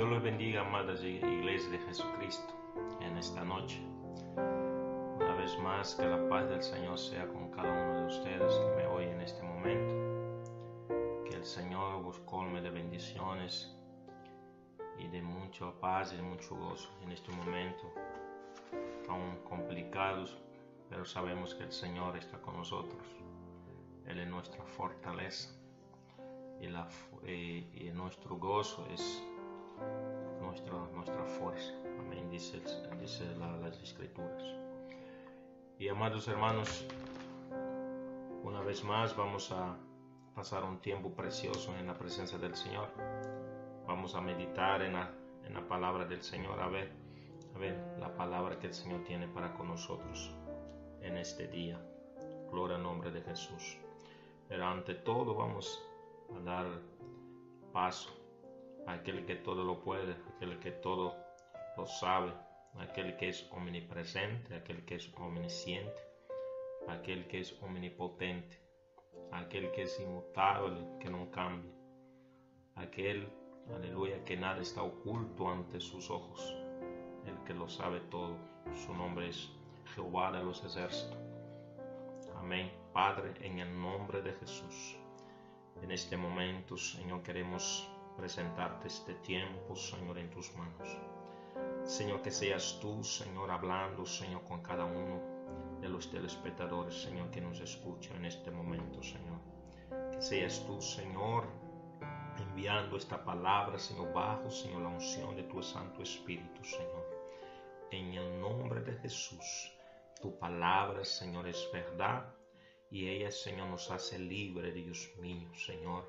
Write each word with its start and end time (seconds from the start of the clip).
Dios 0.00 0.12
los 0.12 0.22
bendiga, 0.22 0.62
amadas 0.62 1.04
iglesias 1.04 1.72
de 1.72 1.78
Jesucristo, 1.80 2.54
en 3.02 3.18
esta 3.18 3.44
noche. 3.44 3.82
Una 4.34 5.34
vez 5.34 5.58
más, 5.58 5.94
que 5.94 6.06
la 6.06 6.26
paz 6.26 6.48
del 6.48 6.62
Señor 6.62 6.98
sea 6.98 7.28
con 7.28 7.50
cada 7.50 7.70
uno 7.70 8.00
de 8.00 8.06
ustedes 8.06 8.54
que 8.54 8.76
me 8.76 8.86
oyen 8.86 9.10
en 9.10 9.20
este 9.20 9.42
momento. 9.42 11.28
Que 11.28 11.36
el 11.36 11.44
Señor 11.44 12.02
os 12.06 12.18
colme 12.20 12.62
de 12.62 12.70
bendiciones 12.70 13.76
y 14.98 15.06
de 15.08 15.20
mucha 15.20 15.70
paz 15.80 16.14
y 16.18 16.22
mucho 16.22 16.56
gozo 16.56 16.88
en 17.02 17.12
este 17.12 17.30
momento, 17.32 17.92
aún 19.06 19.36
complicados, 19.44 20.38
pero 20.88 21.04
sabemos 21.04 21.54
que 21.54 21.64
el 21.64 21.72
Señor 21.72 22.16
está 22.16 22.40
con 22.40 22.56
nosotros. 22.56 23.06
Él 24.06 24.18
es 24.18 24.28
nuestra 24.28 24.64
fortaleza 24.64 25.50
y, 26.58 26.68
y 27.28 27.92
nuestro 27.92 28.36
gozo 28.38 28.86
es 28.86 29.22
nuestra, 30.40 30.78
nuestra 30.94 31.24
fuerza. 31.24 31.72
Amén, 31.98 32.28
dice, 32.30 32.60
dice 33.00 33.24
las 33.36 33.80
escrituras. 33.82 34.42
Y 35.78 35.88
amados 35.88 36.28
hermanos, 36.28 36.86
una 38.42 38.60
vez 38.62 38.84
más 38.84 39.16
vamos 39.16 39.50
a 39.52 39.76
pasar 40.34 40.64
un 40.64 40.78
tiempo 40.80 41.10
precioso 41.10 41.74
en 41.76 41.86
la 41.86 41.96
presencia 41.96 42.38
del 42.38 42.54
Señor. 42.54 42.88
Vamos 43.86 44.14
a 44.14 44.20
meditar 44.20 44.82
en 44.82 44.94
la, 44.94 45.10
en 45.44 45.54
la 45.54 45.66
palabra 45.66 46.04
del 46.04 46.22
Señor, 46.22 46.60
a 46.60 46.68
ver, 46.68 46.92
a 47.54 47.58
ver 47.58 47.96
la 47.98 48.14
palabra 48.14 48.58
que 48.58 48.68
el 48.68 48.74
Señor 48.74 49.04
tiene 49.04 49.28
para 49.28 49.54
con 49.54 49.68
nosotros 49.68 50.34
en 51.00 51.16
este 51.16 51.48
día. 51.48 51.80
Gloria 52.50 52.76
al 52.76 52.82
nombre 52.82 53.10
de 53.10 53.22
Jesús. 53.22 53.78
Pero 54.48 54.66
ante 54.66 54.94
todo 54.94 55.34
vamos 55.34 55.82
a 56.36 56.40
dar 56.40 56.66
paso 57.72 58.19
aquel 58.86 59.24
que 59.26 59.36
todo 59.36 59.64
lo 59.64 59.80
puede, 59.80 60.16
aquel 60.34 60.58
que 60.58 60.70
todo 60.70 61.16
lo 61.76 61.86
sabe, 61.86 62.32
aquel 62.78 63.16
que 63.16 63.28
es 63.28 63.46
omnipresente, 63.52 64.54
aquel 64.54 64.84
que 64.84 64.96
es 64.96 65.12
omnisciente, 65.14 66.00
aquel 66.88 67.26
que 67.26 67.40
es 67.40 67.60
omnipotente, 67.62 68.60
aquel 69.32 69.70
que 69.72 69.82
es 69.82 70.00
inmutable, 70.00 70.80
que 70.98 71.10
no 71.10 71.30
cambia, 71.30 71.72
aquel, 72.74 73.28
aleluya, 73.74 74.24
que 74.24 74.36
nada 74.36 74.60
está 74.60 74.82
oculto 74.82 75.48
ante 75.48 75.80
sus 75.80 76.10
ojos, 76.10 76.54
el 77.26 77.38
que 77.44 77.54
lo 77.54 77.68
sabe 77.68 78.00
todo. 78.10 78.36
Su 78.74 78.94
nombre 78.94 79.28
es 79.28 79.50
Jehová 79.94 80.32
de 80.32 80.42
los 80.44 80.64
ejércitos. 80.64 81.18
Amén. 82.36 82.70
Padre, 82.92 83.34
en 83.40 83.58
el 83.58 83.80
nombre 83.80 84.22
de 84.22 84.32
Jesús. 84.32 84.96
En 85.82 85.90
este 85.90 86.16
momento, 86.16 86.76
Señor, 86.76 87.22
queremos 87.22 87.88
presentarte 88.20 88.88
este 88.88 89.14
tiempo, 89.14 89.74
Señor, 89.74 90.18
en 90.18 90.28
tus 90.28 90.54
manos. 90.54 90.88
Señor, 91.84 92.20
que 92.20 92.30
seas 92.30 92.78
tú, 92.78 93.02
Señor, 93.02 93.50
hablando, 93.50 94.04
Señor, 94.04 94.44
con 94.44 94.62
cada 94.62 94.84
uno 94.84 95.80
de 95.80 95.88
los 95.88 96.10
telespectadores, 96.10 96.94
Señor, 96.94 97.30
que 97.30 97.40
nos 97.40 97.58
escucha 97.60 98.14
en 98.14 98.26
este 98.26 98.50
momento, 98.50 99.02
Señor. 99.02 99.40
Que 100.12 100.20
seas 100.20 100.62
tú, 100.66 100.82
Señor, 100.82 101.46
enviando 102.38 102.98
esta 102.98 103.24
palabra, 103.24 103.78
Señor, 103.78 104.12
bajo, 104.12 104.50
Señor, 104.50 104.82
la 104.82 104.88
unción 104.88 105.34
de 105.34 105.44
tu 105.44 105.62
Santo 105.62 106.02
Espíritu, 106.02 106.62
Señor. 106.62 107.06
En 107.90 108.12
el 108.12 108.38
nombre 108.38 108.82
de 108.82 108.92
Jesús, 108.98 109.72
tu 110.20 110.38
palabra, 110.38 111.06
Señor, 111.06 111.48
es 111.48 111.66
verdad 111.72 112.34
y 112.90 113.08
ella, 113.08 113.30
Señor, 113.30 113.68
nos 113.68 113.90
hace 113.90 114.18
libre, 114.18 114.72
Dios 114.72 115.10
mío, 115.18 115.48
Señor. 115.54 116.04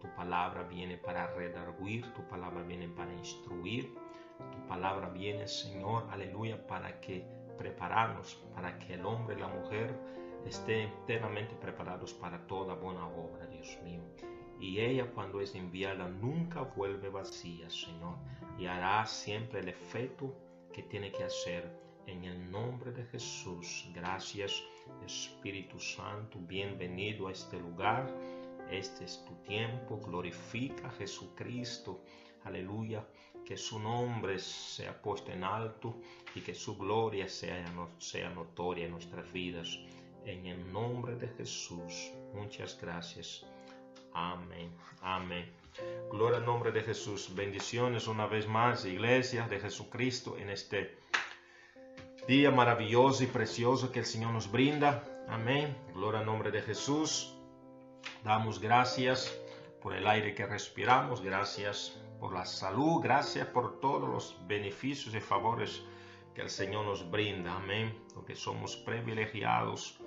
Tu 0.00 0.08
palabra 0.14 0.62
viene 0.62 0.96
para 0.96 1.26
redarguir, 1.34 2.12
tu 2.14 2.22
palabra 2.28 2.62
viene 2.62 2.88
para 2.88 3.12
instruir, 3.12 3.94
tu 4.50 4.66
palabra 4.66 5.08
viene, 5.10 5.46
Señor, 5.46 6.08
aleluya, 6.10 6.66
para 6.66 7.00
que 7.00 7.24
prepararnos, 7.58 8.34
para 8.54 8.78
que 8.78 8.94
el 8.94 9.04
hombre 9.04 9.36
y 9.36 9.40
la 9.40 9.48
mujer 9.48 9.94
estén 10.46 10.88
enteramente 10.88 11.54
preparados 11.56 12.14
para 12.14 12.46
toda 12.46 12.74
buena 12.74 13.06
obra, 13.06 13.46
Dios 13.46 13.78
mío. 13.84 14.02
Y 14.58 14.80
ella 14.80 15.10
cuando 15.14 15.40
es 15.40 15.54
enviada 15.54 16.08
nunca 16.08 16.62
vuelve 16.62 17.08
vacía, 17.10 17.68
Señor, 17.70 18.16
y 18.58 18.66
hará 18.66 19.06
siempre 19.06 19.60
el 19.60 19.68
efecto 19.68 20.34
que 20.72 20.82
tiene 20.82 21.12
que 21.12 21.24
hacer. 21.24 21.78
En 22.06 22.24
el 22.24 22.50
nombre 22.50 22.92
de 22.92 23.04
Jesús, 23.04 23.88
gracias 23.94 24.62
Espíritu 25.04 25.78
Santo, 25.78 26.38
bienvenido 26.40 27.28
a 27.28 27.32
este 27.32 27.58
lugar. 27.58 28.10
Este 28.70 29.04
es 29.04 29.24
tu 29.24 29.34
tiempo, 29.42 29.98
glorifica 29.98 30.86
a 30.86 30.92
Jesucristo. 30.92 32.04
Aleluya, 32.44 33.04
que 33.44 33.56
su 33.56 33.80
nombre 33.80 34.38
sea 34.38 35.02
puesto 35.02 35.32
en 35.32 35.42
alto 35.42 35.96
y 36.34 36.40
que 36.40 36.54
su 36.54 36.76
gloria 36.78 37.28
sea, 37.28 37.64
sea 37.98 38.30
notoria 38.30 38.84
en 38.84 38.92
nuestras 38.92 39.30
vidas. 39.32 39.78
En 40.24 40.46
el 40.46 40.72
nombre 40.72 41.16
de 41.16 41.28
Jesús, 41.28 42.12
muchas 42.32 42.78
gracias. 42.80 43.44
Amén, 44.12 44.70
amén. 45.02 45.50
Gloria 46.10 46.38
al 46.38 46.46
nombre 46.46 46.70
de 46.70 46.82
Jesús. 46.82 47.34
Bendiciones 47.34 48.06
una 48.06 48.26
vez 48.26 48.46
más, 48.46 48.84
iglesia 48.84 49.48
de 49.48 49.58
Jesucristo, 49.58 50.36
en 50.36 50.50
este 50.50 50.98
día 52.28 52.50
maravilloso 52.50 53.24
y 53.24 53.26
precioso 53.26 53.90
que 53.90 54.00
el 54.00 54.06
Señor 54.06 54.32
nos 54.32 54.50
brinda. 54.50 55.04
Amén. 55.28 55.76
Gloria 55.94 56.20
al 56.20 56.26
nombre 56.26 56.50
de 56.50 56.62
Jesús. 56.62 57.39
Damos 58.24 58.60
gracias 58.60 59.36
por 59.82 59.94
el 59.94 60.06
aire 60.06 60.34
que 60.34 60.46
respiramos, 60.46 61.20
gracias 61.22 61.98
por 62.18 62.34
la 62.34 62.44
salud, 62.44 63.00
gracias 63.02 63.46
por 63.48 63.80
todos 63.80 64.08
los 64.08 64.36
beneficios 64.46 65.14
y 65.14 65.20
favores 65.20 65.82
que 66.34 66.42
el 66.42 66.50
Señor 66.50 66.84
nos 66.84 67.10
brinda. 67.10 67.56
Amén. 67.56 68.04
Porque 68.14 68.36
somos 68.36 68.76
privilegiados. 68.76 69.98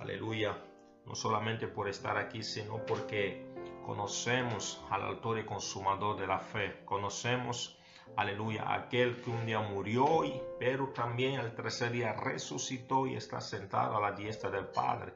Aleluya. 0.00 0.56
No 1.04 1.14
solamente 1.14 1.66
por 1.66 1.88
estar 1.88 2.16
aquí, 2.18 2.42
sino 2.42 2.84
porque 2.84 3.46
conocemos 3.84 4.84
al 4.90 5.02
autor 5.02 5.38
y 5.38 5.44
consumador 5.44 6.18
de 6.20 6.26
la 6.26 6.38
fe. 6.38 6.82
Conocemos 6.84 7.78
Aleluya, 8.16 8.74
aquel 8.74 9.22
que 9.22 9.30
un 9.30 9.46
día 9.46 9.60
murió, 9.60 10.22
pero 10.58 10.88
también 10.88 11.38
al 11.38 11.54
tercer 11.54 11.92
día 11.92 12.14
resucitó 12.14 13.06
y 13.06 13.14
está 13.14 13.40
sentado 13.40 13.96
a 13.96 14.00
la 14.00 14.12
diestra 14.12 14.50
del 14.50 14.66
Padre. 14.66 15.14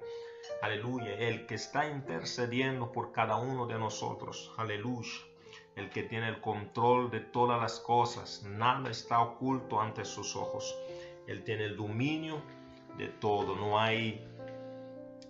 Aleluya, 0.60 1.14
el 1.18 1.46
que 1.46 1.54
está 1.54 1.88
intercediendo 1.88 2.92
por 2.92 3.12
cada 3.12 3.36
uno 3.36 3.66
de 3.66 3.78
nosotros. 3.78 4.52
Aleluya, 4.56 5.10
el 5.76 5.90
que 5.90 6.02
tiene 6.02 6.28
el 6.28 6.40
control 6.40 7.10
de 7.10 7.20
todas 7.20 7.60
las 7.60 7.80
cosas. 7.80 8.42
Nada 8.44 8.90
está 8.90 9.20
oculto 9.20 9.80
ante 9.80 10.04
sus 10.04 10.36
ojos. 10.36 10.76
Él 11.26 11.44
tiene 11.44 11.64
el 11.64 11.76
dominio 11.76 12.42
de 12.98 13.08
todo. 13.08 13.56
No 13.56 13.78
hay 13.78 14.26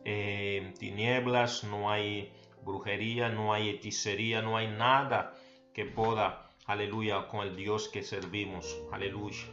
eh, 0.05 0.73
tinieblas, 0.79 1.65
no 1.65 1.91
hay 1.91 2.33
brujería, 2.65 3.29
no 3.29 3.53
hay 3.53 3.69
hechicería, 3.69 4.43
no 4.43 4.57
hay 4.57 4.69
nada 4.69 5.35
que 5.73 5.85
pueda 5.85 6.53
Aleluya, 6.67 7.27
con 7.27 7.47
el 7.47 7.57
Dios 7.57 7.89
que 7.89 8.05
servimos. 8.05 8.79
Aleluya. 8.93 9.47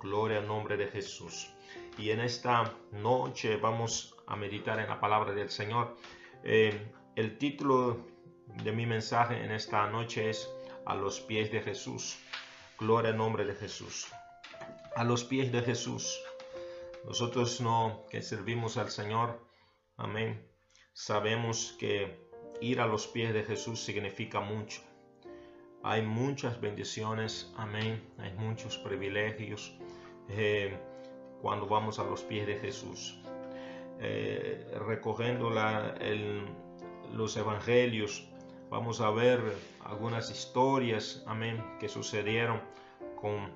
Gloria 0.00 0.38
al 0.38 0.46
nombre 0.46 0.76
de 0.76 0.86
Jesús. 0.86 1.50
Y 1.98 2.10
en 2.10 2.20
esta 2.20 2.72
noche 2.92 3.56
vamos 3.56 4.13
a 4.26 4.36
meditar 4.36 4.78
en 4.78 4.88
la 4.88 5.00
palabra 5.00 5.32
del 5.32 5.50
Señor. 5.50 5.96
Eh, 6.42 6.92
el 7.16 7.38
título 7.38 8.06
de 8.62 8.72
mi 8.72 8.86
mensaje 8.86 9.42
en 9.42 9.50
esta 9.50 9.88
noche 9.88 10.30
es 10.30 10.50
A 10.86 10.94
los 10.94 11.20
pies 11.20 11.50
de 11.50 11.60
Jesús. 11.60 12.18
Gloria 12.78 13.10
al 13.10 13.16
nombre 13.16 13.44
de 13.44 13.54
Jesús. 13.54 14.08
A 14.96 15.04
los 15.04 15.24
pies 15.24 15.52
de 15.52 15.62
Jesús. 15.62 16.20
Nosotros 17.04 17.60
no 17.60 18.04
que 18.10 18.22
servimos 18.22 18.76
al 18.76 18.90
Señor. 18.90 19.40
Amén. 19.96 20.46
Sabemos 20.92 21.76
que 21.78 22.28
ir 22.60 22.80
a 22.80 22.86
los 22.86 23.06
pies 23.06 23.34
de 23.34 23.44
Jesús 23.44 23.80
significa 23.80 24.40
mucho 24.40 24.80
hay 25.86 26.00
muchas 26.00 26.58
bendiciones, 26.62 27.52
amén, 27.58 28.02
hay 28.16 28.32
muchos 28.32 28.78
privilegios 28.78 29.76
eh, 30.30 30.78
cuando 31.42 31.66
vamos 31.66 31.98
a 31.98 32.04
los 32.04 32.22
pies 32.22 32.46
de 32.46 32.56
Jesús. 32.58 33.20
Eh, 34.00 34.76
recogiendo 34.86 35.50
los 37.12 37.36
evangelios, 37.36 38.28
vamos 38.70 39.00
a 39.00 39.10
ver 39.10 39.40
algunas 39.84 40.30
historias, 40.30 41.24
amén, 41.26 41.64
que 41.78 41.88
sucedieron 41.88 42.60
con, 43.16 43.52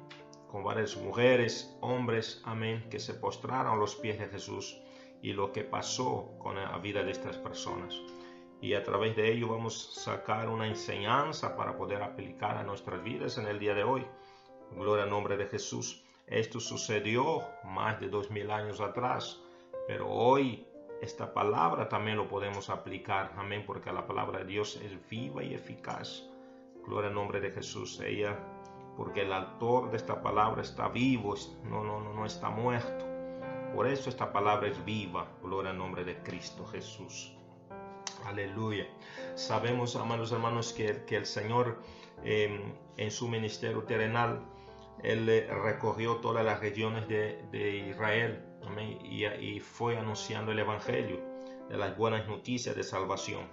con 0.46 0.64
varias 0.64 0.96
mujeres, 0.96 1.76
hombres, 1.80 2.40
amén, 2.44 2.86
que 2.90 2.98
se 2.98 3.14
postraron 3.14 3.72
a 3.72 3.76
los 3.76 3.96
pies 3.96 4.18
de 4.18 4.28
Jesús 4.28 4.80
y 5.20 5.32
lo 5.32 5.52
que 5.52 5.64
pasó 5.64 6.34
con 6.38 6.56
la 6.56 6.78
vida 6.78 7.02
de 7.02 7.10
estas 7.10 7.36
personas 7.36 8.00
y 8.60 8.74
a 8.74 8.82
través 8.82 9.14
de 9.16 9.32
ello 9.32 9.48
vamos 9.48 9.96
a 9.96 10.00
sacar 10.00 10.48
una 10.48 10.66
enseñanza 10.66 11.56
para 11.56 11.76
poder 11.76 12.02
aplicar 12.02 12.56
a 12.56 12.64
nuestras 12.64 13.02
vidas 13.02 13.38
en 13.38 13.46
el 13.46 13.58
día 13.58 13.74
de 13.74 13.84
hoy. 13.84 14.04
Gloria 14.72 15.04
al 15.04 15.10
nombre 15.10 15.36
de 15.36 15.46
Jesús. 15.46 16.04
Esto 16.26 16.60
sucedió 16.60 17.42
más 17.64 18.00
de 18.00 18.08
dos 18.08 18.30
mil 18.30 18.50
años 18.50 18.80
atrás, 18.80 19.40
pero 19.88 20.06
hoy 20.06 20.66
esta 21.00 21.32
palabra 21.32 21.88
también 21.88 22.18
lo 22.18 22.28
podemos 22.28 22.68
aplicar. 22.68 23.32
Amén, 23.38 23.64
porque 23.66 23.90
la 23.90 24.06
palabra 24.06 24.40
de 24.40 24.44
Dios 24.44 24.78
es 24.84 24.92
viva 25.08 25.42
y 25.42 25.54
eficaz. 25.54 26.24
Gloria 26.84 27.08
al 27.08 27.14
nombre 27.14 27.40
de 27.40 27.50
Jesús. 27.50 27.98
Ella 28.00 28.38
porque 28.98 29.22
el 29.22 29.32
autor 29.32 29.90
de 29.90 29.96
esta 29.96 30.20
palabra 30.20 30.60
está 30.60 30.88
vivo, 30.88 31.34
no, 31.64 31.84
no, 31.84 32.00
no, 32.00 32.12
no 32.12 32.26
está 32.26 32.50
muerto. 32.50 33.06
Por 33.74 33.86
eso 33.86 34.10
esta 34.10 34.30
palabra 34.32 34.68
es 34.68 34.84
viva, 34.84 35.26
gloria 35.42 35.70
al 35.70 35.78
nombre 35.78 36.04
de 36.04 36.22
Cristo 36.22 36.66
Jesús. 36.66 37.34
Aleluya. 38.26 38.86
Sabemos, 39.36 39.96
amados 39.96 40.32
hermanos, 40.32 40.74
que, 40.74 41.04
que 41.06 41.16
el 41.16 41.26
Señor 41.26 41.80
em, 42.24 42.74
en 42.98 43.10
su 43.10 43.28
ministerio 43.28 43.84
terrenal, 43.84 44.44
Él 45.02 45.28
eh, 45.30 45.46
recorrió 45.46 46.16
todas 46.16 46.44
las 46.44 46.60
regiones 46.60 47.08
de, 47.08 47.42
de 47.52 47.88
Israel 47.88 48.47
y, 49.02 49.24
y, 49.26 49.60
fue 49.60 49.96
anunciando 49.96 50.52
el 50.52 50.58
Evangelio 50.58 51.20
de 51.68 51.76
las 51.76 51.96
buenas 51.96 52.26
noticias 52.28 52.74
de 52.74 52.82
salvación. 52.82 53.46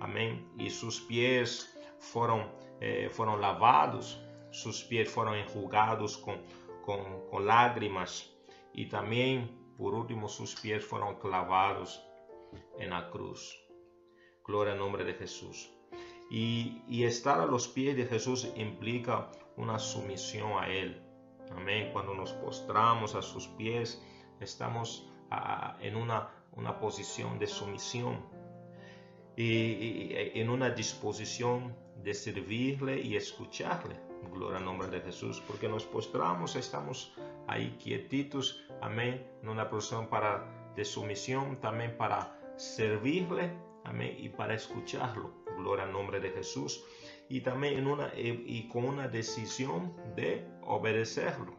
Amén. 0.00 0.50
Y 0.58 0.70
sus 0.70 1.00
pies 1.00 1.76
fueron, 1.98 2.50
eh, 2.80 3.08
fueron 3.10 3.40
lavados, 3.40 4.20
sus 4.50 4.82
pies 4.84 5.10
fueron 5.10 5.34
enjugados 5.34 6.18
con, 6.18 6.40
con 6.84 7.46
lágrimas 7.46 8.30
y 8.72 8.86
también, 8.86 9.74
por 9.76 9.94
último, 9.94 10.28
sus 10.28 10.58
pies 10.60 10.84
fueron 10.84 11.18
clavados 11.18 12.02
en 12.78 12.90
la 12.90 13.10
cruz. 13.10 13.58
Gloria 14.44 14.72
al 14.72 14.78
nombre 14.78 15.04
de 15.04 15.14
Jesús. 15.14 15.70
Y, 16.30 17.02
estar 17.04 17.40
a 17.40 17.46
los 17.46 17.66
pies 17.66 17.96
de 17.96 18.06
Jesús 18.06 18.48
implica 18.54 19.30
una 19.56 19.78
sumisión 19.78 20.52
a 20.52 20.68
Él. 20.68 21.02
Amén. 21.50 21.90
Cuando 21.92 22.14
nos 22.14 22.32
postramos 22.34 23.16
a 23.16 23.22
sus 23.22 23.48
pies, 23.48 24.00
estamos 24.40 25.08
en 25.80 25.96
una, 25.96 26.30
una, 26.52 26.78
posición 26.78 27.38
de 27.38 27.46
sumisión 27.46 28.24
y, 29.36 30.10
en 30.12 30.50
una 30.50 30.70
disposición 30.70 31.76
de 32.02 32.14
servirle 32.14 33.00
y 33.00 33.16
escucharle. 33.16 33.96
Gloria 34.32 34.58
al 34.58 34.64
nombre 34.64 34.88
de 34.88 35.00
Jesús, 35.00 35.42
porque 35.46 35.68
nos 35.68 35.84
postramos, 35.84 36.56
estamos 36.56 37.14
ahí 37.46 37.76
quietitos, 37.82 38.62
amén, 38.80 39.26
en 39.42 39.48
una 39.48 39.68
posición 39.70 40.08
para, 40.08 40.72
de 40.76 40.84
sumisión, 40.84 41.60
también 41.60 41.96
para 41.96 42.38
servirle 42.56 43.50
Amén. 43.84 44.16
Y 44.18 44.28
para 44.28 44.54
escucharlo. 44.54 45.32
Gloria 45.56 45.84
al 45.84 45.92
nombre 45.92 46.20
de 46.20 46.30
Jesús. 46.30 46.84
Y 47.28 47.40
también 47.40 47.78
en 47.78 47.86
una, 47.86 48.08
eh, 48.14 48.42
y 48.46 48.68
con 48.68 48.84
una 48.84 49.08
decisión 49.08 49.94
de 50.16 50.46
obedecerlo. 50.62 51.54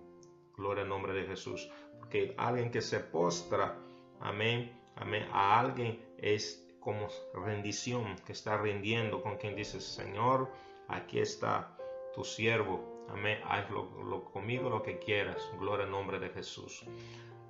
Gloria 0.55 0.83
al 0.83 0.89
nombre 0.89 1.13
de 1.13 1.23
Jesús. 1.23 1.69
Porque 2.11 2.35
alguien 2.37 2.71
que 2.71 2.81
se 2.81 2.99
postra, 2.99 3.73
amén, 4.19 4.77
amén, 4.97 5.25
a 5.31 5.61
alguien 5.61 5.97
es 6.17 6.61
como 6.81 7.07
rendición, 7.33 8.17
que 8.25 8.33
está 8.33 8.57
rindiendo 8.57 9.23
con 9.23 9.37
quien 9.37 9.55
dice, 9.55 9.79
Señor, 9.79 10.51
aquí 10.89 11.19
está 11.19 11.77
tu 12.13 12.25
siervo, 12.25 13.05
amén, 13.07 13.39
hazlo 13.45 13.89
lo, 14.03 14.25
conmigo 14.25 14.69
lo 14.69 14.83
que 14.83 14.99
quieras, 14.99 15.41
gloria 15.57 15.85
al 15.85 15.91
nombre 15.91 16.19
de 16.19 16.27
Jesús. 16.31 16.83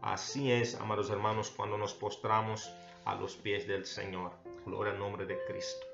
Así 0.03 0.51
es, 0.51 0.79
amados 0.79 1.09
hermanos, 1.09 1.49
cuando 1.49 1.75
nos 1.75 1.95
postramos 1.95 2.71
a 3.05 3.15
los 3.15 3.35
pies 3.37 3.67
del 3.67 3.87
Señor. 3.87 4.31
Gloria 4.63 4.93
al 4.93 4.99
nombre 4.99 5.25
de 5.25 5.43
Cristo. 5.45 5.87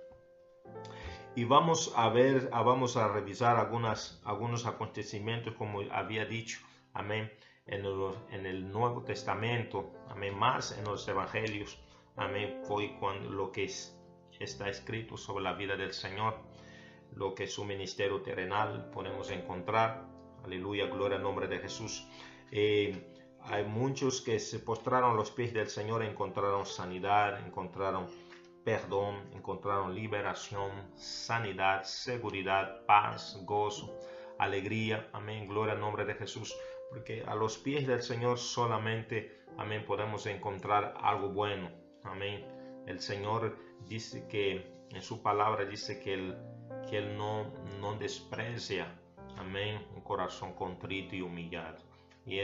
Y 1.37 1.45
vamos 1.45 1.93
a 1.95 2.09
ver, 2.09 2.49
vamos 2.49 2.97
a 2.97 3.07
revisar 3.07 3.55
algunas, 3.55 4.21
algunos 4.25 4.65
acontecimientos, 4.65 5.53
como 5.53 5.79
había 5.89 6.25
dicho, 6.25 6.59
amén, 6.93 7.31
en 7.67 7.85
el, 7.85 8.11
en 8.31 8.45
el 8.45 8.71
Nuevo 8.71 9.03
Testamento, 9.03 9.91
amén, 10.09 10.37
más 10.37 10.77
en 10.77 10.85
los 10.85 11.07
Evangelios, 11.07 11.77
amén, 12.15 12.61
fue 12.63 12.97
cuando 12.99 13.29
lo 13.29 13.51
que 13.51 13.69
está 14.39 14.69
escrito 14.69 15.17
sobre 15.17 15.43
la 15.43 15.53
vida 15.53 15.75
del 15.75 15.93
Señor, 15.93 16.35
lo 17.13 17.33
que 17.33 17.47
su 17.47 17.65
ministerio 17.65 18.21
terrenal 18.21 18.89
podemos 18.91 19.29
encontrar, 19.31 20.05
aleluya, 20.43 20.87
gloria 20.87 21.17
al 21.17 21.23
nombre 21.23 21.47
de 21.47 21.59
Jesús. 21.59 22.07
Eh, 22.51 23.13
hay 23.41 23.63
muchos 23.63 24.21
que 24.21 24.39
se 24.39 24.59
postraron 24.59 25.11
a 25.11 25.15
los 25.15 25.31
pies 25.31 25.53
del 25.53 25.67
Señor, 25.67 26.03
encontraron 26.03 26.65
sanidad, 26.65 27.45
encontraron 27.45 28.07
perdón, 28.67 29.29
encontraron 29.33 29.95
liberación, 29.95 30.91
sanidad, 30.97 31.83
seguridad, 31.83 32.85
paz, 32.85 33.39
gozo, 33.45 33.97
alegría. 34.37 35.09
Amén. 35.13 35.47
Gloria 35.47 35.73
al 35.73 35.79
nombre 35.79 36.03
de 36.03 36.15
Jesús. 36.15 36.53
Porque 36.89 37.23
a 37.25 37.35
los 37.35 37.57
pies 37.57 37.87
del 37.87 38.01
Señor 38.01 38.37
solamente, 38.37 39.41
amén, 39.57 39.85
podemos 39.85 40.25
encontrar 40.25 40.93
algo 41.01 41.29
bueno. 41.29 41.69
Amén. 42.03 42.45
El 42.85 42.99
Señor 42.99 43.57
dice 43.87 44.27
que 44.27 44.77
en 44.91 45.01
su 45.01 45.21
palabra 45.21 45.65
dice 45.65 45.99
que 45.99 46.13
Él, 46.13 46.37
que 46.89 46.97
él 46.97 47.17
no, 47.17 47.51
no 47.81 47.95
desprecia, 47.95 48.95
amén, 49.37 49.85
un 49.93 50.01
corazón 50.01 50.53
contrito 50.53 51.15
y 51.15 51.21
humillado. 51.21 51.77
Y 52.25 52.39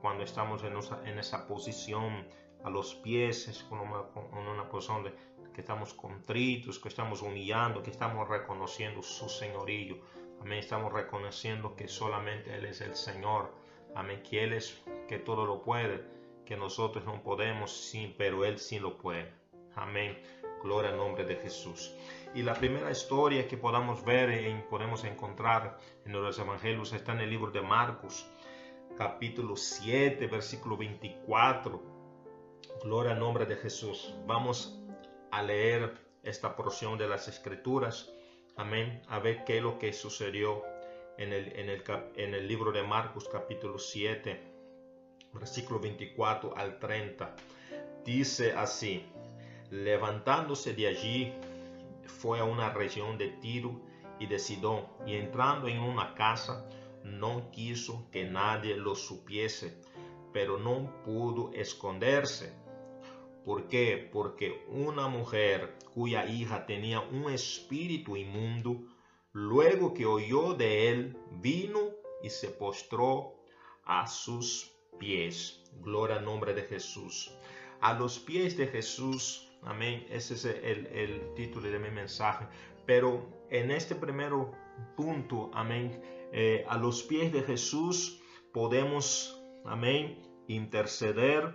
cuando 0.00 0.22
estamos 0.22 0.62
en, 0.62 0.74
en 1.08 1.18
esa 1.18 1.46
posición 1.46 2.28
a 2.62 2.70
los 2.70 2.94
pies, 2.94 3.48
es 3.48 3.64
una, 3.70 3.82
una 3.82 4.68
posición 4.68 5.04
de, 5.04 5.14
que 5.52 5.62
estamos 5.62 5.94
contritos, 5.94 6.78
que 6.78 6.88
estamos 6.88 7.22
humillando, 7.22 7.82
que 7.82 7.90
estamos 7.90 8.28
reconociendo 8.28 9.02
su 9.02 9.28
señorío. 9.28 9.96
Amén. 10.40 10.58
Estamos 10.58 10.92
reconociendo 10.92 11.74
que 11.74 11.88
solamente 11.88 12.54
Él 12.54 12.66
es 12.66 12.82
el 12.82 12.94
Señor. 12.94 13.54
Amén. 13.96 14.22
Que 14.22 14.44
Él 14.44 14.52
es 14.52 14.82
que 15.08 15.18
todo 15.18 15.46
lo 15.46 15.62
puede, 15.62 16.04
que 16.44 16.56
nosotros 16.56 17.04
no 17.06 17.22
podemos, 17.22 17.72
sí, 17.72 18.14
pero 18.16 18.44
Él 18.44 18.58
sí 18.58 18.78
lo 18.78 18.98
puede. 18.98 19.32
Amén. 19.74 20.18
Gloria 20.62 20.90
al 20.90 20.98
nombre 20.98 21.24
de 21.24 21.36
Jesús. 21.36 21.94
Y 22.34 22.42
la 22.42 22.54
primera 22.54 22.90
historia 22.90 23.48
que 23.48 23.56
podamos 23.56 24.04
ver 24.04 24.46
y 24.46 24.62
podemos 24.68 25.04
encontrar 25.04 25.78
en 26.04 26.12
los 26.12 26.38
evangelios 26.38 26.92
está 26.92 27.12
en 27.12 27.20
el 27.20 27.30
libro 27.30 27.50
de 27.50 27.62
Marcos, 27.62 28.26
capítulo 28.98 29.56
7, 29.56 30.26
versículo 30.26 30.76
24. 30.76 31.82
Gloria 32.84 33.12
al 33.12 33.18
nombre 33.18 33.46
de 33.46 33.56
Jesús. 33.56 34.14
Vamos 34.26 34.78
a 35.30 35.42
leer 35.42 35.94
esta 36.22 36.54
porción 36.54 36.98
de 36.98 37.08
las 37.08 37.28
escrituras. 37.28 38.12
Amén. 38.56 39.00
A 39.08 39.18
ver 39.18 39.44
qué 39.44 39.58
es 39.58 39.62
lo 39.62 39.78
que 39.78 39.92
sucedió 39.92 40.62
en 41.18 41.32
el, 41.32 42.48
libro 42.48 42.72
de 42.72 42.82
Marcos 42.82 43.28
capítulo 43.30 43.78
7, 43.78 44.40
versículo 45.32 45.80
24 45.80 46.56
al 46.56 46.78
30. 46.78 47.34
Dice 48.04 48.52
así, 48.52 49.04
levantándose 49.70 50.74
de 50.74 50.88
allí, 50.88 51.32
fue 52.06 52.40
a 52.40 52.44
una 52.44 52.70
región 52.70 53.18
de 53.18 53.28
Tiro 53.28 53.80
y 54.18 54.26
de 54.26 54.38
Sidón, 54.38 54.86
y 55.06 55.14
entrando 55.16 55.68
en 55.68 55.80
una 55.80 56.14
casa, 56.14 56.68
no 57.02 57.50
quiso 57.50 58.08
que 58.10 58.24
nadie 58.24 58.76
lo 58.76 58.94
supiese, 58.94 59.80
pero 60.32 60.58
no 60.58 61.02
pudo 61.04 61.50
esconderse 61.52 62.52
¿Por 63.46 63.68
qué? 63.68 64.10
Porque 64.12 64.64
una 64.66 65.06
mujer 65.06 65.78
cuya 65.94 66.26
hija 66.26 66.66
tenía 66.66 66.98
un 66.98 67.30
espíritu 67.30 68.16
inmundo, 68.16 68.82
luego 69.36 69.92
que 69.92 70.06
oyó 70.06 70.54
de 70.54 70.88
él, 70.88 71.18
vino 71.30 71.90
y 72.22 72.30
se 72.30 72.48
postró 72.48 73.34
a 73.84 74.06
sus 74.06 74.72
pies. 74.98 75.62
Gloria 75.82 76.16
al 76.16 76.24
nombre 76.24 76.54
de 76.54 76.62
Jesús. 76.62 77.30
A 77.82 77.92
los 77.92 78.18
pies 78.18 78.56
de 78.56 78.66
Jesús. 78.66 79.52
Amén. 79.62 80.06
Ese 80.08 80.34
es 80.34 80.46
el, 80.46 81.34
título 81.34 81.68
de 81.68 81.78
mi 81.78 81.90
mensaje. 81.90 82.46
Pero 82.86 83.28
en 83.50 83.70
este 83.70 83.94
primer 83.94 84.32
punto, 84.96 85.50
amén, 85.52 86.00
eh, 86.32 86.64
a 86.66 86.78
los 86.78 87.02
pies 87.02 87.30
de 87.30 87.42
Jesús 87.42 88.22
podemos, 88.54 89.38
amén, 89.66 90.18
interceder 90.48 91.54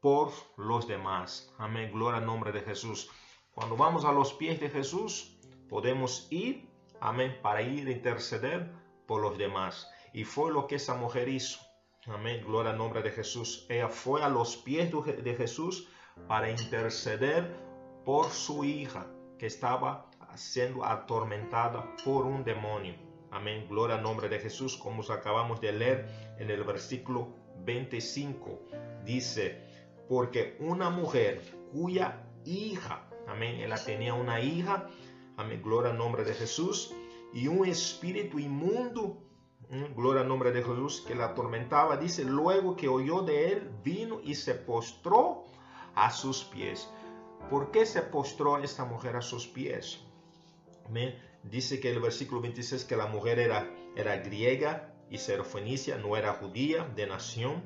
por 0.00 0.32
los 0.56 0.88
demás. 0.88 1.52
Amén, 1.58 1.90
gloria 1.92 2.20
al 2.20 2.26
nombre 2.26 2.52
de 2.52 2.62
Jesús. 2.62 3.10
Cuando 3.52 3.76
vamos 3.76 4.06
a 4.06 4.12
los 4.12 4.32
pies 4.32 4.60
de 4.60 4.70
Jesús, 4.70 5.36
podemos 5.68 6.26
ir, 6.30 6.74
amén, 7.00 7.38
para 7.42 7.62
ir 7.62 7.88
a 7.88 7.92
interceder 7.92 8.70
por 9.06 9.22
los 9.22 9.38
demás. 9.38 9.90
Y 10.12 10.24
fue 10.24 10.52
lo 10.52 10.66
que 10.66 10.76
esa 10.76 10.94
mujer 10.94 11.28
hizo. 11.28 11.60
Amén, 12.06 12.44
gloria 12.44 12.72
al 12.72 12.78
nombre 12.78 13.02
de 13.02 13.10
Jesús. 13.10 13.66
Ella 13.68 13.88
fue 13.88 14.22
a 14.22 14.28
los 14.28 14.56
pies 14.56 14.92
de 14.92 15.34
Jesús 15.34 15.88
para 16.28 16.50
interceder 16.50 17.54
por 18.04 18.30
su 18.30 18.64
hija 18.64 19.06
que 19.38 19.46
estaba 19.46 20.08
siendo 20.34 20.84
atormentada 20.84 21.96
por 22.04 22.26
un 22.26 22.44
demonio. 22.44 22.94
Amén, 23.30 23.66
gloria 23.68 23.96
al 23.96 24.02
nombre 24.02 24.28
de 24.28 24.38
Jesús, 24.38 24.76
como 24.76 25.02
acabamos 25.02 25.60
de 25.60 25.72
leer 25.72 26.36
en 26.38 26.50
el 26.50 26.62
versículo 26.64 27.34
25. 27.64 28.60
Dice, 29.04 29.62
porque 30.08 30.56
una 30.60 30.90
mujer 30.90 31.42
cuya 31.72 32.24
hija, 32.44 33.08
amén, 33.26 33.60
ella 33.60 33.76
tenía 33.84 34.14
una 34.14 34.40
hija, 34.40 34.88
amén, 35.36 35.62
gloria 35.62 35.90
al 35.90 35.98
nombre 35.98 36.24
de 36.24 36.34
Jesús, 36.34 36.94
y 37.32 37.48
un 37.48 37.66
espíritu 37.66 38.38
inmundo, 38.38 39.22
mm, 39.70 39.94
gloria 39.94 40.22
al 40.22 40.28
nombre 40.28 40.52
de 40.52 40.62
Jesús, 40.62 41.04
que 41.06 41.14
la 41.14 41.26
atormentaba, 41.26 41.96
dice, 41.96 42.24
luego 42.24 42.76
que 42.76 42.88
oyó 42.88 43.22
de 43.22 43.52
él, 43.52 43.70
vino 43.82 44.20
y 44.22 44.34
se 44.34 44.54
postró 44.54 45.44
a 45.94 46.10
sus 46.10 46.44
pies. 46.44 46.88
¿Por 47.50 47.70
qué 47.70 47.86
se 47.86 48.02
postró 48.02 48.58
esta 48.58 48.84
mujer 48.84 49.16
a 49.16 49.22
sus 49.22 49.46
pies? 49.46 50.00
Dice 51.42 51.80
que 51.80 51.90
el 51.90 52.00
versículo 52.00 52.40
26 52.40 52.84
que 52.84 52.96
la 52.96 53.06
mujer 53.06 53.38
era, 53.38 53.70
era 53.94 54.16
griega 54.16 54.94
y 55.10 55.18
serofenicia, 55.18 55.96
no 55.96 56.16
era 56.16 56.34
judía 56.34 56.84
de 56.96 57.06
nación, 57.06 57.64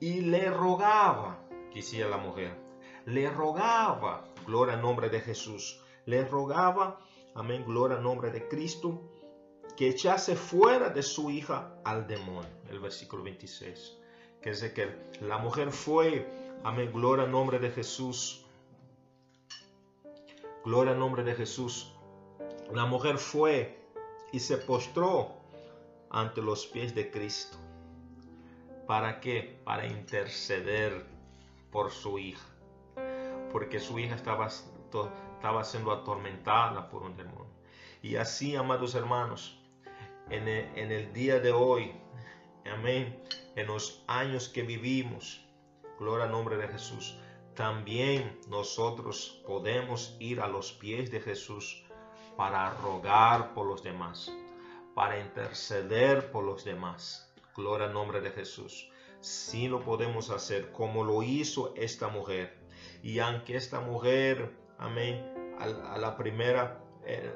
y 0.00 0.20
le 0.20 0.50
rogaba, 0.50 1.46
decía 1.74 2.08
la 2.08 2.16
mujer, 2.16 2.56
le 3.04 3.28
rogaba, 3.30 4.24
gloria 4.46 4.74
al 4.74 4.82
nombre 4.82 5.10
de 5.10 5.20
Jesús, 5.20 5.82
le 6.06 6.24
rogaba, 6.24 6.98
amén, 7.34 7.64
gloria 7.66 7.98
al 7.98 8.02
nombre 8.02 8.30
de 8.30 8.48
Cristo, 8.48 9.02
que 9.76 9.88
echase 9.88 10.36
fuera 10.36 10.88
de 10.88 11.02
su 11.02 11.30
hija 11.30 11.74
al 11.84 12.06
demonio, 12.06 12.48
el 12.70 12.80
versículo 12.80 13.22
26, 13.22 13.98
que 14.40 14.50
es 14.50 14.62
que 14.72 14.96
la 15.20 15.38
mujer 15.38 15.70
fue, 15.70 16.26
amén, 16.64 16.90
gloria 16.92 17.24
al 17.24 17.30
nombre 17.30 17.58
de 17.58 17.70
Jesús, 17.70 18.46
gloria 20.64 20.92
al 20.92 20.98
nombre 20.98 21.22
de 21.24 21.34
Jesús, 21.34 21.92
la 22.72 22.86
mujer 22.86 23.18
fue 23.18 23.78
y 24.32 24.40
se 24.40 24.56
postró 24.56 25.36
ante 26.10 26.40
los 26.40 26.66
pies 26.66 26.94
de 26.94 27.10
Cristo. 27.10 27.58
¿Para 28.86 29.20
qué? 29.20 29.60
Para 29.64 29.86
interceder 29.86 31.06
por 31.70 31.90
su 31.90 32.18
hija. 32.18 32.46
Porque 33.52 33.80
su 33.80 33.98
hija 33.98 34.14
estaba, 34.14 34.48
estaba 35.36 35.62
siendo 35.64 35.92
atormentada 35.92 36.88
por 36.88 37.02
un 37.02 37.16
demonio. 37.16 37.46
Y 38.02 38.16
así, 38.16 38.56
amados 38.56 38.94
hermanos, 38.94 39.60
en 40.30 40.48
el, 40.48 40.78
en 40.78 40.90
el 40.90 41.12
día 41.12 41.38
de 41.40 41.52
hoy, 41.52 41.92
amén, 42.72 43.22
en 43.54 43.66
los 43.66 44.02
años 44.06 44.48
que 44.48 44.62
vivimos, 44.62 45.46
gloria 45.98 46.24
al 46.24 46.32
nombre 46.32 46.56
de 46.56 46.68
Jesús, 46.68 47.18
también 47.54 48.38
nosotros 48.48 49.42
podemos 49.46 50.16
ir 50.20 50.40
a 50.40 50.48
los 50.48 50.72
pies 50.72 51.10
de 51.10 51.20
Jesús 51.20 51.84
para 52.36 52.70
rogar 52.70 53.54
por 53.54 53.66
los 53.66 53.82
demás, 53.82 54.32
para 54.94 55.20
interceder 55.20 56.30
por 56.30 56.44
los 56.44 56.64
demás. 56.64 57.34
Gloria 57.54 57.86
al 57.86 57.94
nombre 57.94 58.20
de 58.20 58.30
Jesús. 58.30 58.90
Sí 59.20 59.68
lo 59.68 59.80
podemos 59.80 60.30
hacer 60.30 60.72
como 60.72 61.04
lo 61.04 61.22
hizo 61.22 61.74
esta 61.76 62.08
mujer. 62.08 62.58
Y 63.02 63.18
aunque 63.18 63.56
esta 63.56 63.80
mujer, 63.80 64.65
amén, 64.78 65.24
a, 65.58 65.98
la 65.98 66.16
primera 66.16 66.82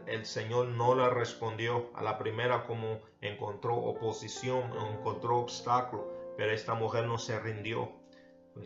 el, 0.07 0.27
Señor 0.27 0.69
no 0.69 0.95
la 0.95 1.11
respondió 1.11 1.91
a 1.95 2.03
la 2.03 2.19
primera 2.19 2.67
como 2.67 3.01
encontró 3.21 3.77
oposición, 3.77 4.73
encontró 4.93 5.39
obstáculo, 5.39 6.07
pero 6.37 6.53
esta 6.53 6.75
mujer 6.75 7.07
no 7.07 7.19
se 7.19 7.39
rindió 7.39 7.93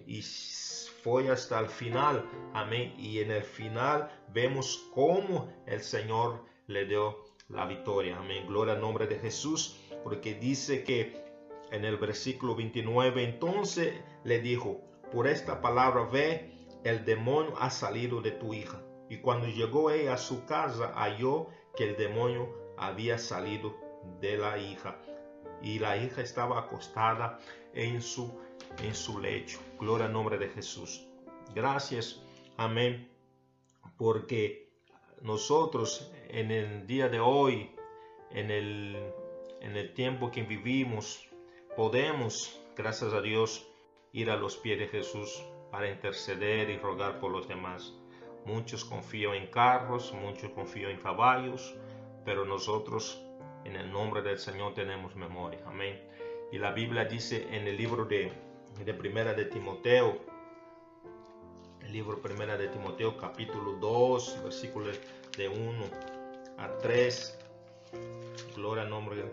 y 0.07 0.23
fue 1.03 1.31
hasta 1.31 1.61
el 1.61 1.69
final. 1.69 2.25
Amén. 2.55 2.95
Y 2.97 3.21
en 3.21 3.31
el 3.31 3.43
final 3.43 4.11
vemos 4.33 4.89
cómo 4.95 5.53
el 5.67 5.83
Señor 5.83 6.45
le 6.67 6.87
dio 6.87 7.25
la 7.49 7.67
victoria. 7.67 8.17
Amén. 8.19 8.47
Gloria 8.47 8.75
al 8.75 8.81
nombre 8.81 9.07
de 9.07 9.19
Jesús, 9.19 9.81
porque 10.03 10.35
dice 10.35 10.85
que 10.85 11.23
en 11.71 11.85
el 11.85 11.97
versículo 11.99 12.55
29, 12.55 13.23
entonces 13.23 13.95
le 14.25 14.41
dijo, 14.41 14.81
por 15.13 15.27
esta 15.27 15.61
palabra 15.61 16.09
ve, 16.11 16.54
el 16.85 17.05
demonio 17.05 17.55
ha 17.59 17.71
salido 17.71 18.21
de 18.21 18.31
tu 18.31 18.55
hija. 18.55 18.81
Y 19.09 19.19
cuando 19.19 19.47
llegó 19.47 19.91
ella 19.91 20.15
a 20.15 20.19
su 20.19 20.45
casa, 20.45 20.93
halló 20.95 21.49
que 21.77 21.85
el 21.85 21.97
demonio 21.97 22.55
había 22.77 23.19
salido 23.19 23.75
de 24.21 24.37
la 24.37 24.59
hija. 24.59 25.01
Y 25.63 25.79
la 25.79 25.97
hija 25.97 26.21
estaba 26.21 26.59
acostada 26.59 27.39
en 27.73 28.03
su 28.03 28.39
en 28.83 28.95
su 28.95 29.21
lecho. 29.21 29.61
Gloria 29.79 30.07
al 30.07 30.13
nombre 30.13 30.39
de 30.39 30.49
Jesús. 30.49 31.07
Gracias, 31.55 32.23
amén, 32.57 33.11
porque 33.97 34.71
nosotros 35.21 36.11
en 36.29 36.51
el 36.51 36.87
día 36.87 37.09
de 37.09 37.21
hoy, 37.21 37.71
en 38.31 38.51
el, 38.51 39.13
en 39.61 39.77
el 39.77 39.95
tiempo 39.95 40.31
que 40.31 40.43
vivimos, 40.43 41.29
podemos, 41.77 42.61
gracias 42.77 43.13
a 43.13 43.21
Dios, 43.21 43.67
ir 44.13 44.31
a 44.31 44.37
los 44.37 44.57
pies 44.57 44.79
de 44.79 44.89
Jesús 44.89 45.45
para 45.75 45.91
interceder 45.91 46.71
y 46.71 46.79
rogar 46.79 47.19
por 47.19 47.33
los 47.33 47.49
demás. 47.49 47.93
Muchos 48.45 48.85
confían 48.85 49.35
en 49.35 49.49
carros, 49.49 50.13
muchos 50.13 50.53
confían 50.53 50.93
en 50.93 50.99
caballos, 50.99 51.75
pero 52.25 52.45
nosotros 52.45 53.21
en 53.65 53.75
el 53.75 53.91
nombre 53.91 54.23
del 54.23 54.39
Señor 54.39 54.75
tenemos 54.75 55.17
memoria. 55.17 55.59
Amén. 55.67 56.01
Y 56.53 56.59
la 56.59 56.71
Biblia 56.71 57.07
dice 57.07 57.49
en 57.51 57.67
el 57.67 57.77
libro 57.77 58.05
de 58.05 58.31
de 58.85 58.95
Primera 58.95 59.35
de 59.35 59.47
Timoteo, 59.47 60.21
el 61.81 61.93
libro 61.93 62.23
Primera 62.23 62.57
de 62.57 62.69
Timoteo 62.69 63.17
capítulo 63.17 63.73
2, 63.73 64.45
versículos 64.45 65.01
de 65.37 65.49
1 65.49 65.85
a 66.57 66.79
3. 66.79 67.39
Gloria 68.55 68.85
al 68.85 68.91
nombre. 68.91 69.25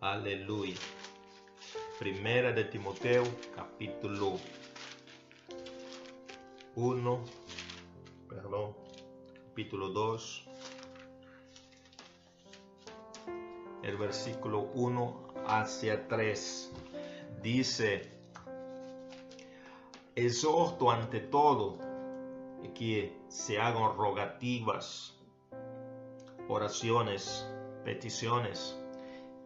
Aleluya. 0.00 0.78
Primera 1.98 2.52
de 2.52 2.64
Timoteo 2.64 3.22
capítulo 3.54 4.40
1, 6.74 7.24
perdón, 8.28 8.74
capítulo 9.48 9.90
2 9.90 10.48
el 13.84 13.96
versículo 13.96 14.70
1 14.74 15.34
hacia 15.46 16.08
3. 16.08 16.72
Dice, 17.40 18.10
exhorto 20.16 20.90
ante 20.90 21.20
todo 21.20 21.78
que 22.74 23.16
se 23.28 23.60
hagan 23.60 23.96
rogativas, 23.96 25.16
oraciones, 26.48 27.46
peticiones 27.84 28.76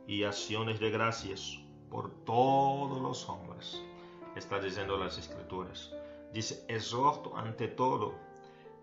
y 0.07 0.25
acciones 0.25 0.81
de 0.81 0.91
gracias 0.91 1.68
por 1.91 2.25
todos 2.25 3.01
los 3.01 3.29
hombres. 3.29 3.83
Está 4.37 4.59
diciendo 4.61 4.97
las 4.97 5.19
escrituras. 5.19 5.93
Dice, 6.33 6.65
exhorto 6.69 7.37
ante 7.37 7.69
todo 7.69 8.15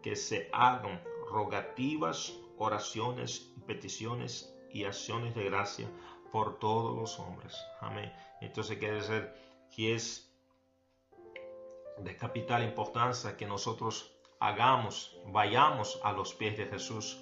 que 0.01 0.15
se 0.15 0.49
hagan 0.51 1.01
rogativas, 1.29 2.33
oraciones 2.57 3.51
peticiones 3.65 4.53
y 4.71 4.85
acciones 4.85 5.35
de 5.35 5.45
gracia 5.45 5.87
por 6.31 6.59
todos 6.59 6.95
los 6.95 7.19
hombres. 7.19 7.55
Amén. 7.81 8.11
Entonces 8.41 8.77
quiere 8.77 8.95
decir 8.95 9.31
que 9.73 9.95
es 9.95 10.31
de 11.97 12.15
capital 12.17 12.63
importancia 12.63 13.37
que 13.37 13.45
nosotros 13.45 14.11
hagamos, 14.39 15.17
vayamos 15.27 15.99
a 16.03 16.11
los 16.11 16.33
pies 16.33 16.57
de 16.57 16.65
Jesús 16.65 17.21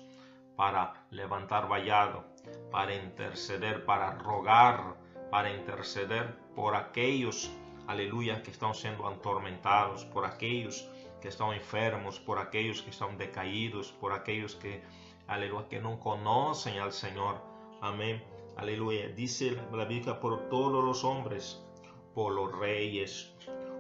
para 0.56 1.06
levantar 1.10 1.68
vallado, 1.68 2.26
para 2.72 2.96
interceder, 2.96 3.86
para 3.86 4.16
rogar, 4.16 4.96
para 5.34 5.52
interceder 5.52 6.38
por 6.56 6.76
aquellos, 6.76 7.52
aleluya, 7.88 8.44
que 8.44 8.52
están 8.52 8.76
siendo 8.76 9.08
atormentados, 9.08 10.06
por 10.06 10.26
aquellos 10.26 10.88
que 11.24 11.30
están 11.30 11.54
enfermos, 11.54 12.20
por 12.20 12.38
aquellos 12.38 12.84
que 12.84 12.92
están 12.92 13.18
decaídos, 13.18 13.92
por 13.94 14.14
aquellos 14.14 14.56
que 14.56 14.84
aleluya, 15.26 15.68
que 15.70 15.80
no 15.80 16.00
conocen 16.00 16.78
al 16.78 16.94
Señor. 16.94 17.42
Amén, 17.82 18.24
aleluya. 18.58 19.08
Dice 19.08 19.58
la 19.72 19.86
Biblia 19.86 20.20
por 20.20 20.50
todos 20.50 20.86
los 20.86 21.04
hombres, 21.04 21.66
por 22.14 22.32
los 22.32 22.56
reyes, 22.56 23.34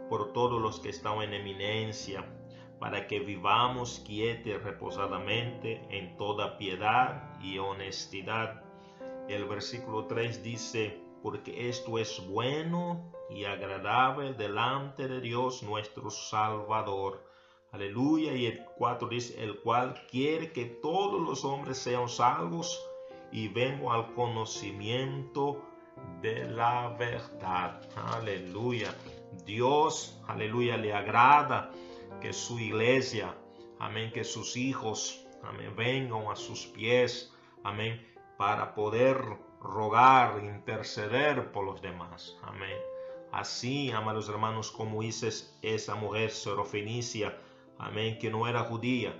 por 0.09 0.33
todos 0.33 0.59
los 0.59 0.79
que 0.79 0.89
están 0.89 1.21
en 1.21 1.35
eminencia, 1.35 2.25
para 2.79 3.05
que 3.05 3.19
vivamos 3.19 4.01
quieta 4.03 4.49
y 4.49 4.57
reposadamente 4.57 5.85
en 5.91 6.17
toda 6.17 6.57
piedad 6.57 7.39
y 7.39 7.59
honestidad. 7.59 8.63
El 9.29 9.45
versículo 9.45 10.07
3 10.07 10.41
dice, 10.41 11.02
porque 11.23 11.69
esto 11.69 11.97
es 11.97 12.21
bueno 12.27 13.11
y 13.31 13.45
agradable 13.45 14.33
delante 14.33 15.07
de 15.07 15.21
Dios 15.21 15.63
nuestro 15.63 16.11
Salvador 16.11 17.23
Aleluya. 17.73 18.35
Y 18.35 18.45
el 18.45 18.63
4 18.77 19.09
dice, 19.09 19.43
el 19.43 19.59
cual 19.59 19.99
quiere 20.09 20.51
que 20.51 20.65
todos 20.65 21.19
los 21.19 21.43
hombres 21.43 21.79
sean 21.79 22.07
salvos 22.07 22.79
y 23.31 23.47
vengan 23.47 23.87
al 23.87 24.13
conocimiento 24.13 25.59
de 26.21 26.47
la 26.51 26.89
verdad. 26.99 27.81
Aleluya. 27.95 28.95
Dios, 29.43 30.21
aleluya, 30.27 30.77
le 30.77 30.93
agrada 30.93 31.71
que 32.21 32.31
su 32.31 32.59
iglesia, 32.59 33.35
amén, 33.79 34.11
que 34.11 34.23
sus 34.23 34.55
hijos, 34.55 35.25
amén, 35.41 35.75
vengan 35.75 36.27
a 36.31 36.35
sus 36.35 36.67
pies, 36.67 37.33
amén, 37.63 38.07
para 38.37 38.75
poder 38.75 39.17
rogar, 39.63 40.43
interceder 40.43 41.51
por 41.51 41.65
los 41.65 41.81
demás. 41.81 42.37
Amén. 42.43 42.77
Así, 43.31 43.89
amados 43.91 44.29
hermanos, 44.29 44.69
como 44.69 45.01
dices 45.01 45.57
esa 45.61 45.95
mujer 45.95 46.29
sorofenicia, 46.29 47.37
amén, 47.79 48.19
que 48.19 48.29
no 48.29 48.47
era 48.47 48.65
judía. 48.65 49.19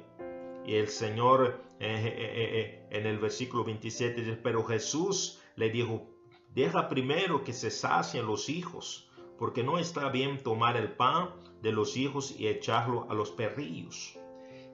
Y 0.66 0.76
el 0.76 0.88
Señor 0.90 1.62
eh, 1.80 1.96
eh, 2.06 2.50
eh, 2.60 2.88
en 2.92 3.08
el 3.08 3.18
versículo 3.18 3.64
27 3.64 4.22
dice, 4.22 4.38
pero 4.38 4.64
Jesús 4.64 5.42
le 5.56 5.70
dijo, 5.70 6.08
deja 6.54 6.88
primero 6.90 7.44
que 7.44 7.54
se 7.54 7.72
sacien 7.72 8.28
los 8.28 8.50
hijos, 8.50 9.10
porque 9.40 9.64
no 9.64 9.80
está 9.80 10.10
bien 10.10 10.42
tomar 10.44 10.78
el 10.78 10.92
pan 10.92 11.32
de 11.62 11.72
los 11.72 11.98
hijos 11.98 12.36
y 12.38 12.48
echarlo 12.48 13.08
a 13.10 13.14
los 13.16 13.32
perrillos. 13.32 14.18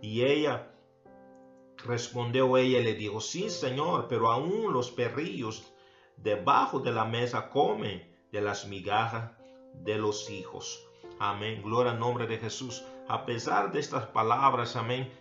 Y 0.01 0.23
ella 0.23 0.73
respondió 1.85 2.57
ella 2.57 2.79
y 2.79 2.83
le 2.83 2.93
dijo, 2.93 3.21
sí, 3.21 3.49
Señor, 3.49 4.07
pero 4.07 4.31
aún 4.31 4.73
los 4.73 4.91
perrillos 4.91 5.73
debajo 6.17 6.79
de 6.79 6.91
la 6.91 7.05
mesa 7.05 7.49
comen 7.49 8.05
de 8.31 8.41
las 8.41 8.67
migajas 8.67 9.31
de 9.73 9.97
los 9.97 10.29
hijos. 10.29 10.85
Amén. 11.19 11.61
Gloria 11.63 11.91
al 11.93 11.99
nombre 11.99 12.27
de 12.27 12.37
Jesús. 12.37 12.83
A 13.07 13.25
pesar 13.25 13.71
de 13.71 13.79
estas 13.79 14.05
palabras, 14.07 14.75
amén, 14.75 15.11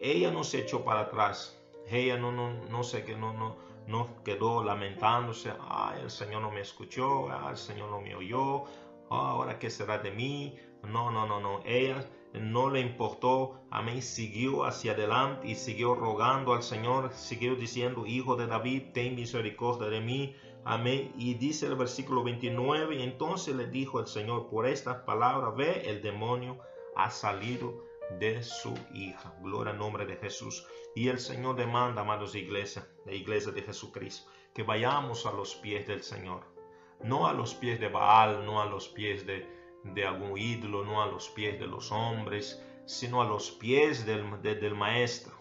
ella 0.00 0.30
no 0.30 0.44
se 0.44 0.60
echó 0.60 0.84
para 0.84 1.00
atrás. 1.00 1.56
Ella 1.88 2.16
no, 2.16 2.32
no, 2.32 2.52
no 2.68 2.82
sé 2.82 3.04
que 3.04 3.16
no, 3.16 3.32
no, 3.32 3.56
no 3.86 4.22
quedó 4.24 4.64
lamentándose. 4.64 5.52
Ay, 5.68 6.00
el 6.02 6.10
Señor 6.10 6.42
no 6.42 6.50
me 6.50 6.60
escuchó. 6.60 7.28
el 7.48 7.56
Señor 7.56 7.90
no 7.90 8.00
me 8.00 8.14
oyó. 8.14 8.64
ahora 9.10 9.58
qué 9.58 9.70
será 9.70 9.98
de 9.98 10.10
mí. 10.10 10.56
No, 10.82 11.10
no, 11.10 11.26
no, 11.26 11.40
no. 11.40 11.60
Ella 11.64 12.04
no 12.32 12.70
le 12.70 12.80
importó, 12.80 13.60
amén, 13.70 14.02
siguió 14.02 14.64
hacia 14.64 14.92
adelante 14.92 15.48
y 15.48 15.56
siguió 15.56 15.94
rogando 15.94 16.52
al 16.52 16.62
Señor, 16.62 17.12
siguió 17.12 17.56
diciendo, 17.56 18.06
Hijo 18.06 18.36
de 18.36 18.46
David, 18.46 18.92
ten 18.94 19.16
misericordia 19.16 19.88
de 19.88 20.00
mí, 20.00 20.36
amén. 20.64 21.12
Y 21.16 21.34
dice 21.34 21.66
el 21.66 21.74
versículo 21.74 22.22
29, 22.22 22.96
y 22.96 23.02
entonces 23.02 23.56
le 23.56 23.66
dijo 23.66 23.98
el 23.98 24.06
Señor, 24.06 24.48
por 24.48 24.66
estas 24.66 24.98
palabras, 25.02 25.56
ve, 25.56 25.82
el 25.90 26.02
demonio 26.02 26.58
ha 26.94 27.10
salido 27.10 27.84
de 28.18 28.42
su 28.42 28.74
hija. 28.92 29.34
Gloria 29.42 29.72
al 29.72 29.78
nombre 29.78 30.06
de 30.06 30.16
Jesús. 30.16 30.66
Y 30.94 31.08
el 31.08 31.18
Señor 31.18 31.56
demanda, 31.56 32.02
amados 32.02 32.34
iglesia, 32.34 32.86
la 33.06 33.12
iglesia 33.12 33.52
de 33.52 33.62
Jesucristo, 33.62 34.30
que 34.54 34.62
vayamos 34.62 35.26
a 35.26 35.32
los 35.32 35.54
pies 35.56 35.86
del 35.86 36.02
Señor. 36.02 36.44
No 37.02 37.26
a 37.26 37.32
los 37.32 37.54
pies 37.54 37.80
de 37.80 37.88
Baal, 37.88 38.44
no 38.44 38.60
a 38.60 38.66
los 38.66 38.88
pies 38.88 39.26
de, 39.26 39.48
de 39.84 40.06
algún 40.06 40.38
ídolo, 40.38 40.84
no 40.84 41.02
a 41.02 41.06
los 41.06 41.28
pies 41.28 41.58
de 41.58 41.66
los 41.66 41.90
hombres, 41.92 42.62
sino 42.86 43.22
a 43.22 43.24
los 43.24 43.50
pies 43.50 44.04
del, 44.06 44.42
del 44.42 44.74
Maestro, 44.74 45.34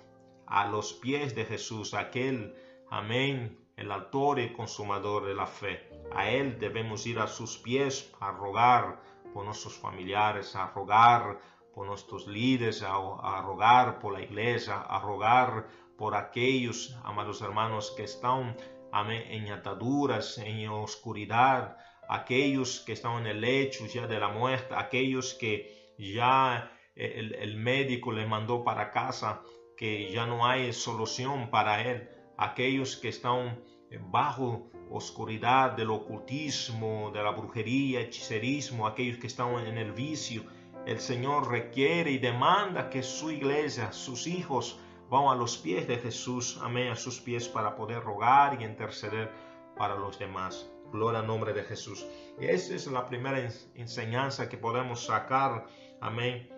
a 0.46 0.68
los 0.68 0.94
pies 0.94 1.36
de 1.36 1.46
Jesús, 1.46 1.94
aquel, 1.94 2.56
amén, 2.90 3.60
el 3.76 3.92
autor 3.92 4.40
y 4.40 4.54
consumador 4.54 5.26
de 5.26 5.34
la 5.34 5.48
fe. 5.48 5.90
A 6.14 6.30
Él 6.30 6.60
debemos 6.60 7.06
ir 7.06 7.20
a 7.20 7.28
sus 7.28 7.58
pies 7.58 8.14
a 8.20 8.32
rogar 8.32 9.02
por 9.34 9.46
nuestros 9.46 9.76
familiares, 9.76 10.56
a 10.56 10.68
rogar 10.68 11.40
por 11.74 11.88
nuestros 11.88 12.28
líderes, 12.28 12.84
a, 12.84 12.96
a 12.96 13.42
rogar 13.42 14.00
por 14.00 14.14
la 14.14 14.22
iglesia, 14.22 14.82
a 14.82 15.00
rogar 15.00 15.68
por 15.98 16.16
aquellos, 16.16 16.98
amados 17.04 17.42
hermanos, 17.42 17.94
que 17.96 18.04
están 18.04 18.56
amén, 18.92 19.24
en 19.30 19.52
ataduras, 19.52 20.38
en 20.38 20.70
oscuridad, 20.70 21.78
aquellos 22.10 22.82
que 22.82 22.94
están 22.94 23.22
en 23.22 23.28
el 23.28 23.42
lecho 23.42 23.86
ya 23.86 24.08
de 24.08 24.20
la 24.20 24.30
muerte, 24.30 24.74
aquellos 24.76 25.36
que 25.36 25.94
ya 25.98 26.72
eh, 26.96 27.14
el, 27.16 27.36
el, 27.36 27.56
médico 27.56 28.12
le 28.12 28.26
mandó 28.26 28.64
para 28.64 28.92
casa, 28.92 29.42
que 29.78 30.12
ya 30.12 30.26
no 30.26 30.46
hay 30.46 30.74
solución 30.74 31.50
para 31.50 31.84
él, 31.90 32.10
aquellos 32.38 32.98
que 32.98 33.10
están 33.10 33.64
bajo 34.12 34.70
oscuridad 34.90 35.72
del 35.72 35.92
ocultismo, 35.92 37.12
de 37.14 37.24
la 37.24 37.32
brujería, 37.32 38.02
hechicerismo, 38.02 38.88
aquellos 38.88 39.18
que 39.20 39.28
están 39.28 39.66
en 39.66 39.78
el 39.78 39.92
vicio. 39.92 40.44
El 40.86 41.00
Señor 41.00 41.50
requiere 41.50 42.12
y 42.12 42.18
demanda 42.18 42.90
que 42.90 43.04
su 43.04 43.32
iglesia, 43.32 43.92
sus 43.92 44.26
hijos, 44.28 44.80
van 45.10 45.28
a 45.28 45.36
los 45.36 45.58
pies 45.58 45.88
de 45.88 45.98
Jesús, 45.98 46.60
amén, 46.62 46.92
a 46.92 46.96
sus 46.96 47.20
pies 47.20 47.48
para 47.48 47.76
poder 47.76 48.04
rogar 48.04 48.60
y 48.60 48.66
interceder 48.66 49.32
para 49.78 49.96
los 49.96 50.18
demás. 50.18 50.70
Gloria 50.92 51.20
al 51.20 51.28
nombre 51.28 51.54
de 51.54 51.64
Jesús. 51.64 52.06
Esa 52.40 52.76
es 52.76 52.88
la 52.88 53.06
primera 53.06 53.40
enseñanza 53.76 54.50
que 54.50 54.58
podemos 54.58 55.06
sacar, 55.06 55.68
amén, 56.02 56.50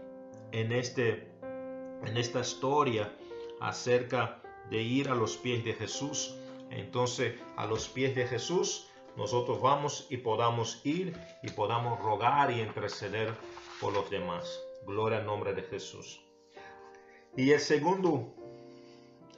en, 0.52 0.72
este, 0.72 1.32
en 2.06 2.18
esta 2.18 2.40
historia 2.40 3.14
acerca 3.60 4.42
de 4.70 4.82
ir 4.82 5.10
a 5.10 5.16
los 5.16 5.38
pies 5.38 5.64
de 5.64 5.74
Jesús. 5.74 6.36
Entonces, 6.70 7.40
a 7.58 7.66
los 7.66 7.90
pies 7.90 8.16
de 8.16 8.26
Jesús, 8.26 8.90
nosotros 9.18 9.62
vamos 9.62 10.08
y 10.10 10.18
podamos 10.18 10.82
ir 10.86 11.18
y 11.44 11.50
podamos 11.52 12.00
rogar 12.00 12.52
y 12.52 12.62
interceder 12.62 13.34
por 13.80 13.94
los 13.94 14.10
demás. 14.10 14.62
Gloria 14.86 15.20
al 15.20 15.26
nombre 15.26 15.54
de 15.54 15.64
Jesús. 15.64 16.22
Y 17.36 17.52
el 17.52 17.60
segundo, 17.60 18.34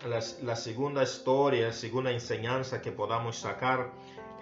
la, 0.08 0.20
la 0.44 0.56
segunda 0.56 1.04
historia, 1.04 1.72
segunda 1.74 2.12
enseñanza 2.12 2.82
que 2.82 2.92
podamos 2.92 3.38
sacar 3.38 3.92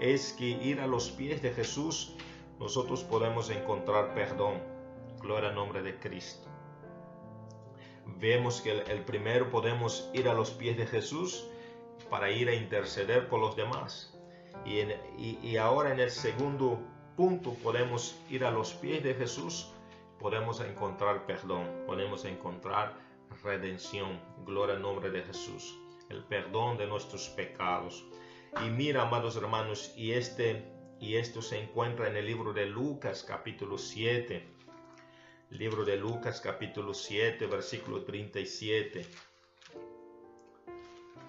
es 0.01 0.33
que 0.33 0.45
ir 0.45 0.81
a 0.81 0.87
los 0.87 1.11
pies 1.11 1.41
de 1.41 1.51
Jesús 1.51 2.15
nosotros 2.61 3.03
podemos 3.03 3.49
encontrar 3.49 4.13
perdón. 4.13 4.61
Gloria 5.19 5.49
al 5.49 5.55
nombre 5.55 5.81
de 5.81 5.97
Cristo. 5.97 6.47
Vemos 8.19 8.61
que 8.61 8.71
el, 8.71 9.03
primero 9.03 9.49
podemos 9.49 10.09
ir 10.13 10.29
a 10.29 10.33
los 10.33 10.51
pies 10.51 10.77
de 10.77 10.85
Jesús 10.85 11.47
para 12.09 12.29
ir 12.29 12.49
a 12.49 12.53
interceder 12.53 13.29
por 13.29 13.39
los 13.39 13.55
demás. 13.55 14.15
Y, 14.63 14.81
y, 15.17 15.57
ahora 15.57 15.91
en 15.91 15.99
el 15.99 16.11
segundo 16.11 16.79
punto 17.15 17.55
podemos 17.63 18.15
ir 18.29 18.45
a 18.45 18.51
los 18.51 18.73
pies 18.73 19.03
de 19.03 19.15
Jesús, 19.15 19.71
podemos 20.19 20.59
encontrar 20.61 21.25
perdón, 21.25 21.67
podemos 21.87 22.25
encontrar 22.25 22.95
redención. 23.43 24.19
Gloria 24.45 24.75
al 24.75 24.83
nombre 24.83 25.09
de 25.09 25.23
Jesús. 25.23 25.79
El 26.09 26.23
perdón 26.25 26.77
de 26.77 26.85
nuestros 26.85 27.29
pecados. 27.29 28.05
Y 28.59 28.69
mira, 28.69 29.03
amados 29.03 29.37
hermanos, 29.37 29.93
y, 29.95 30.11
este, 30.11 30.65
y 30.99 31.15
esto 31.15 31.41
se 31.41 31.57
encuentra 31.57 32.09
en 32.09 32.17
el 32.17 32.25
libro 32.25 32.51
de 32.51 32.65
Lucas 32.65 33.23
capítulo 33.23 33.77
7. 33.77 34.45
Libro 35.51 35.85
de 35.85 35.95
Lucas 35.97 36.41
capítulo 36.41 36.93
7, 36.93 37.45
versículo 37.47 38.03
37. 38.03 39.05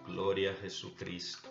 Gloria 0.06 0.50
a 0.50 0.54
Jesucristo. 0.54 1.48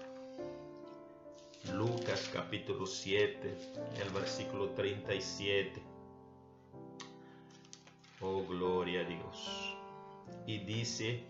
Lucas 1.73 2.29
capítulo 2.33 2.85
7, 2.85 3.57
el 4.01 4.09
versículo 4.09 4.71
37. 4.71 5.81
Oh, 8.19 8.43
gloria 8.43 9.01
a 9.01 9.03
Dios. 9.05 9.77
Y 10.45 10.59
dice, 10.59 11.23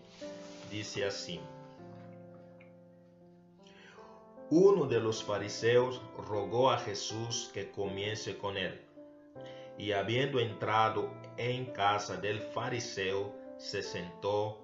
dice 0.70 1.04
así. 1.04 1.40
Uno 4.54 4.84
de 4.84 5.00
los 5.00 5.24
fariseos 5.24 6.02
rogó 6.28 6.70
a 6.70 6.76
Jesús 6.76 7.50
que 7.54 7.70
comiese 7.70 8.36
con 8.36 8.58
él. 8.58 8.82
Y 9.78 9.92
habiendo 9.92 10.40
entrado 10.40 11.10
en 11.38 11.72
casa 11.72 12.18
del 12.18 12.38
fariseo, 12.38 13.34
se 13.56 13.82
sentó 13.82 14.58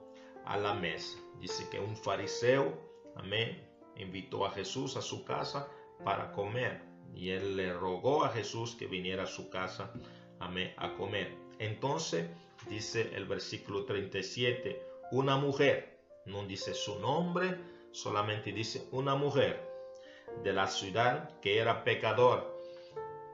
a 0.44 0.58
la 0.58 0.74
mesa. 0.74 1.16
Dice 1.40 1.66
que 1.70 1.80
un 1.80 1.96
fariseo, 1.96 2.78
amén, 3.16 3.66
invitó 3.96 4.44
a 4.44 4.50
Jesús 4.50 4.94
a 4.98 5.00
su 5.00 5.24
casa 5.24 5.66
para 6.04 6.32
comer. 6.32 6.82
Y 7.14 7.30
él 7.30 7.56
le 7.56 7.72
rogó 7.72 8.26
a 8.26 8.28
Jesús 8.28 8.74
que 8.74 8.88
viniera 8.88 9.22
a 9.22 9.26
su 9.26 9.48
casa, 9.48 9.94
amén, 10.38 10.74
a 10.76 10.92
comer. 10.96 11.34
Entonces, 11.60 12.28
dice 12.68 13.10
el 13.14 13.24
versículo 13.24 13.86
37, 13.86 14.82
una 15.12 15.38
mujer, 15.38 15.98
no 16.26 16.44
dice 16.44 16.74
su 16.74 16.98
nombre, 16.98 17.56
solamente 17.90 18.52
dice 18.52 18.86
una 18.92 19.14
mujer 19.14 19.67
de 20.42 20.52
la 20.52 20.66
ciudad 20.66 21.38
que 21.40 21.58
era 21.58 21.84
pecador. 21.84 22.56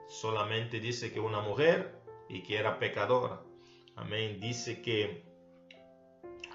Solamente 0.07 0.79
dice 0.79 1.11
que 1.11 1.19
una 1.19 1.41
mujer 1.41 2.01
y 2.29 2.43
que 2.43 2.57
era 2.57 2.79
pecadora. 2.79 3.41
Amén. 3.95 4.39
Dice 4.39 4.81
que 4.81 5.23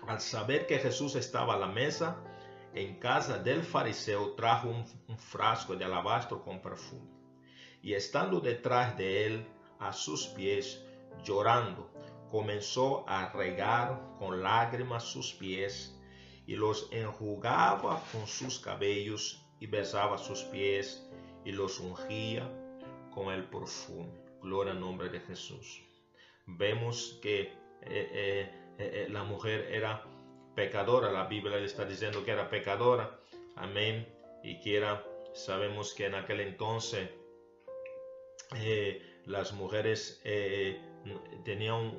al 0.07 0.21
saber 0.21 0.67
que 0.67 0.79
Jesús 0.79 1.15
estaba 1.15 1.55
a 1.55 1.59
la 1.59 1.67
mesa, 1.67 2.23
en 2.75 2.99
casa 2.99 3.39
del 3.39 3.63
fariseo 3.63 4.35
trajo 4.35 4.69
un, 4.69 5.19
frasco 5.19 5.75
de 5.77 5.85
alabastro 5.85 6.43
con 6.43 6.61
perfume. 6.61 7.11
Y 7.83 7.95
estando 7.95 8.41
detrás 8.41 8.97
de 8.97 9.27
él, 9.27 9.47
a 9.79 9.93
sus 9.93 10.27
pies, 10.27 10.85
llorando, 11.25 11.91
comenzó 12.31 13.09
a 13.09 13.33
regar 13.33 14.01
con 14.19 14.43
lágrimas 14.43 15.05
sus 15.05 15.33
pies 15.33 15.99
y 16.47 16.55
los 16.55 16.89
enjugaba 16.93 18.03
con 18.13 18.27
sus 18.27 18.59
cabellos 18.59 19.40
y 19.61 19.67
besaba 19.67 20.19
sus 20.19 20.43
pies 20.45 21.07
y 21.45 21.53
los 21.53 21.79
ungía 21.79 22.51
con 23.15 23.33
el 23.33 23.45
perfume. 23.45 24.11
Gloria 24.43 24.73
al 24.73 24.81
nombre 24.81 25.11
de 25.11 25.21
Jesús. 25.21 25.83
Vemos 26.47 27.19
que 27.23 27.43
eh, 27.43 27.53
eh, 27.83 28.51
eh, 28.79 29.07
la 29.11 29.23
mujer 29.23 29.69
era 29.71 30.03
pecadora. 30.55 31.13
La 31.13 31.27
Biblia 31.27 31.59
está 31.59 31.85
diciendo 31.85 32.25
que 32.25 32.31
era 32.31 32.49
pecadora. 32.49 33.21
Amén. 33.57 34.09
Y 34.43 34.59
que 34.61 34.79
era, 34.79 35.05
sabemos 35.35 35.93
que 35.93 36.07
en 36.07 36.15
aquel 36.15 36.41
entonces 36.41 37.11
las 39.27 39.53
mujeres 39.53 40.21
tenían 41.45 41.93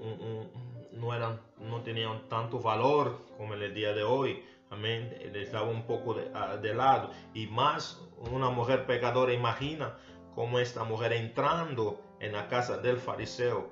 no, 0.91 1.13
eran, 1.13 1.39
no 1.59 1.81
tenían 1.81 2.27
tanto 2.27 2.59
valor 2.59 3.21
como 3.37 3.53
en 3.53 3.61
el 3.61 3.73
día 3.73 3.93
de 3.93 4.03
hoy 4.03 4.43
amén, 4.71 5.13
estaba 5.35 5.69
un 5.69 5.85
poco 5.85 6.15
de, 6.15 6.73
lado. 6.73 7.11
Y 7.33 7.47
más 7.47 8.01
una 8.31 8.49
mujer 8.49 8.85
pecadora, 8.85 9.33
imagina 9.33 9.97
cómo 10.33 10.59
esta 10.59 10.83
mujer 10.83 11.13
entrando 11.13 12.01
en 12.19 12.33
la 12.33 12.47
casa 12.47 12.77
del 12.77 12.97
fariseo, 12.97 13.69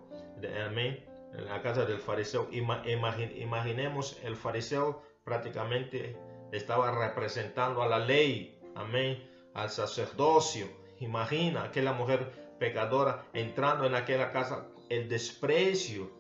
amén, 0.66 1.04
en 1.34 1.46
la 1.46 1.62
casa 1.62 1.86
del 1.86 2.00
fariseo. 2.00 2.48
imaginemos, 2.52 4.20
el 4.24 4.36
fariseo 4.36 5.02
prácticamente 5.24 6.18
estaba 6.52 6.92
representando 6.92 7.82
a 7.82 7.88
la 7.88 8.00
ley, 8.00 8.60
amén, 8.76 9.28
al 9.54 9.70
sacerdocio. 9.70 10.68
Imagina 11.00 11.64
aquella 11.64 11.94
mujer 11.94 12.56
pecadora 12.60 13.24
entrando 13.34 13.86
en 13.86 13.96
aquella 13.96 14.32
casa, 14.32 14.68
el 14.90 15.08
desprecio 15.08 16.12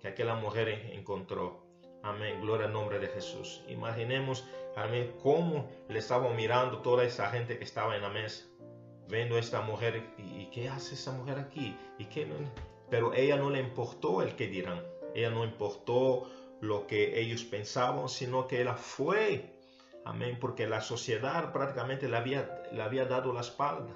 que 0.00 0.08
aquella 0.08 0.36
mujer 0.36 0.68
encontró. 0.92 1.67
Amén, 2.08 2.40
gloria 2.40 2.68
al 2.68 2.72
nombre 2.72 2.98
de 2.98 3.08
Jesús. 3.08 3.62
Imaginemos, 3.68 4.46
amén, 4.76 5.14
cómo 5.22 5.70
le 5.90 5.98
estaba 5.98 6.32
mirando 6.32 6.78
toda 6.78 7.04
esa 7.04 7.28
gente 7.28 7.58
que 7.58 7.64
estaba 7.64 7.96
en 7.96 8.00
la 8.00 8.08
mesa, 8.08 8.46
viendo 9.08 9.36
a 9.36 9.40
esta 9.40 9.60
mujer, 9.60 10.14
¿y, 10.16 10.46
qué 10.46 10.70
hace 10.70 10.94
esa 10.94 11.12
mujer 11.12 11.38
aquí? 11.38 11.76
¿Y 11.98 12.06
qué? 12.06 12.26
Pero 12.88 13.12
ella 13.12 13.36
no 13.36 13.50
le 13.50 13.60
importó 13.60 14.22
el 14.22 14.36
que 14.36 14.46
dirán, 14.46 14.82
ella 15.14 15.28
no 15.28 15.44
importó 15.44 16.30
lo 16.62 16.86
que 16.86 17.20
ellos 17.20 17.44
pensaban, 17.44 18.08
sino 18.08 18.46
que 18.46 18.62
ella 18.62 18.74
fue, 18.74 19.52
amén, 20.06 20.38
porque 20.40 20.66
la 20.66 20.80
sociedad 20.80 21.52
prácticamente 21.52 22.08
le 22.08 22.16
había, 22.16 22.62
le 22.72 22.80
había 22.80 23.04
dado 23.04 23.34
la 23.34 23.42
espalda 23.42 23.94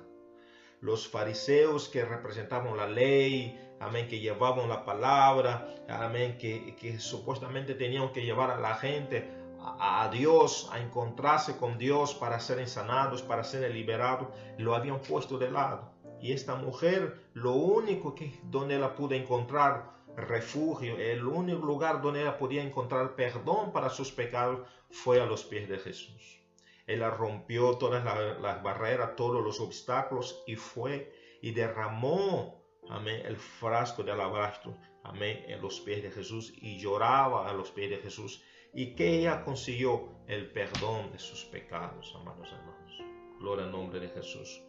los 0.83 1.07
fariseos 1.07 1.89
que 1.89 2.05
representaban 2.05 2.77
la 2.77 2.89
ley, 2.89 3.57
amén, 3.83 4.09
que 4.09 4.21
llevaban 4.21 4.69
la 4.69 4.85
palabra, 4.85 5.69
amén, 5.89 6.39
que, 6.39 6.77
que 6.77 6.99
supuestamente 6.99 7.75
tenían 7.75 8.13
que 8.13 8.23
llevar 8.23 8.51
a 8.51 8.59
la 8.59 8.75
gente 8.75 9.43
a, 9.65 10.09
Dios, 10.13 10.69
a 10.73 10.81
encontrarse 10.81 11.57
con 11.57 11.79
Dios 11.79 12.15
para 12.15 12.41
ser 12.41 12.67
sanados, 12.69 13.23
para 13.23 13.45
ser 13.45 13.71
liberados, 13.71 14.29
lo 14.59 14.75
habían 14.75 15.01
puesto 15.01 15.39
de 15.39 15.51
lado. 15.51 15.93
Y 16.21 16.33
esta 16.33 16.55
mujer, 16.55 17.21
lo 17.35 17.53
único 17.53 18.15
que 18.15 18.33
donde 18.45 18.79
la 18.79 18.95
pudo 18.95 19.15
encontrar 19.15 19.91
refugio, 20.17 20.99
el 20.99 21.27
único 21.27 21.65
lugar 21.65 22.03
donde 22.03 22.23
ella 22.23 22.39
podía 22.39 22.63
encontrar 22.63 23.15
perdón 23.17 23.73
para 23.73 23.91
sus 23.91 24.13
pecados 24.13 24.61
fue 24.91 25.21
a 25.21 25.27
los 25.27 25.45
pies 25.45 25.69
de 25.69 25.79
Jesús. 25.79 26.41
Él 26.87 27.03
rompió 27.11 27.79
todas 27.79 28.05
las, 28.05 28.63
barreras, 28.63 29.17
todos 29.17 29.43
los 29.43 29.61
obstáculos 29.61 30.43
y 30.47 30.57
fue 30.57 31.13
y 31.41 31.53
derramó, 31.53 32.62
amén, 32.89 33.23
el 33.25 33.37
frasco 33.37 34.03
de 34.03 34.13
alabastro, 34.13 34.77
amén, 35.05 35.45
en 35.49 35.61
los 35.61 35.81
pies 35.81 36.03
de 36.03 36.11
Jesús 36.11 36.53
y 36.57 36.79
lloraba 36.79 37.49
a 37.49 37.53
los 37.53 37.71
pies 37.71 37.91
de 37.91 37.99
Jesús. 37.99 38.43
Y 38.75 38.95
que 38.95 39.19
ella 39.19 39.45
consiguió 39.45 40.23
el 40.27 40.51
perdón 40.51 41.13
de 41.13 41.19
sus 41.19 41.45
pecados, 41.45 42.15
amados 42.17 42.51
hermanos. 42.51 42.93
Gloria 43.39 43.67
al 43.67 43.73
nombre 43.73 44.01
de 44.01 44.09
Jesús. 44.09 44.63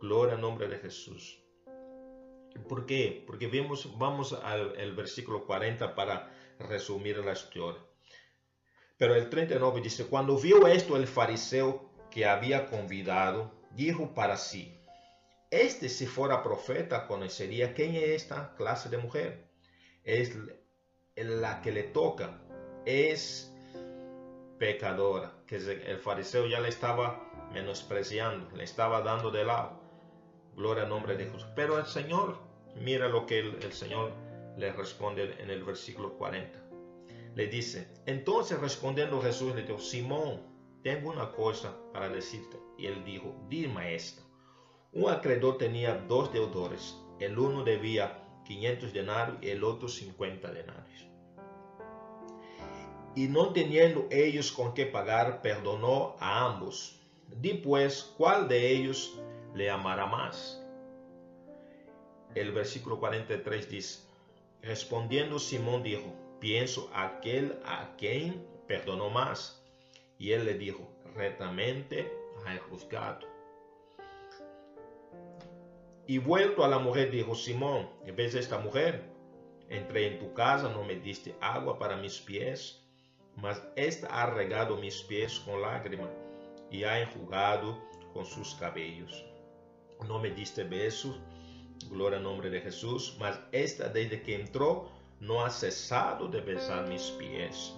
Gloria 0.00 0.34
al 0.34 0.40
nombre 0.40 0.68
de 0.68 0.78
Jesús. 0.78 1.40
¿Por 2.68 2.86
qué? 2.86 3.22
Porque 3.26 3.46
vemos, 3.46 3.96
vamos 3.98 4.32
al 4.32 4.94
versículo 4.96 5.46
40 5.46 5.94
para 5.94 6.32
resumir 6.58 7.18
la 7.18 7.32
historia. 7.32 7.80
Pero 8.98 9.14
el 9.14 9.28
39 9.28 9.82
dice, 9.82 10.06
cuando 10.06 10.38
vio 10.38 10.66
esto 10.66 10.96
el 10.96 11.06
fariseo 11.06 11.90
que 12.10 12.24
había 12.24 12.66
convidado, 12.66 13.52
dijo 13.72 14.14
para 14.14 14.38
sí, 14.38 14.75
este 15.50 15.88
si 15.88 16.06
fuera 16.06 16.42
profeta 16.42 17.06
conocería 17.06 17.74
quién 17.74 17.94
es 17.94 18.22
esta 18.22 18.54
clase 18.56 18.88
de 18.88 18.98
mujer. 18.98 19.48
Es 20.04 20.36
la 21.16 21.62
que 21.62 21.72
le 21.72 21.84
toca, 21.84 22.40
es 22.84 23.52
pecadora, 24.58 25.32
que 25.46 25.56
el 25.56 25.98
fariseo 25.98 26.46
ya 26.46 26.60
le 26.60 26.68
estaba 26.68 27.48
menospreciando, 27.52 28.54
le 28.56 28.64
estaba 28.64 29.02
dando 29.02 29.30
de 29.30 29.44
lado. 29.44 29.80
Gloria 30.54 30.84
al 30.84 30.88
nombre 30.88 31.16
de 31.16 31.24
Jesús. 31.24 31.46
Pero 31.54 31.78
el 31.78 31.86
Señor, 31.86 32.38
mira 32.76 33.08
lo 33.08 33.26
que 33.26 33.40
el, 33.40 33.72
Señor 33.72 34.12
le 34.56 34.72
responde 34.72 35.36
en 35.38 35.50
el 35.50 35.64
versículo 35.64 36.16
40 36.16 36.66
le 37.36 37.48
dice, 37.48 37.86
entonces 38.06 38.58
respondiendo 38.58 39.20
Jesús 39.20 39.54
le 39.54 39.62
dijo, 39.62 39.78
Simón, 39.78 40.40
tengo 40.82 41.10
una 41.10 41.30
cosa 41.32 41.76
para 41.92 42.08
decirte. 42.08 42.58
Y 42.78 42.86
él 42.86 43.04
dijo, 43.04 43.36
di 43.50 43.68
maestro. 43.68 44.24
Un 44.96 45.10
acreedor 45.10 45.58
tenía 45.58 45.92
dos 46.08 46.32
deudores, 46.32 46.96
el 47.18 47.38
uno 47.38 47.62
debía 47.64 48.18
500 48.46 48.94
denarios 48.94 49.36
y 49.42 49.50
el 49.50 49.62
otro 49.62 49.90
50 49.90 50.50
denarios. 50.50 51.06
Y 53.14 53.28
no 53.28 53.52
teniendo 53.52 54.06
ellos 54.10 54.50
con 54.50 54.72
qué 54.72 54.86
pagar, 54.86 55.42
perdonó 55.42 56.16
a 56.18 56.46
ambos. 56.46 56.98
Di 57.28 57.52
pues, 57.52 58.14
¿cuál 58.16 58.48
de 58.48 58.70
ellos 58.70 59.20
le 59.54 59.68
amará 59.68 60.06
más? 60.06 60.64
El 62.34 62.52
versículo 62.52 62.98
43 62.98 63.68
dice, 63.68 64.00
respondiendo 64.62 65.38
Simón 65.38 65.82
dijo, 65.82 66.10
pienso 66.40 66.90
aquel 66.94 67.58
a 67.66 67.94
quien 67.98 68.46
perdonó 68.66 69.10
más. 69.10 69.62
Y 70.18 70.32
él 70.32 70.46
le 70.46 70.54
dijo, 70.54 70.88
retamente 71.14 72.10
al 72.46 72.60
juzgado. 72.60 73.35
Y 76.06 76.18
vuelto 76.18 76.64
a 76.64 76.68
la 76.68 76.78
mujer, 76.78 77.10
dijo 77.10 77.34
Simón, 77.34 77.88
¿ves 78.16 78.34
esta 78.34 78.58
mujer? 78.58 79.10
Entré 79.68 80.06
en 80.06 80.18
tu 80.20 80.32
casa, 80.34 80.68
no 80.68 80.84
me 80.84 80.94
diste 80.94 81.34
agua 81.40 81.78
para 81.78 81.96
mis 81.96 82.20
pies, 82.20 82.86
mas 83.34 83.60
esta 83.74 84.06
ha 84.08 84.26
regado 84.26 84.76
mis 84.76 85.02
pies 85.02 85.40
con 85.40 85.60
lágrimas 85.62 86.10
y 86.70 86.84
ha 86.84 87.00
enjugado 87.00 87.82
con 88.12 88.24
sus 88.24 88.54
cabellos. 88.54 89.24
No 90.06 90.20
me 90.20 90.30
diste 90.30 90.62
besos, 90.62 91.18
gloria 91.90 92.18
al 92.18 92.24
nombre 92.24 92.50
de 92.50 92.60
Jesús, 92.60 93.16
mas 93.18 93.40
esta 93.50 93.88
desde 93.88 94.22
que 94.22 94.36
entró 94.36 94.88
no 95.18 95.44
ha 95.44 95.50
cesado 95.50 96.28
de 96.28 96.40
besar 96.40 96.88
mis 96.88 97.10
pies. 97.18 97.74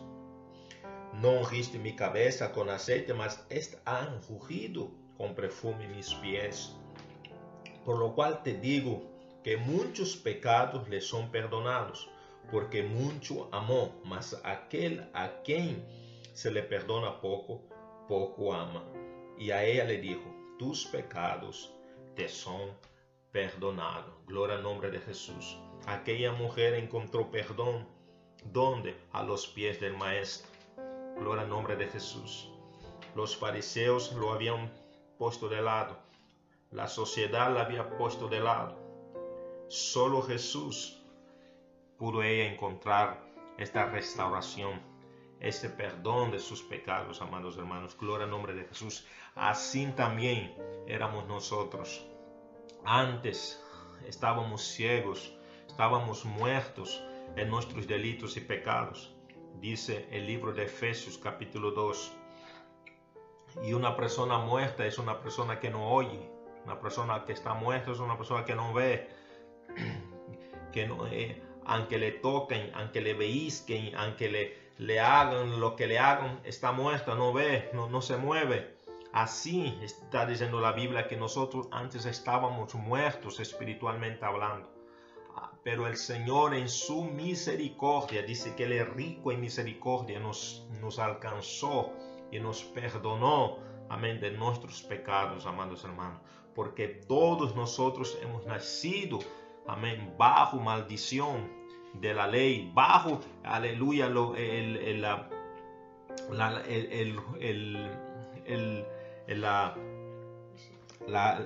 No 1.14 1.30
ungiste 1.30 1.78
mi 1.78 1.96
cabeza 1.96 2.52
con 2.52 2.68
aceite, 2.68 3.14
mas 3.14 3.44
esta 3.48 3.78
ha 3.86 4.20
ungido 4.28 4.90
con 5.16 5.34
perfume 5.34 5.88
mis 5.88 6.12
pies. 6.16 6.76
Por 7.88 8.00
lo 8.00 8.14
cual 8.14 8.42
te 8.42 8.52
digo 8.52 9.00
que 9.42 9.56
muchos 9.56 10.14
pecados 10.14 10.86
le 10.90 11.00
son 11.00 11.30
perdonados, 11.30 12.10
porque 12.52 12.82
mucho 12.82 13.48
amó, 13.50 13.98
mas 14.04 14.38
aquel 14.44 15.08
a 15.14 15.40
quien 15.42 15.82
se 16.34 16.50
le 16.50 16.62
perdona 16.62 17.18
poco, 17.18 17.62
poco 18.06 18.52
ama. 18.52 18.84
Y 19.38 19.52
a 19.52 19.64
ella 19.64 19.84
le 19.84 19.96
dijo, 20.02 20.20
tus 20.58 20.84
pecados 20.84 21.72
te 22.14 22.28
son 22.28 22.72
perdonados. 23.32 24.12
Gloria 24.26 24.56
al 24.56 24.64
nombre 24.64 24.90
de 24.90 25.00
Jesús. 25.00 25.56
Aquella 25.86 26.32
mujer 26.32 26.74
encontró 26.74 27.30
perdón. 27.30 27.88
¿Dónde? 28.52 28.98
A 29.12 29.22
los 29.22 29.46
pies 29.46 29.80
del 29.80 29.96
Maestro. 29.96 30.50
Gloria 31.16 31.44
al 31.44 31.48
nombre 31.48 31.74
de 31.74 31.86
Jesús. 31.86 32.50
Los 33.14 33.34
fariseos 33.34 34.12
lo 34.12 34.34
habían 34.34 34.70
puesto 35.16 35.48
de 35.48 35.62
lado. 35.62 36.07
La 36.70 36.86
sociedad 36.86 37.50
la 37.54 37.62
había 37.62 37.88
puesto 37.96 38.28
de 38.28 38.40
lado. 38.40 38.76
Solo 39.68 40.20
Jesús 40.20 41.02
pudo 41.96 42.22
ella 42.22 42.52
encontrar 42.52 43.24
esta 43.56 43.86
restauración, 43.86 44.82
este 45.40 45.70
perdón 45.70 46.30
de 46.30 46.38
sus 46.38 46.60
pecados, 46.60 47.22
amados 47.22 47.56
hermanos. 47.56 47.96
Gloria 47.98 48.24
al 48.24 48.30
nombre 48.30 48.52
de 48.52 48.64
Jesús. 48.64 49.06
Así 49.34 49.86
también 49.96 50.54
éramos 50.86 51.26
nosotros. 51.26 52.04
Antes 52.84 53.64
estábamos 54.06 54.60
ciegos, 54.60 55.34
estábamos 55.66 56.26
muertos 56.26 57.02
en 57.36 57.48
nuestros 57.48 57.86
delitos 57.86 58.36
y 58.36 58.42
pecados, 58.42 59.14
dice 59.58 60.06
el 60.10 60.26
libro 60.26 60.52
de 60.52 60.64
Efesios 60.64 61.16
capítulo 61.16 61.70
2. 61.70 62.12
Y 63.62 63.72
una 63.72 63.96
persona 63.96 64.36
muerta 64.36 64.84
es 64.84 64.98
una 64.98 65.18
persona 65.18 65.58
que 65.60 65.70
no 65.70 65.90
oye, 65.90 66.37
una 66.68 66.80
persona 66.80 67.24
que 67.24 67.32
está 67.32 67.54
muerta 67.54 67.92
es 67.92 67.98
una 67.98 68.16
persona 68.16 68.44
que 68.44 68.54
no 68.54 68.72
ve, 68.72 69.08
que 70.72 70.86
no, 70.86 71.06
eh, 71.06 71.42
aunque 71.64 71.98
le 71.98 72.12
toquen, 72.12 72.70
aunque 72.74 73.00
le 73.00 73.14
veisquen, 73.14 73.94
aunque 73.96 74.28
le, 74.30 74.58
le 74.78 75.00
hagan 75.00 75.60
lo 75.60 75.76
que 75.76 75.86
le 75.86 75.98
hagan, 75.98 76.40
está 76.44 76.72
muerta, 76.72 77.14
no 77.14 77.32
ve, 77.32 77.70
no, 77.72 77.88
no 77.88 78.00
se 78.00 78.16
mueve. 78.16 78.76
Así 79.12 79.78
está 79.82 80.26
diciendo 80.26 80.60
la 80.60 80.72
Biblia 80.72 81.08
que 81.08 81.16
nosotros 81.16 81.68
antes 81.72 82.04
estábamos 82.04 82.74
muertos 82.74 83.40
espiritualmente 83.40 84.24
hablando 84.24 84.78
pero 85.62 85.86
el 85.86 85.96
Señor 85.96 86.54
en 86.54 86.68
su 86.68 87.04
misericordia, 87.04 88.22
dice 88.22 88.54
que 88.54 88.64
Él 88.64 88.72
es 88.72 88.88
rico 88.88 89.32
en 89.32 89.40
misericordia, 89.40 90.18
nos, 90.18 90.66
nos 90.80 90.98
alcanzó 90.98 91.92
y 92.30 92.40
nos 92.40 92.62
perdonó, 92.62 93.58
amén, 93.90 94.20
de 94.20 94.30
nuestros 94.30 94.82
pecados, 94.82 95.46
amados 95.46 95.84
hermanos, 95.84 96.22
porque 96.58 96.88
todos 96.88 97.54
nosotros 97.54 98.18
hemos 98.20 98.44
nacido, 98.44 99.20
amén, 99.68 100.12
bajo 100.18 100.56
maldición 100.58 101.48
de 101.94 102.12
la 102.12 102.26
ley, 102.26 102.72
bajo, 102.74 103.20
aleluya, 103.44 104.06
el, 104.06 104.76
el, 104.76 105.00
la, 105.00 105.28
el, 106.66 107.22
el, 107.38 107.88
el, 108.44 109.40
la, 109.40 109.76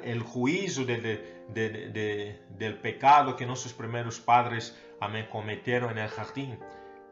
el 0.02 0.22
juicio 0.22 0.86
de, 0.86 2.40
del 2.48 2.78
pecado 2.78 3.36
que 3.36 3.44
nuestros 3.44 3.74
primeros 3.74 4.18
padres 4.18 4.82
amén, 4.98 5.28
cometieron 5.30 5.90
en 5.90 5.98
el 5.98 6.08
jardín. 6.08 6.58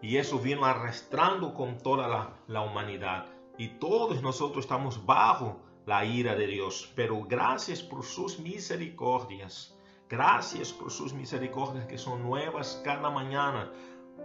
Y 0.01 0.17
eso 0.17 0.39
vino 0.39 0.65
arrastrando 0.65 1.53
con 1.53 1.77
toda 1.77 2.09
la, 2.09 2.31
la 2.47 2.63
humanidad. 2.63 3.27
Y 3.59 3.69
todos 3.79 4.23
nosotros 4.23 4.65
estamos 4.65 5.05
bajo 5.05 5.61
la 5.91 6.05
ira 6.05 6.37
de 6.37 6.47
Dios. 6.47 6.93
Pero 6.95 7.25
gracias 7.25 7.83
por 7.83 8.05
sus 8.05 8.39
misericordias. 8.39 9.77
Gracias 10.09 10.73
por 10.73 10.93
sus 10.93 11.13
misericordias 11.13 11.85
que 11.87 11.99
son 11.99 12.23
nuevas 12.23 12.81
cada 12.85 13.11
mañana. 13.11 13.73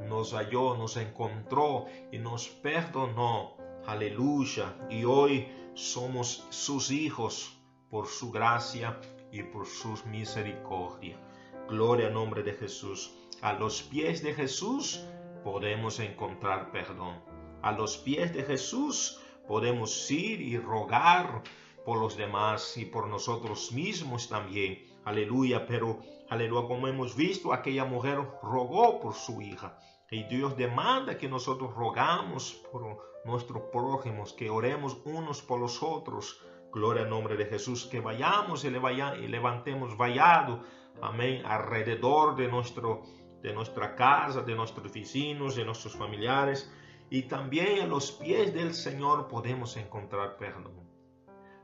Nos 0.08 0.34
halló, 0.34 0.78
nos 0.78 0.96
encontró 0.96 1.88
y 2.12 2.20
nos 2.20 2.50
perdonó. 2.50 3.58
Aleluya. 3.88 4.76
Y 4.92 5.06
hoy 5.06 5.48
somos 5.74 6.46
sus 6.52 6.92
hijos 6.92 7.58
por 7.90 8.06
su 8.06 8.32
gracia 8.32 9.02
y 9.32 9.42
por 9.42 9.66
sus 9.66 10.06
misericordia. 10.06 11.20
Gloria 11.68 12.08
al 12.08 12.14
nombre 12.14 12.44
de 12.44 12.54
Jesús. 12.54 13.12
A 13.42 13.54
los 13.54 13.82
pies 13.82 14.22
de 14.22 14.36
Jesús 14.36 15.04
podemos 15.44 16.00
encontrar 16.00 16.72
perdón. 16.72 17.16
A 17.64 17.72
los 17.72 17.98
pies 17.98 18.36
de 18.36 18.44
Jesús 18.44 19.20
podemos 19.48 20.10
ir 20.12 20.42
y 20.42 20.58
rogar 20.58 21.44
por 21.86 22.00
los 22.00 22.18
demás 22.18 22.78
y 22.78 22.86
por 22.86 23.08
nosotros 23.08 23.72
mismos 23.72 24.28
también. 24.28 24.84
Aleluya, 25.06 25.68
pero 25.68 26.00
aleluya, 26.30 26.68
como 26.68 26.88
hemos 26.88 27.16
visto, 27.16 27.54
aquella 27.54 27.86
mujer 27.86 28.20
rogó 28.42 29.00
por 29.00 29.14
su 29.14 29.42
hija. 29.42 29.78
Y 30.10 30.24
Dios 30.24 30.56
demanda 30.56 31.18
que 31.18 31.28
nosotros 31.28 31.74
rogamos 31.76 32.54
por 32.72 32.98
nuestros 33.26 33.64
prójimos, 33.72 34.34
que 34.34 34.50
oremos 34.50 34.98
unos 35.06 35.42
por 35.42 35.60
los 35.60 35.82
otros. 35.84 36.42
Gloria 36.72 37.04
al 37.04 37.10
nombre 37.10 37.36
de 37.38 37.46
Jesús, 37.46 37.86
que 37.86 38.00
vayamos 38.00 38.66
y, 38.66 38.70
levantemos 38.70 39.98
vallado, 39.98 40.62
amén, 41.02 41.46
alrededor 41.46 42.36
de, 42.36 42.48
nuestro, 42.48 43.04
de 43.42 43.54
nuestra 43.54 43.96
casa, 43.96 44.42
de 44.42 44.56
nuestros 44.56 44.92
vecinos, 44.92 45.56
de 45.56 45.66
nuestros 45.66 45.96
familiares. 45.96 46.72
Y 47.16 47.22
también 47.22 47.80
a 47.80 47.88
los 47.88 48.12
pies 48.12 48.54
del 48.54 48.74
Señor 48.74 49.30
podemos 49.30 49.78
encontrar 49.78 50.36
perdón. 50.36 50.74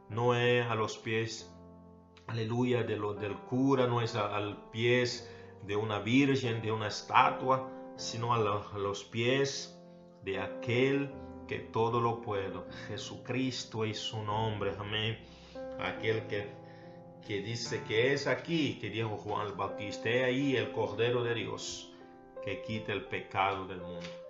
No 0.08 0.34
es 0.34 0.66
a 0.66 0.76
los 0.76 0.98
pies, 0.98 1.54
aleluya, 2.28 2.84
de 2.84 2.96
lo, 2.96 3.14
del 3.14 3.36
cura, 3.36 3.86
no 3.86 4.02
es 4.02 4.16
a, 4.16 4.40
los 4.40 4.56
pies 4.72 5.30
de 5.68 5.76
una 5.76 6.00
virgen, 6.00 6.62
de 6.62 6.72
una 6.72 6.88
estatua, 6.88 7.70
sino 7.98 8.34
a, 8.34 8.38
a 8.38 8.78
los 8.78 9.04
pies 9.04 9.78
de 10.24 10.40
aquel 10.40 11.12
que 11.50 11.60
todo 11.60 12.00
lo 12.00 12.22
puedo. 12.22 12.66
Jesucristo 12.88 13.84
es 13.84 14.00
su 14.00 14.24
nombre, 14.24 14.74
amén. 14.80 15.20
Aquel 15.82 16.28
que, 16.28 16.48
que 17.28 17.42
dice 17.42 17.84
que 17.84 18.14
es 18.14 18.26
aquí, 18.26 18.80
que 18.80 18.90
dijo 18.90 19.18
Juan 19.18 19.48
el 19.48 19.54
Bautista, 19.54 20.10
es 20.10 20.24
ahí 20.24 20.56
el 20.56 20.72
Cordero 20.72 21.26
de 21.26 21.34
Dios 21.34 21.94
que 22.42 22.62
quita 22.62 22.94
el 22.94 23.04
pecado 23.04 23.68
del 23.68 23.82
mundo. 23.82 24.21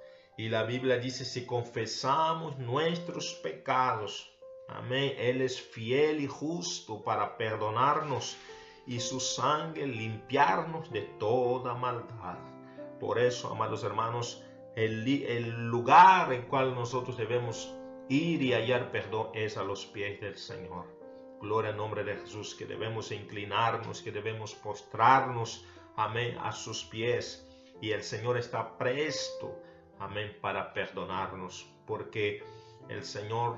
Y 0.41 0.49
la 0.49 0.63
Biblia 0.63 0.97
dice, 0.97 1.23
si 1.23 1.45
confesamos 1.45 2.58
nuestros 2.58 3.36
pecados, 3.43 4.27
amén, 4.67 5.13
Él 5.19 5.39
es 5.39 5.62
fiel 5.62 6.19
y 6.19 6.25
justo 6.25 7.04
para 7.04 7.38
perdonarnos 7.38 8.38
y 8.88 8.99
su 9.01 9.19
sangre 9.19 9.86
limpiarnos 9.86 10.91
de 10.91 11.01
toda 11.19 11.75
maldad. 11.75 12.39
Por 12.99 13.19
eso, 13.19 13.49
amados 13.51 13.84
hermanos, 13.84 14.43
el, 14.75 15.67
lugar 15.67 16.34
en 16.34 16.47
cual 16.47 16.73
nosotros 16.73 17.17
debemos 17.17 17.71
ir 18.10 18.41
y 18.41 18.54
hallar 18.54 18.91
perdón 18.91 19.30
es 19.36 19.58
a 19.58 19.63
los 19.63 19.86
pies 19.86 20.19
del 20.21 20.39
Señor. 20.39 20.88
Gloria 21.39 21.69
al 21.69 21.77
nombre 21.77 22.04
de 22.04 22.15
Jesús, 22.15 22.56
que 22.56 22.65
debemos 22.65 23.12
inclinarnos, 23.12 24.01
que 24.01 24.12
debemos 24.12 24.56
postrarnos, 24.56 25.63
amén, 25.97 26.36
a 26.41 26.51
sus 26.51 26.84
pies. 26.84 27.47
Y 27.80 27.91
el 27.91 28.01
Señor 28.01 28.38
está 28.38 28.75
presto, 28.80 29.62
amén, 30.01 30.37
para 30.41 30.73
perdonarnos, 30.73 31.67
porque 31.85 32.43
el 32.89 33.03
Señor, 33.03 33.57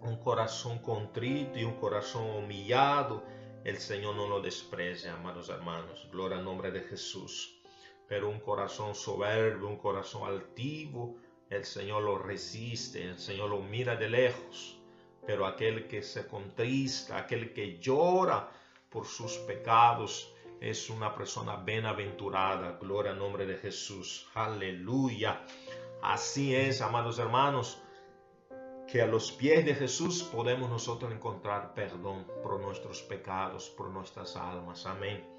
un 0.00 0.16
corazón 0.16 0.80
contrito 0.80 1.58
y 1.58 1.64
un 1.64 1.76
corazón 1.76 2.28
humillado, 2.30 3.22
el 3.64 3.78
Señor 3.78 4.16
no 4.16 4.26
lo 4.28 4.40
desprecia, 4.40 5.14
amados 5.14 5.48
hermanos. 5.48 6.08
Gloria 6.10 6.38
al 6.38 6.44
nombre 6.44 6.72
de 6.72 6.80
Jesús 6.80 7.62
pero 8.12 8.28
un 8.28 8.40
corazón 8.40 8.94
soberbio, 8.94 9.66
un 9.66 9.78
corazón 9.78 10.28
altivo, 10.28 11.16
el 11.48 11.64
Señor 11.64 12.02
lo 12.02 12.18
resiste, 12.18 13.02
el 13.02 13.18
Señor 13.18 13.48
lo 13.48 13.62
mira 13.62 13.96
de 13.96 14.10
lejos. 14.10 14.78
Pero 15.26 15.46
aquel 15.46 15.88
que 15.88 16.02
se 16.02 16.26
contrista, 16.26 17.16
aquel 17.16 17.54
que 17.54 17.78
llora 17.78 18.50
por 18.90 19.06
sus 19.06 19.38
pecados, 19.38 20.30
es 20.62 20.88
una 20.88 21.14
persona 21.14 21.56
bienaventurada. 21.56 22.78
Gloria 22.80 23.12
al 23.12 23.18
nombre 23.18 23.44
de 23.46 23.56
Jesús. 23.56 24.28
Aleluya. 24.34 25.42
Así 26.02 26.54
es, 26.54 26.80
amados 26.80 27.18
hermanos, 27.18 27.82
que 28.86 29.02
a 29.02 29.06
los 29.06 29.32
pies 29.32 29.64
de 29.64 29.74
Jesús 29.74 30.22
podemos 30.22 30.70
nosotros 30.70 31.12
encontrar 31.12 31.74
perdón 31.74 32.26
por 32.42 32.60
nuestros 32.60 33.02
pecados, 33.02 33.68
por 33.70 33.90
nuestras 33.90 34.36
almas. 34.36 34.86
Amén 34.86 35.32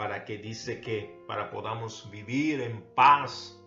para 0.00 0.24
que 0.24 0.38
dice 0.38 0.80
que 0.80 1.22
para 1.26 1.50
podamos 1.50 2.10
vivir 2.10 2.62
en 2.62 2.80
paz, 2.94 3.62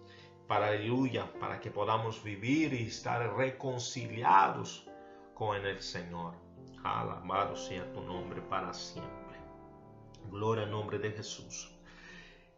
para 0.47 0.69
aleluya, 0.69 1.31
para 1.39 1.59
que 1.59 1.69
podamos 1.69 2.23
vivir 2.23 2.73
y 2.73 2.87
estar 2.87 3.35
reconciliados 3.35 4.89
con 5.35 5.63
el 5.63 5.79
Señor. 5.79 6.33
Alabado 6.83 7.55
sea 7.55 7.85
tu 7.93 8.01
nombre 8.01 8.41
para 8.41 8.73
siempre. 8.73 9.22
Gloria 10.31 10.63
al 10.63 10.71
nombre 10.71 10.99
de 10.99 11.11
Jesús. 11.11 11.71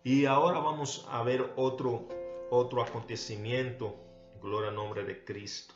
Y 0.04 0.26
ahora 0.26 0.60
vamos 0.60 1.06
a 1.10 1.24
ver 1.24 1.54
otro, 1.56 2.08
otro 2.50 2.82
acontecimiento. 2.82 3.96
Gloria 4.42 4.70
al 4.70 4.76
nombre 4.76 5.04
de 5.04 5.24
Cristo. 5.24 5.74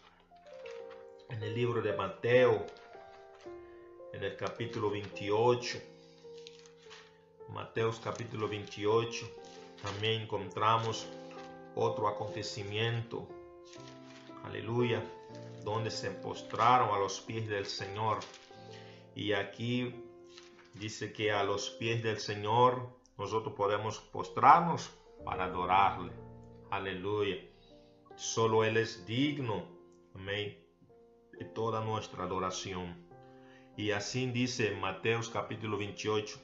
En 1.30 1.42
el 1.44 1.54
libro 1.54 1.82
de 1.82 1.94
Mateo, 1.94 2.66
en 4.14 4.24
el 4.24 4.36
capítulo 4.36 4.90
28 4.90 5.80
Mateus 7.54 8.00
capítulo 8.00 8.48
28, 8.48 9.26
también 9.82 10.22
encontramos 10.22 11.08
otro 11.76 12.08
acontecimiento, 12.08 13.28
aleluya, 14.44 15.04
donde 15.64 15.90
se 15.90 16.12
postraron 16.12 16.94
a 16.94 17.00
los 17.00 17.20
pies 17.22 17.48
del 17.48 17.66
Señor. 17.66 18.20
Y 19.16 19.34
aquí 19.34 19.96
dice 20.74 21.14
que 21.14 21.32
a 21.32 21.44
los 21.44 21.70
pies 21.72 22.04
del 22.04 22.20
Señor 22.20 22.90
nosotros 23.18 23.54
podemos 23.56 24.00
postrarnos 24.00 24.90
para 25.26 25.46
adorarle. 25.46 26.14
Aleluya. 26.72 27.38
Solo 28.16 28.64
Él 28.64 28.78
es 28.78 29.06
digno, 29.06 29.66
amén, 30.16 30.58
de 31.38 31.46
toda 31.46 31.84
nuestra 31.84 32.24
adoración. 32.24 33.08
Y 33.78 33.92
así 33.92 34.26
dice 34.32 34.72
Mateos 34.72 35.30
capítulo 35.30 35.78
28, 35.78 36.40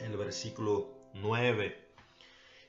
el 0.00 0.16
versículo 0.16 0.90
9 1.14 1.82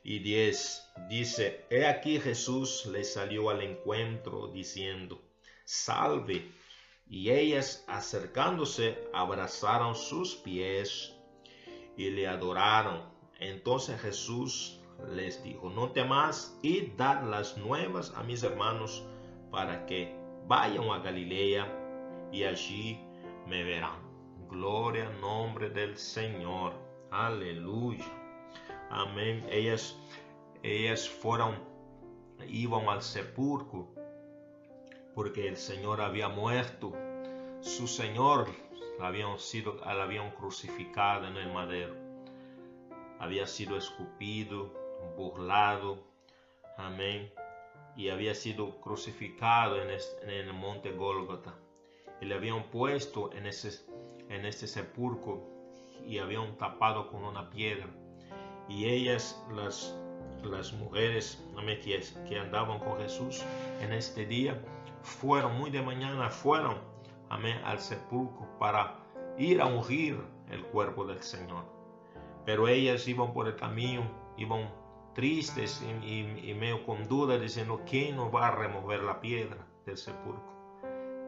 y 0.04 0.20
10 0.20 0.94
dice, 1.10 1.66
He 1.70 1.88
aquí 1.88 2.20
Jesús 2.20 2.86
le 2.86 3.04
salió 3.04 3.50
al 3.50 3.62
encuentro 3.62 4.48
diciendo, 4.48 5.22
Salve. 5.66 6.52
Y 7.14 7.30
ellas 7.30 7.86
acercándose 7.88 8.98
abrazaron 9.14 9.94
sus 9.94 10.34
pies 10.34 11.16
y 11.96 12.10
le 12.10 12.28
adoraron. 12.28 13.04
Entonces 13.40 14.02
Jesús 14.02 14.82
les 15.12 15.44
dijo, 15.44 15.70
no 15.70 15.92
temas 15.92 16.58
y 16.64 16.88
dad 16.98 17.22
las 17.30 17.56
nuevas 17.56 18.12
a 18.16 18.24
mis 18.24 18.42
hermanos 18.42 19.06
para 19.52 19.86
que 19.86 20.12
vayan 20.48 20.90
a 20.90 21.04
Galilea 21.04 22.30
y 22.32 22.46
allí 22.46 23.00
me 23.46 23.64
verán. 23.64 24.00
Gloria 24.50 25.08
al 25.08 25.22
nombre 25.22 25.70
del 25.70 25.96
Señor. 25.96 26.74
Aleluya. 27.12 28.06
Amén. 28.90 29.46
Ellas, 29.52 29.96
ellas 30.64 31.08
fueron, 31.08 31.60
iban 32.48 32.90
al 32.90 33.04
sepulcro 33.04 33.93
porque 35.16 35.48
el 35.48 35.58
Señor 35.58 36.02
había 36.02 36.30
muerto. 36.30 36.94
Su 37.62 37.88
Señor 37.88 38.48
habían 39.00 39.40
sido, 39.40 39.76
la 39.76 40.04
habían 40.04 40.32
crucificado 40.32 41.28
en 41.28 41.38
el 41.38 41.52
madero. 41.52 41.96
Había 43.20 43.48
sido 43.48 43.78
escupido, 43.78 44.74
burlado. 45.16 46.04
Amén. 46.78 47.32
Y 47.96 48.10
había 48.10 48.34
sido 48.34 48.82
crucificado 48.82 49.78
en, 49.82 49.90
el 50.30 50.54
monte 50.54 50.92
Gólgota. 50.92 51.56
Y 52.22 52.26
le 52.26 52.36
habían 52.36 52.70
puesto 52.70 53.32
en 53.34 53.46
ese, 53.46 53.86
en 54.30 54.46
este 54.46 54.68
sepulcro 54.68 55.44
y 56.06 56.18
habían 56.18 56.58
tapado 56.58 57.10
con 57.10 57.24
una 57.24 57.50
piedra. 57.50 57.88
Y 58.68 58.86
ellas, 58.86 59.42
las, 59.54 59.96
las 60.44 60.74
mujeres 60.74 61.44
que 62.28 62.40
andaban 62.40 62.80
con 62.80 62.98
Jesús 63.00 63.44
en 63.82 63.94
este 63.94 64.26
día, 64.26 64.60
fueron 65.04 65.58
muy 65.60 65.70
de 65.70 65.82
mañana, 65.82 66.30
fueron 66.30 66.78
amén, 67.30 67.58
al 67.66 67.80
sepulcro 67.80 68.48
para 68.60 69.00
ir 69.38 69.62
a 69.62 69.66
ungir 69.66 70.20
el 70.50 70.64
cuerpo 70.66 71.06
del 71.06 71.22
Señor. 71.22 71.66
Pero 72.46 72.68
ellas 72.68 73.08
iban 73.08 73.34
por 73.34 73.48
el 73.48 73.56
camino, 73.56 74.04
iban 74.38 74.70
tristes 75.14 75.84
y, 76.04 76.54
medio 76.54 76.86
con 76.86 77.08
duda 77.08 77.38
diciendo, 77.38 77.82
¿quién 77.88 78.16
nos 78.16 78.34
va 78.34 78.48
a 78.48 78.56
remover 78.56 79.04
la 79.04 79.22
piedra 79.22 79.66
del 79.86 79.98
sepulcro? 79.98 80.52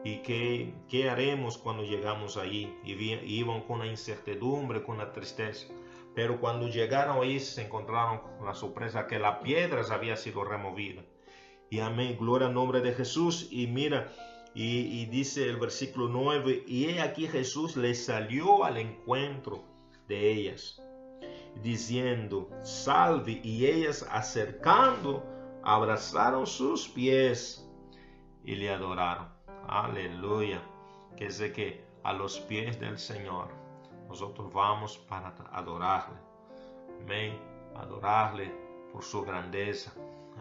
¿Y 0.04 0.18
qué, 0.18 0.74
qué 0.88 1.10
haremos 1.10 1.58
cuando 1.58 1.82
llegamos 1.82 2.36
allí? 2.36 2.76
Y 2.84 2.92
iban 2.92 3.62
con 3.62 3.80
una 3.80 3.86
incertidumbre, 3.86 4.84
con 4.84 4.96
una 4.96 5.12
tristeza. 5.12 5.66
Pero 6.14 6.40
cuando 6.40 6.68
llegaron 6.68 7.22
ahí 7.22 7.40
se 7.40 7.62
encontraron 7.62 8.20
con 8.20 8.46
la 8.46 8.54
sorpresa 8.54 9.06
que 9.06 9.18
la 9.18 9.40
piedra 9.40 9.82
había 9.90 10.16
sido 10.16 10.44
removida. 10.44 11.02
Y 11.70 11.80
amén, 11.80 12.16
gloria 12.18 12.48
al 12.48 12.54
nombre 12.54 12.80
de 12.80 12.92
Jesús. 12.92 13.48
Y 13.50 13.66
mira, 13.66 14.12
y, 14.54 15.04
dice 15.06 15.48
el 15.48 15.58
versículo 15.58 16.08
9, 16.08 16.64
y 16.66 16.86
he 16.86 17.02
aquí 17.02 17.28
Jesús 17.28 17.76
le 17.76 17.94
salió 17.94 18.64
al 18.64 18.78
encuentro 18.78 19.62
de 20.08 20.32
ellas, 20.32 20.80
diciendo, 21.62 22.48
salve, 22.62 23.40
y 23.44 23.66
ellas 23.66 24.06
acercando, 24.10 25.22
abrazaron 25.62 26.46
sus 26.46 26.88
pies 26.88 27.68
y 28.44 28.54
le 28.54 28.70
adoraron. 28.70 29.28
Aleluya. 29.68 30.62
Que 31.16 31.28
de 31.28 31.52
que 31.52 31.84
a 32.02 32.12
los 32.12 32.38
pies 32.38 32.78
del 32.78 32.98
Señor 32.98 33.48
nosotros 34.08 34.52
vamos 34.52 34.96
para 34.96 35.34
adorarle. 35.52 36.18
Amén. 37.02 37.38
Adorarle 37.74 38.54
por 38.92 39.02
su 39.02 39.22
grandeza, 39.22 39.92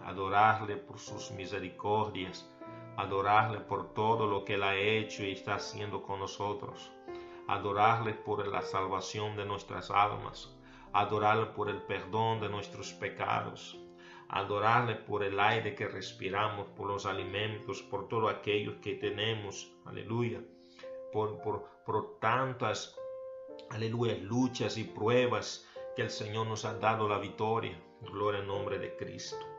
adorarle 0.05 0.77
por 0.77 0.99
sus 0.99 1.31
misericordias, 1.31 2.47
adorarle 2.95 3.59
por 3.59 3.93
todo 3.93 4.27
lo 4.27 4.45
que 4.45 4.53
Él 4.53 4.63
ha 4.63 4.75
hecho 4.75 5.23
y 5.23 5.31
está 5.31 5.55
haciendo 5.55 6.03
con 6.03 6.19
nosotros, 6.19 6.91
adorarle 7.47 8.13
por 8.13 8.47
la 8.47 8.61
salvación 8.61 9.35
de 9.35 9.45
nuestras 9.45 9.89
almas, 9.89 10.55
adorarle 10.93 11.47
por 11.47 11.69
el 11.69 11.81
perdón 11.81 12.39
de 12.39 12.49
nuestros 12.49 12.93
pecados, 12.93 13.79
adorarle 14.29 14.95
por 14.95 15.23
el 15.23 15.39
aire 15.39 15.73
que 15.73 15.87
respiramos, 15.87 16.67
por 16.67 16.87
los 16.87 17.07
alimentos, 17.07 17.81
por 17.81 18.07
todo 18.07 18.29
aquello 18.29 18.79
que 18.81 18.93
tenemos, 18.93 19.71
aleluya, 19.85 20.39
por, 21.11 21.41
por, 21.41 21.67
por 21.83 22.19
tantas, 22.19 22.95
aleluya, 23.71 24.15
luchas 24.21 24.77
y 24.77 24.83
pruebas 24.83 25.67
que 25.95 26.03
el 26.03 26.11
Señor 26.11 26.45
nos 26.45 26.63
ha 26.63 26.75
dado 26.75 27.09
la 27.09 27.17
victoria, 27.17 27.75
gloria 28.01 28.41
al 28.41 28.47
nombre 28.47 28.77
de 28.77 28.95
Cristo. 28.95 29.54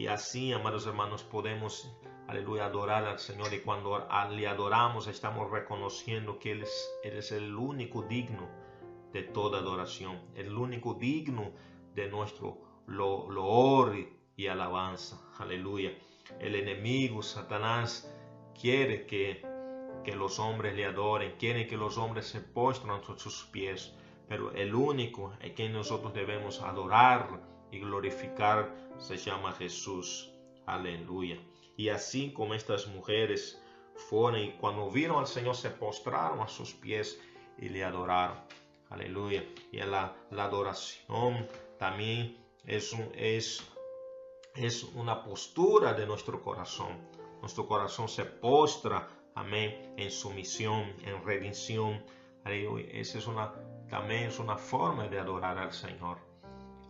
Y 0.00 0.06
así, 0.06 0.50
amados 0.50 0.86
hermanos, 0.86 1.22
podemos, 1.24 1.94
aleluya, 2.26 2.64
adorar 2.64 3.04
al 3.04 3.18
Señor. 3.18 3.52
Y 3.52 3.60
cuando 3.60 4.08
le 4.30 4.48
adoramos, 4.48 5.06
estamos 5.08 5.50
reconociendo 5.50 6.38
que 6.38 6.52
Él 6.52 6.64
es, 7.04 7.32
el 7.32 7.54
único 7.54 8.00
digno 8.00 8.48
de 9.12 9.24
toda 9.24 9.58
adoración, 9.58 10.18
el 10.36 10.56
único 10.56 10.94
digno 10.94 11.52
de 11.94 12.08
nuestro 12.08 12.62
loor 12.86 13.94
y 14.36 14.46
alabanza. 14.46 15.20
Aleluya. 15.38 15.92
El 16.38 16.54
enemigo, 16.54 17.22
Satanás, 17.22 18.10
quiere 18.58 19.04
que, 19.04 19.44
que 20.02 20.16
los 20.16 20.38
hombres 20.38 20.74
le 20.74 20.86
adoren, 20.86 21.34
quiere 21.38 21.66
que 21.66 21.76
los 21.76 21.98
hombres 21.98 22.26
se 22.26 22.40
postren 22.40 22.92
a 22.92 23.02
sus 23.18 23.44
pies. 23.52 23.94
Pero 24.30 24.50
el 24.52 24.74
único 24.74 25.34
a 25.44 25.54
quien 25.54 25.74
nosotros 25.74 26.14
debemos 26.14 26.62
adorar 26.62 27.49
y 27.70 27.78
glorificar 27.78 28.74
se 28.98 29.16
llama 29.16 29.52
Jesús. 29.52 30.32
Aleluya. 30.66 31.38
Y 31.76 31.88
así 31.88 32.32
como 32.32 32.54
estas 32.54 32.86
mujeres 32.86 33.62
fueron 33.94 34.40
y 34.40 34.52
cuando 34.52 34.90
vieron 34.90 35.18
al 35.18 35.26
Señor 35.26 35.56
se 35.56 35.70
postraron 35.70 36.40
a 36.40 36.48
sus 36.48 36.72
pies 36.74 37.20
y 37.58 37.68
le 37.68 37.84
adoraron. 37.84 38.38
Aleluya. 38.90 39.44
Y 39.72 39.78
la, 39.78 40.16
la 40.30 40.44
adoración 40.44 41.46
también 41.78 42.36
es, 42.66 42.94
es, 43.14 43.62
es 44.54 44.84
una 44.94 45.22
postura 45.22 45.94
de 45.94 46.06
nuestro 46.06 46.42
corazón. 46.42 46.98
Nuestro 47.40 47.66
corazón 47.66 48.08
se 48.08 48.24
postra, 48.24 49.08
amén, 49.34 49.94
en 49.96 50.10
sumisión, 50.10 50.94
en 51.04 51.24
redención. 51.24 52.04
Aleluya. 52.44 52.86
Esa 52.92 53.18
es 53.18 53.26
una, 53.26 53.52
también 53.88 54.24
es 54.24 54.38
una 54.38 54.56
forma 54.56 55.08
de 55.08 55.18
adorar 55.18 55.58
al 55.58 55.72
Señor. 55.72 56.29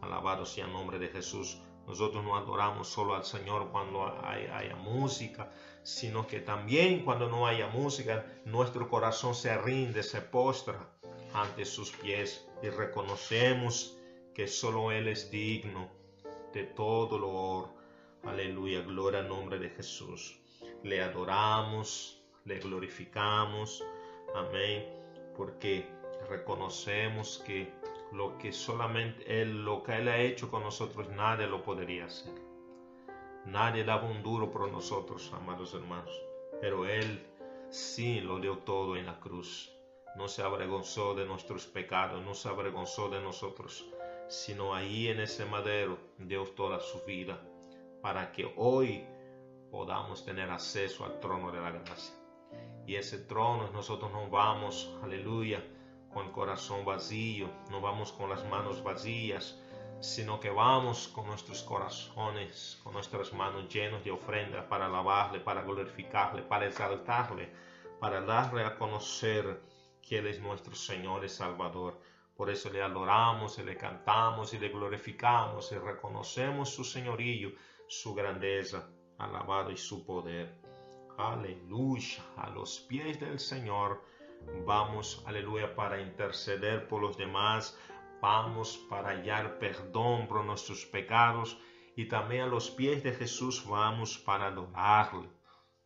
Alabado 0.03 0.47
sea 0.47 0.67
el 0.67 0.73
nombre 0.73 0.99
de 0.99 1.09
Jesús. 1.09 1.61
Nosotros 1.87 2.23
no 2.25 2.37
adoramos 2.37 2.89
solo 2.89 3.15
al 3.15 3.25
Señor 3.25 3.71
cuando 3.73 4.05
haya 4.25 4.77
música, 4.77 5.51
sino 5.83 6.27
que 6.27 6.41
también 6.41 7.05
cuando 7.05 7.29
no 7.29 7.47
haya 7.47 7.69
música, 7.69 8.25
nuestro 8.45 8.89
corazón 8.89 9.35
se 9.35 9.57
rinde, 9.59 10.03
se 10.03 10.21
postra 10.21 10.89
ante 11.35 11.65
sus 11.65 11.91
pies 11.91 12.47
y 12.63 12.69
reconocemos 12.69 13.97
que 14.35 14.47
solo 14.47 14.93
Él 14.93 15.09
es 15.09 15.31
digno 15.31 15.91
de 16.53 16.65
todo 16.65 17.19
lo 17.19 17.29
honor. 17.29 17.81
Aleluya, 18.25 18.83
gloria 18.83 19.21
al 19.21 19.29
nombre 19.29 19.59
de 19.59 19.71
Jesús. 19.71 20.39
Le 20.83 21.03
adoramos, 21.03 22.23
le 22.45 22.59
glorificamos. 22.59 23.83
Amén. 24.35 24.87
Porque 25.37 25.89
reconocemos 26.29 27.43
que 27.47 27.73
lo 28.13 28.39
que 28.39 28.53
solamente 28.53 29.41
Él, 29.41 29.65
lo 29.65 29.83
que 29.83 29.97
Él 29.97 30.09
ha 30.09 30.19
hecho 30.19 30.51
con 30.51 30.63
nosotros, 30.63 31.09
nadie 31.11 31.47
lo 31.47 31.63
podría 31.63 32.07
hacer. 32.07 32.35
Nadie 33.47 33.85
daba 33.85 34.09
un 34.09 34.23
duro 34.23 34.51
por 34.51 34.71
nosotros, 34.71 35.33
amados 35.35 35.75
hermanos, 35.75 36.11
pero 36.61 36.87
Él 36.87 37.27
sí 37.71 38.21
lo 38.21 38.39
dio 38.39 38.59
todo 38.59 38.97
en 38.97 39.07
la 39.07 39.19
cruz. 39.19 39.75
No 40.17 40.29
se 40.29 40.43
avergonzó 40.43 41.15
de 41.15 41.25
nuestros 41.25 41.67
pecados, 41.67 42.23
no 42.23 42.35
se 42.35 42.49
avergonzó 42.49 43.09
de 43.09 43.21
nosotros, 43.21 43.89
sino 44.29 44.75
ahí 44.75 45.09
en 45.09 45.21
ese 45.21 45.45
madero 45.45 45.99
dio 46.19 46.45
toda 46.45 46.81
su 46.81 47.01
vida 47.05 47.41
para 48.03 48.33
que 48.33 48.53
hoy 48.57 49.05
podamos 49.71 50.25
tener 50.25 50.51
acceso 50.51 51.05
al 51.05 51.21
trono 51.21 51.53
de 51.53 51.61
la 51.61 51.71
gracia. 51.71 52.15
Y 52.87 52.97
ese 52.97 53.19
trono 53.19 53.71
nosotros 53.71 54.11
nos 54.11 54.31
vamos, 54.31 54.97
aleluya, 55.03 55.63
con 56.13 56.33
corazón 56.33 56.85
vacío, 56.85 57.49
no 57.71 57.81
vamos 57.81 58.13
con 58.13 58.31
las 58.31 58.45
manos 58.47 58.83
vacías, 58.83 59.59
sino 60.01 60.41
que 60.41 60.51
vamos 60.51 61.09
con 61.09 61.27
nuestros 61.27 61.63
corazones, 61.63 62.81
con 62.83 62.95
nuestras 62.95 63.33
manos 63.33 63.69
llenas 63.73 64.03
de 64.03 64.11
ofrenda 64.11 64.69
para 64.69 64.87
alabarle, 64.87 65.41
para 65.41 65.63
glorificarle, 65.63 66.43
para 66.43 66.67
exaltarle, 66.67 67.53
para 68.01 68.23
darle 68.23 68.65
a 68.65 68.77
conocer 68.77 69.63
que 70.01 70.19
Él 70.19 70.27
es 70.27 70.41
nuestro 70.41 70.75
Señor 70.75 71.25
y 71.25 71.29
Salvador. 71.29 72.01
Por 72.35 72.49
eso 72.49 72.71
le 72.71 72.83
adoramos 72.83 73.59
y 73.59 73.63
le 73.63 73.77
cantamos 73.77 74.55
y 74.55 74.59
le 74.59 74.71
glorificamos 74.71 75.71
y 75.73 75.77
reconocemos 75.77 76.71
su 76.71 76.83
señorío, 76.83 77.53
su 77.87 78.15
grandeza, 78.15 78.89
alabado 79.19 79.71
y 79.71 79.77
su 79.77 80.05
poder. 80.07 80.59
Aleluya, 81.19 82.25
a 82.39 82.49
los 82.49 82.81
pies 82.81 83.21
del 83.21 83.39
Señor 83.39 84.03
Vamos, 84.67 85.23
aleluya, 85.27 85.75
para 85.75 86.01
interceder 86.01 86.87
por 86.89 87.01
los 87.01 87.17
demás. 87.17 87.79
Vamos 88.21 88.77
para 88.89 89.11
hallar 89.11 89.59
perdón 89.59 90.29
por 90.29 90.45
nuestros 90.45 90.85
pecados. 90.87 91.59
Y 91.97 92.07
también 92.07 92.43
a 92.43 92.47
los 92.47 92.71
pies 92.71 93.03
de 93.03 93.13
Jesús 93.13 93.65
vamos 93.67 94.19
para 94.19 94.47
adorarle. 94.47 95.29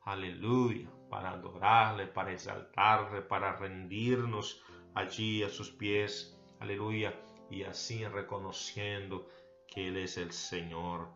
Aleluya, 0.03 0.91
para 1.09 1.31
adorarle, 1.31 2.07
para 2.07 2.33
exaltarle, 2.33 3.23
para 3.23 3.57
rendirnos 3.57 4.63
allí 4.95 5.43
a 5.43 5.49
sus 5.49 5.71
pies. 5.71 6.39
Aleluya. 6.61 7.15
Y 7.51 7.63
así 7.63 8.05
reconociendo 8.07 9.29
que 9.69 9.89
Él 9.89 9.97
es 9.99 10.17
el 10.19 10.33
Señor 10.33 11.09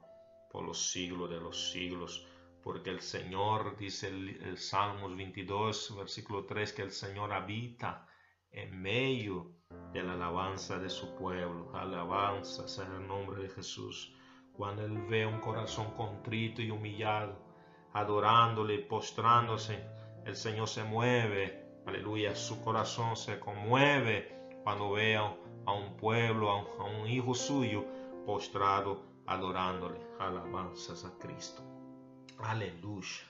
por 0.50 0.64
los 0.64 0.90
siglos 0.90 1.30
de 1.30 1.40
los 1.40 1.70
siglos 1.70 2.27
porque 2.68 2.90
el 2.90 3.00
Señor, 3.00 3.78
dice 3.78 4.08
el, 4.08 4.58
Salmos 4.58 5.16
22, 5.16 5.96
versículo 5.96 6.44
3, 6.44 6.74
que 6.74 6.82
el 6.82 6.90
Señor 6.90 7.32
habita 7.32 8.06
en 8.50 8.82
medio 8.82 9.52
de 9.94 10.02
la 10.02 10.12
alabanza 10.12 10.78
de 10.78 10.90
su 10.90 11.14
pueblo. 11.14 11.74
Alabanza 11.74 12.68
sea 12.68 12.84
el 12.84 13.08
nombre 13.08 13.42
de 13.42 13.48
Jesús. 13.48 14.14
Cuando 14.52 14.84
Él 14.84 14.98
ve 15.08 15.24
un 15.24 15.40
corazón 15.40 15.92
contrito 15.92 16.60
y 16.60 16.70
humillado, 16.70 17.38
adorándole, 17.94 18.80
postrándose, 18.80 19.82
el 20.26 20.36
Señor 20.36 20.68
se 20.68 20.84
mueve. 20.84 21.80
Aleluya, 21.86 22.34
su 22.36 22.62
corazón 22.62 23.16
se 23.16 23.40
conmueve 23.40 24.60
cuando 24.62 24.90
ve 24.90 25.16
a 25.16 25.72
un 25.72 25.96
pueblo, 25.96 26.50
a 26.50 26.84
un 26.84 27.06
hijo 27.08 27.32
suyo 27.32 27.86
postrado, 28.26 29.06
adorándole. 29.24 30.06
Alabanzas 30.18 31.06
a 31.06 31.18
Cristo. 31.18 31.67
Aleluya. 32.42 33.24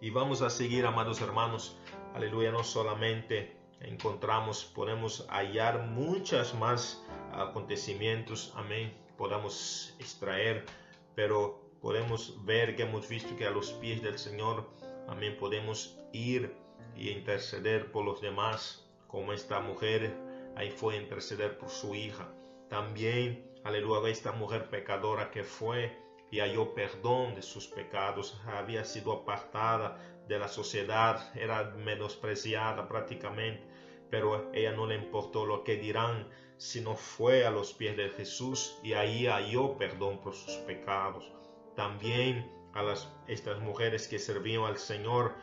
Y 0.00 0.10
vamos 0.10 0.42
a 0.42 0.50
seguir, 0.50 0.84
amados 0.84 1.20
hermanos. 1.20 1.76
Aleluya, 2.14 2.52
no 2.52 2.62
solamente 2.64 3.56
encontramos, 3.80 4.64
podemos 4.64 5.26
hallar 5.30 5.86
muchas 5.86 6.54
más 6.54 7.02
acontecimientos, 7.32 8.52
amén, 8.54 8.92
podemos 9.16 9.96
extraer, 9.98 10.66
pero 11.14 11.62
podemos 11.80 12.44
ver 12.44 12.76
que 12.76 12.82
hemos 12.82 13.08
visto 13.08 13.34
que 13.36 13.46
a 13.46 13.50
los 13.50 13.72
pies 13.72 14.02
del 14.02 14.18
Señor, 14.18 14.68
amén, 15.08 15.36
podemos 15.38 15.98
ir 16.12 16.54
y 16.94 17.10
interceder 17.10 17.90
por 17.90 18.04
los 18.04 18.20
demás, 18.20 18.86
como 19.08 19.32
esta 19.32 19.60
mujer 19.60 20.14
ahí 20.56 20.70
fue 20.70 20.94
a 20.94 21.02
interceder 21.02 21.56
por 21.58 21.70
su 21.70 21.94
hija. 21.94 22.28
También, 22.68 23.50
aleluya, 23.64 24.10
esta 24.10 24.32
mujer 24.32 24.68
pecadora 24.68 25.30
que 25.30 25.42
fue 25.42 26.01
y 26.32 26.40
halló 26.40 26.74
perdón 26.74 27.34
de 27.34 27.42
sus 27.42 27.68
pecados, 27.68 28.40
había 28.46 28.84
sido 28.84 29.12
apartada 29.12 29.98
de 30.26 30.38
la 30.38 30.48
sociedad, 30.48 31.30
era 31.36 31.62
menospreciada 31.76 32.88
prácticamente, 32.88 33.62
pero 34.10 34.50
ella 34.54 34.72
no 34.72 34.86
le 34.86 34.96
importó 34.96 35.44
lo 35.44 35.62
que 35.62 35.76
dirán, 35.76 36.26
sino 36.56 36.96
fue 36.96 37.44
a 37.44 37.50
los 37.50 37.74
pies 37.74 37.98
de 37.98 38.08
Jesús 38.08 38.78
y 38.82 38.94
ahí 38.94 39.26
halló 39.26 39.76
perdón 39.76 40.22
por 40.22 40.34
sus 40.34 40.54
pecados. 40.66 41.30
También 41.76 42.50
a 42.72 42.82
las, 42.82 43.12
estas 43.28 43.60
mujeres 43.60 44.08
que 44.08 44.18
servían 44.18 44.64
al 44.64 44.78
Señor, 44.78 45.34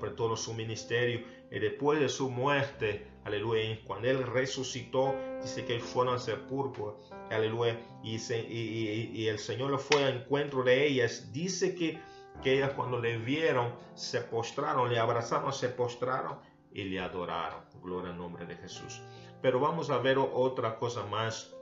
por 0.00 0.16
todo 0.16 0.36
su 0.36 0.54
ministerio. 0.54 1.26
Y 1.52 1.58
después 1.58 2.00
de 2.00 2.08
su 2.08 2.30
muerte, 2.30 3.06
aleluya, 3.24 3.78
cuando 3.84 4.08
Él 4.08 4.26
resucitó, 4.26 5.14
dice 5.42 5.64
que 5.64 5.78
fueron 5.80 6.14
al 6.14 6.20
sepulcro, 6.20 6.98
aleluya, 7.30 7.78
y, 8.02 8.16
y, 8.16 9.28
el 9.28 9.38
Señor 9.38 9.70
lo 9.70 9.78
fue 9.78 10.04
a 10.04 10.08
encuentro 10.08 10.62
de 10.62 10.86
ellas. 10.86 11.30
Dice 11.32 11.74
que, 11.74 12.00
que 12.42 12.54
ellas 12.54 12.72
cuando 12.74 12.98
le 12.98 13.18
vieron, 13.18 13.74
se 13.94 14.22
postraron, 14.22 14.90
le 14.90 14.98
abrazaron, 14.98 15.52
se 15.52 15.68
postraron 15.68 16.38
y 16.72 16.84
le 16.84 17.00
adoraron. 17.00 17.60
Gloria 17.82 18.12
al 18.12 18.18
nombre 18.18 18.46
de 18.46 18.56
Jesús. 18.56 19.02
Pero 19.42 19.60
vamos 19.60 19.90
a 19.90 19.98
ver 19.98 20.18
otra 20.18 20.78
cosa 20.78 21.04
más. 21.04 21.54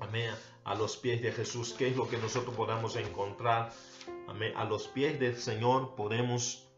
Amén. 0.00 0.34
A 0.64 0.74
los 0.74 0.96
pies 0.96 1.22
de 1.22 1.32
Jesús, 1.32 1.74
¿qué 1.78 1.88
es 1.88 1.96
lo 1.96 2.08
que 2.08 2.18
nosotros 2.18 2.54
podamos 2.54 2.96
encontrar 2.96 3.70
a 4.56 4.64
los 4.64 4.88
pies 4.88 5.18
del 5.20 5.36
Señor 5.36 5.94
podemos, 5.94 6.68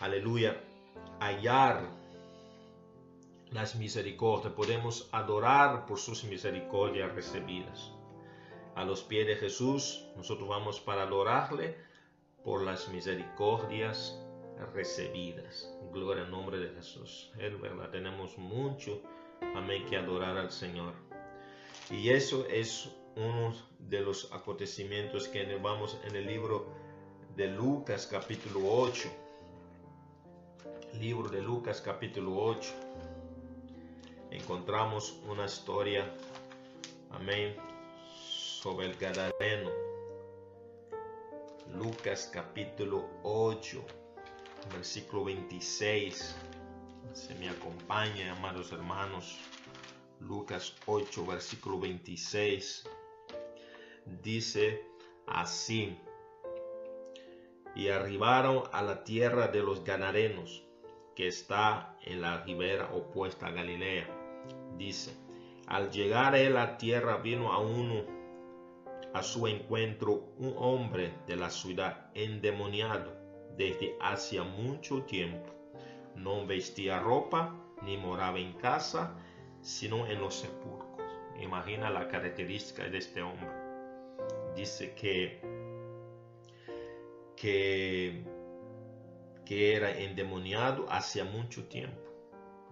aleluya, 0.00 0.62
hallar 1.26 1.88
las 3.50 3.76
misericordias, 3.76 4.54
podemos 4.54 5.08
adorar 5.12 5.86
por 5.86 5.98
sus 5.98 6.24
misericordias 6.24 7.14
recibidas. 7.14 7.92
A 8.74 8.84
los 8.84 9.02
pies 9.02 9.26
de 9.26 9.36
Jesús 9.36 10.06
nosotros 10.16 10.48
vamos 10.48 10.80
para 10.80 11.02
adorarle 11.02 11.76
por 12.42 12.62
las 12.62 12.88
misericordias 12.88 14.18
recibidas. 14.74 15.70
Gloria 15.92 16.24
al 16.24 16.30
nombre 16.30 16.58
de 16.58 16.74
Jesús. 16.74 17.30
Es 17.38 17.60
verdad, 17.60 17.90
tenemos 17.90 18.38
mucho, 18.38 19.02
amén, 19.54 19.84
que 19.86 19.96
adorar 19.96 20.38
al 20.38 20.50
Señor. 20.50 20.94
Y 21.90 22.08
eso 22.08 22.46
es 22.48 22.90
uno 23.16 23.54
de 23.78 24.00
los 24.00 24.32
acontecimientos 24.32 25.28
que 25.28 25.44
vamos 25.56 25.98
en 26.04 26.16
el 26.16 26.26
libro 26.26 26.72
de 27.36 27.48
Lucas 27.48 28.06
capítulo 28.10 28.60
8. 28.64 29.21
Libro 31.00 31.28
de 31.28 31.40
Lucas 31.40 31.80
capítulo 31.80 32.36
8. 32.36 32.70
Encontramos 34.30 35.20
una 35.28 35.46
historia, 35.46 36.12
amén, 37.10 37.56
sobre 38.14 38.86
el 38.86 38.96
Gadareno. 38.96 39.70
Lucas 41.74 42.30
capítulo 42.32 43.08
8, 43.22 43.84
versículo 44.72 45.24
26. 45.24 46.36
Se 47.12 47.34
me 47.34 47.48
acompaña, 47.48 48.32
amados 48.32 48.72
hermanos. 48.72 49.38
Lucas 50.20 50.74
8, 50.86 51.26
versículo 51.26 51.80
26 51.80 52.84
dice 54.22 54.84
así, 55.26 55.98
y 57.74 57.88
arribaron 57.88 58.64
a 58.72 58.82
la 58.82 59.04
tierra 59.04 59.48
de 59.48 59.62
los 59.62 59.84
ganarenos, 59.84 60.64
que 61.14 61.28
está 61.28 61.96
en 62.04 62.20
la 62.20 62.42
ribera 62.42 62.90
opuesta 62.92 63.46
a 63.46 63.50
Galilea. 63.50 64.06
Dice, 64.76 65.16
al 65.66 65.90
llegar 65.90 66.34
a 66.34 66.50
la 66.50 66.76
tierra 66.76 67.18
vino 67.18 67.52
a 67.52 67.58
uno 67.58 68.02
a 69.14 69.22
su 69.22 69.46
encuentro 69.46 70.32
un 70.38 70.54
hombre 70.56 71.12
de 71.26 71.36
la 71.36 71.50
ciudad 71.50 72.10
endemoniado 72.14 73.12
desde 73.56 73.94
hacía 74.00 74.42
mucho 74.42 75.02
tiempo. 75.02 75.50
No 76.16 76.46
vestía 76.46 76.98
ropa 76.98 77.54
ni 77.82 77.96
moraba 77.96 78.38
en 78.38 78.54
casa, 78.54 79.14
sino 79.60 80.06
en 80.06 80.20
los 80.20 80.34
sepulcros. 80.34 81.12
Imagina 81.40 81.90
la 81.90 82.08
característica 82.08 82.88
de 82.88 82.98
este 82.98 83.22
hombre 83.22 83.62
dice 84.54 84.94
que, 84.94 85.40
que, 87.36 88.24
que 89.44 89.74
era 89.74 89.96
endemoniado 89.98 90.86
hacía 90.90 91.24
mucho 91.24 91.64
tiempo. 91.64 92.00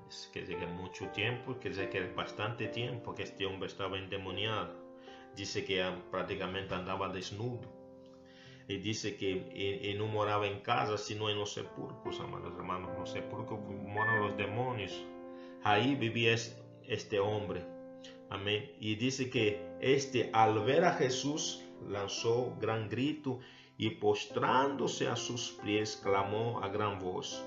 Es 0.08 0.28
que 0.32 0.44
que 0.44 0.66
mucho 0.66 1.08
tiempo, 1.08 1.58
que 1.60 1.68
decir 1.70 1.88
que 1.88 2.00
bastante 2.12 2.66
tiempo 2.68 3.14
que 3.14 3.22
este 3.22 3.46
hombre 3.46 3.68
estaba 3.68 3.96
endemoniado. 3.96 4.74
Dice 5.36 5.64
que 5.64 5.84
prácticamente 6.10 6.74
andaba 6.74 7.08
desnudo. 7.08 7.80
Y 8.66 8.78
dice 8.78 9.16
que 9.16 9.94
no 9.96 10.06
moraba 10.06 10.46
en 10.46 10.60
casa, 10.60 10.96
sino 10.98 11.28
en 11.28 11.38
los 11.38 11.52
sepulcros, 11.52 12.20
amados 12.20 12.54
hermanos. 12.56 12.90
Los 12.98 13.10
sepulcros 13.10 13.60
moran 13.60 14.20
los 14.20 14.36
demonios. 14.36 15.04
Ahí 15.62 15.94
vivía 15.94 16.34
este 16.86 17.18
hombre. 17.20 17.64
Amén. 18.30 18.70
Y 18.80 18.94
dice 18.94 19.28
que 19.28 19.60
este 19.80 20.30
al 20.32 20.58
ver 20.64 20.84
a 20.84 20.94
Jesús 20.94 21.64
lanzó 21.88 22.56
gran 22.60 22.88
grito 22.88 23.40
y 23.80 23.88
postrándose 23.88 25.08
a 25.08 25.16
sus 25.16 25.52
pies 25.64 25.98
clamó 26.04 26.62
a 26.62 26.68
gran 26.68 26.98
voz, 26.98 27.42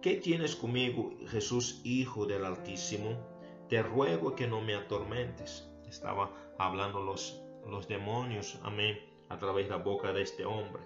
¿qué 0.00 0.14
tienes 0.14 0.54
conmigo, 0.54 1.12
Jesús, 1.26 1.80
Hijo 1.82 2.24
del 2.24 2.44
Altísimo? 2.44 3.18
Te 3.68 3.82
ruego 3.82 4.36
que 4.36 4.46
no 4.46 4.60
me 4.60 4.76
atormentes. 4.76 5.68
Estaba 5.88 6.30
hablando 6.56 7.02
los, 7.02 7.42
los 7.68 7.88
demonios, 7.88 8.60
amén, 8.62 8.96
a 9.28 9.38
través 9.38 9.64
de 9.64 9.72
la 9.72 9.78
boca 9.78 10.12
de 10.12 10.22
este 10.22 10.44
hombre. 10.44 10.84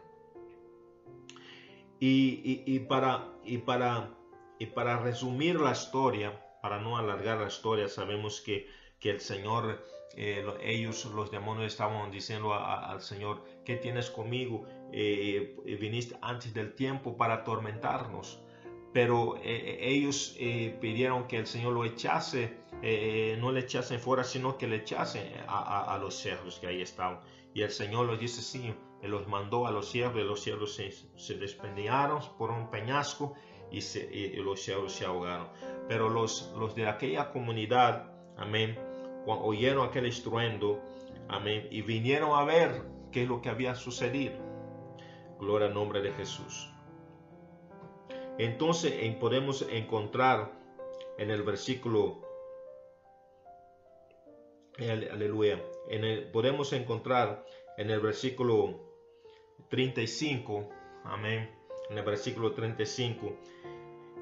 Y, 1.98 2.78
para, 2.88 3.34
y, 3.44 3.58
para, 3.58 4.16
y 4.58 4.64
para 4.64 4.98
resumir 4.98 5.60
la 5.60 5.72
historia, 5.72 6.42
para 6.62 6.80
no 6.80 6.96
alargar 6.96 7.38
la 7.38 7.48
historia, 7.48 7.86
sabemos 7.86 8.40
que, 8.40 8.66
que 8.98 9.10
el 9.10 9.20
Señor 9.20 9.84
eh, 10.16 10.44
ellos, 10.62 11.04
los 11.06 11.30
demonios, 11.30 11.72
estaban 11.72 12.10
diciendo 12.10 12.54
al 12.54 13.00
Señor, 13.00 13.44
¿qué 13.64 13.76
tienes 13.76 14.10
conmigo? 14.10 14.64
Eh, 14.92 15.56
eh, 15.64 15.76
viniste 15.76 16.16
antes 16.20 16.52
del 16.52 16.74
tiempo 16.74 17.16
para 17.16 17.34
atormentarnos. 17.34 18.40
Pero 18.92 19.36
ellos 19.44 20.36
pidieron 20.80 21.28
que 21.28 21.36
el 21.36 21.46
Señor 21.46 21.74
lo 21.74 21.84
echase, 21.84 22.56
no 23.38 23.52
le 23.52 23.60
echasen 23.60 24.00
fuera, 24.00 24.24
sino 24.24 24.58
que 24.58 24.66
le 24.66 24.78
echasen 24.78 25.32
a, 25.46 25.96
los 26.02 26.16
cerdos 26.16 26.58
que 26.58 26.66
ahí 26.66 26.82
estaban. 26.82 27.20
Y 27.54 27.62
el 27.62 27.70
Señor 27.70 28.06
los 28.06 28.18
dice, 28.18 28.42
sí, 28.42 28.74
los 29.04 29.28
mandó 29.28 29.68
a 29.68 29.70
los 29.70 29.88
siervos, 29.88 30.20
y 30.20 30.24
los 30.24 30.40
siervos 30.40 30.74
se, 30.74 30.90
se 30.90 31.34
por 32.36 32.50
un 32.50 32.68
peñasco 32.68 33.34
y, 33.70 33.78
y, 33.78 34.34
los 34.42 34.60
siervos 34.60 34.92
se 34.92 35.04
ahogaron. 35.04 35.46
Pero 35.86 36.08
los, 36.08 36.52
los 36.58 36.74
de 36.74 36.88
aquella 36.88 37.30
comunidad, 37.30 38.10
amén, 38.36 38.76
oyeron 39.26 39.88
aquel 39.88 40.06
estruendo, 40.06 40.80
amén, 41.28 41.68
y 41.70 41.82
vinieron 41.82 42.38
a 42.38 42.44
ver 42.44 42.82
qué 43.12 43.22
es 43.22 43.28
lo 43.28 43.40
que 43.40 43.48
había 43.48 43.74
sucedido. 43.74 44.34
Gloria 45.38 45.68
al 45.68 45.74
nombre 45.74 46.00
de 46.02 46.12
Jesús. 46.12 46.70
Entonces 48.38 48.92
podemos 49.16 49.66
encontrar 49.70 50.52
en 51.18 51.30
el 51.30 51.42
versículo, 51.42 52.22
aleluya, 54.78 55.62
en 55.88 56.04
el, 56.04 56.24
podemos 56.30 56.72
encontrar 56.72 57.44
en 57.76 57.90
el 57.90 58.00
versículo 58.00 58.80
35, 59.68 60.68
amén, 61.04 61.50
en 61.90 61.98
el 61.98 62.04
versículo 62.04 62.52
35, 62.52 63.36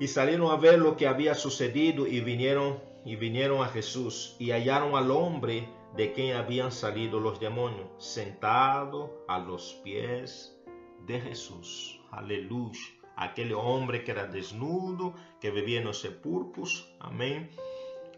y 0.00 0.08
salieron 0.08 0.50
a 0.50 0.56
ver 0.56 0.78
lo 0.78 0.96
que 0.96 1.06
había 1.06 1.34
sucedido 1.34 2.06
y 2.06 2.20
vinieron 2.20 2.80
y 3.04 3.16
vinieron 3.16 3.62
a 3.62 3.68
Jesús 3.68 4.36
y 4.38 4.50
hallaron 4.50 4.94
al 4.94 5.10
hombre 5.10 5.68
de 5.96 6.12
quien 6.12 6.36
habían 6.36 6.72
salido 6.72 7.20
los 7.20 7.40
demonios, 7.40 7.88
sentado 7.98 9.24
a 9.28 9.38
los 9.38 9.80
pies 9.84 10.56
de 11.06 11.20
Jesús. 11.20 12.00
Aleluya. 12.10 12.80
Aquel 13.16 13.52
hombre 13.54 14.04
que 14.04 14.12
era 14.12 14.26
desnudo, 14.26 15.14
que 15.40 15.50
vivía 15.50 15.78
en 15.78 15.86
los 15.86 16.00
sepulcros. 16.00 16.94
Amén. 17.00 17.50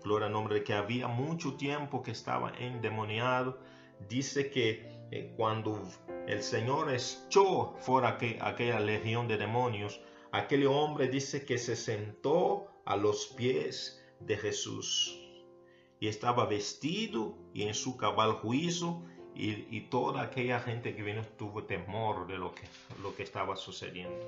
Gloria 0.03 0.27
al 0.27 0.33
nombre 0.33 0.57
de 0.57 0.65
que 0.65 0.75
había 0.75 1.09
mucho 1.09 1.55
tiempo 1.55 2.03
que 2.03 2.11
estaba 2.11 2.53
endemoniado. 2.59 3.59
Dice 4.09 4.51
que 4.51 4.87
eh, 5.11 5.33
cuando 5.37 5.81
el 6.27 6.43
Señor 6.43 6.93
echó 6.93 7.75
fuera 7.81 8.19
aquella 8.41 8.81
legión 8.81 9.29
de 9.29 9.37
demonios, 9.37 10.01
aquel 10.33 10.67
hombre 10.67 11.09
dice 11.09 11.45
que 11.45 11.59
se 11.59 11.77
sentó 11.77 12.83
a 12.85 12.97
los 12.97 13.27
pies 13.29 14.00
de 14.21 14.37
Jesús. 14.37 15.17
Y 15.99 16.09
estaba 16.09 16.47
vestido 16.47 17.37
y 17.53 17.65
en 17.65 17.75
su 17.75 17.97
cabal 17.97 18.33
juicio 18.33 19.03
y, 19.35 19.81
toda 19.83 20.23
aquella 20.23 20.61
gente 20.61 20.95
que 20.95 21.03
vino 21.03 21.23
tuvo 21.39 21.65
temor 21.65 22.27
de 22.27 22.37
lo 22.37 22.55
que, 22.55 22.63
lo 23.03 23.15
que 23.15 23.23
estaba 23.23 23.57
sucediendo. 23.57 24.19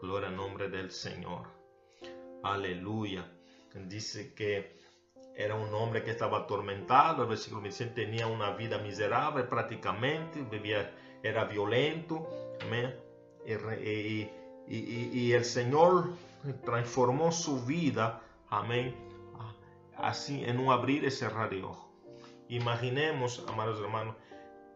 Gloria 0.00 0.28
al 0.28 0.36
nombre 0.36 0.68
del 0.68 0.90
Señor. 0.90 1.46
Aleluya. 2.42 3.26
Dice 3.74 4.34
que 4.34 4.76
era 5.36 5.56
un 5.56 5.74
hombre 5.74 6.04
que 6.04 6.10
estaba 6.10 6.40
atormentado, 6.40 7.22
el 7.22 7.28
versículo 7.28 7.62
27 7.62 7.92
tenía 7.92 8.26
una 8.26 8.50
vida 8.50 8.78
miserable 8.78 9.44
prácticamente, 9.44 10.42
vivía, 10.42 10.94
era 11.22 11.44
violento, 11.44 12.28
amén. 12.62 12.94
Y, 13.46 14.28
y, 14.68 15.32
el 15.32 15.44
Señor 15.44 16.12
transformó 16.64 17.32
su 17.32 17.64
vida, 17.64 18.22
amén, 18.48 18.94
así 19.98 20.44
en 20.44 20.58
un 20.58 20.70
abrir 20.70 21.04
y 21.04 21.10
cerrar 21.10 21.50
de 21.50 21.62
ojos. 21.62 21.90
Imaginemos, 22.48 23.44
amados 23.48 23.80
hermanos, 23.80 24.16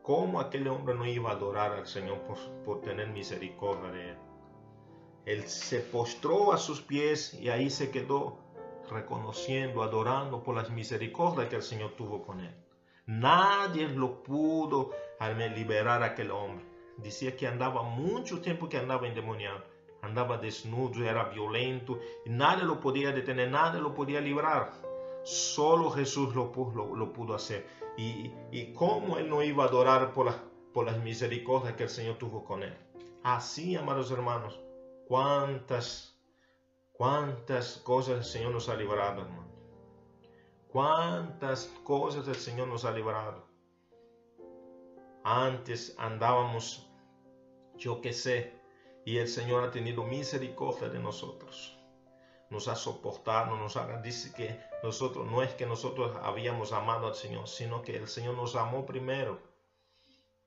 cómo 0.02 0.40
aquel 0.40 0.68
hombre 0.68 0.94
no 0.94 1.06
iba 1.06 1.30
a 1.30 1.34
adorar 1.34 1.72
al 1.72 1.86
Señor 1.86 2.18
por, 2.22 2.38
por 2.64 2.80
tener 2.80 3.08
misericordia 3.08 3.90
de 3.90 4.10
él. 4.10 4.18
Él 5.26 5.42
se 5.46 5.80
postró 5.80 6.52
a 6.52 6.56
sus 6.56 6.80
pies 6.80 7.34
y 7.34 7.50
ahí 7.50 7.68
se 7.68 7.90
quedó 7.90 8.38
reconociendo, 8.90 9.82
adorando 9.82 10.42
por 10.42 10.56
las 10.56 10.70
misericordias 10.70 11.48
que 11.48 11.56
el 11.56 11.62
Señor 11.62 11.92
tuvo 11.92 12.22
con 12.22 12.40
él. 12.40 12.54
Nadie 13.06 13.88
lo 13.88 14.22
pudo 14.22 14.90
liberar 15.54 16.02
a 16.02 16.06
aquel 16.06 16.30
hombre. 16.30 16.64
Decía 16.96 17.36
que 17.36 17.46
andaba 17.46 17.82
mucho 17.82 18.40
tiempo 18.40 18.68
que 18.68 18.76
andaba 18.76 19.06
endemoniado, 19.06 19.64
andaba 20.02 20.38
desnudo, 20.38 21.04
era 21.04 21.24
violento 21.24 22.00
y 22.26 22.30
nadie 22.30 22.64
lo 22.64 22.80
podía 22.80 23.12
detener, 23.12 23.50
nadie 23.50 23.80
lo 23.80 23.94
podía 23.94 24.20
librar. 24.20 24.72
Solo 25.28 25.90
Jesús 25.90 26.34
lo, 26.34 26.52
pudo 26.52 27.34
hacer. 27.34 27.66
Y, 27.96 28.72
cómo 28.74 29.18
él 29.18 29.28
no 29.28 29.42
iba 29.42 29.64
a 29.64 29.68
adorar 29.68 30.12
por, 30.12 30.32
por 30.72 30.86
las 30.86 30.98
misericordias 31.02 31.74
que 31.74 31.84
el 31.84 31.90
Señor 31.90 32.16
tuvo 32.16 32.44
con 32.44 32.62
él. 32.62 32.74
Así, 33.22 33.76
amados 33.76 34.10
hermanos, 34.10 34.58
cuántas 35.06 36.18
Cuántas 36.98 37.76
cosas 37.76 38.16
el 38.16 38.24
Señor 38.24 38.50
nos 38.50 38.68
ha 38.68 38.74
librado, 38.74 39.22
hermano. 39.22 39.46
Cuántas 40.66 41.66
cosas 41.84 42.26
el 42.26 42.34
Señor 42.34 42.66
nos 42.66 42.84
ha 42.84 42.90
librado. 42.90 43.46
Antes 45.22 45.94
andábamos, 45.96 46.90
yo 47.76 48.00
qué 48.00 48.12
sé, 48.12 48.52
y 49.04 49.18
el 49.18 49.28
Señor 49.28 49.62
ha 49.62 49.70
tenido 49.70 50.02
misericordia 50.02 50.88
de 50.88 50.98
nosotros. 50.98 51.77
Nos 52.51 52.68
ha 52.68 52.76
soportado, 52.76 53.57
nos 53.57 53.76
ha, 53.76 54.01
dice 54.01 54.32
que 54.32 54.59
nosotros, 54.82 55.26
no 55.26 55.42
es 55.42 55.53
que 55.55 55.66
nosotros 55.66 56.16
habíamos 56.22 56.72
amado 56.72 57.07
al 57.07 57.14
Señor, 57.14 57.46
sino 57.49 57.82
que 57.82 57.96
el 57.96 58.09
Señor 58.09 58.34
nos 58.34 58.57
amó 58.57 58.86
primero. 58.86 59.38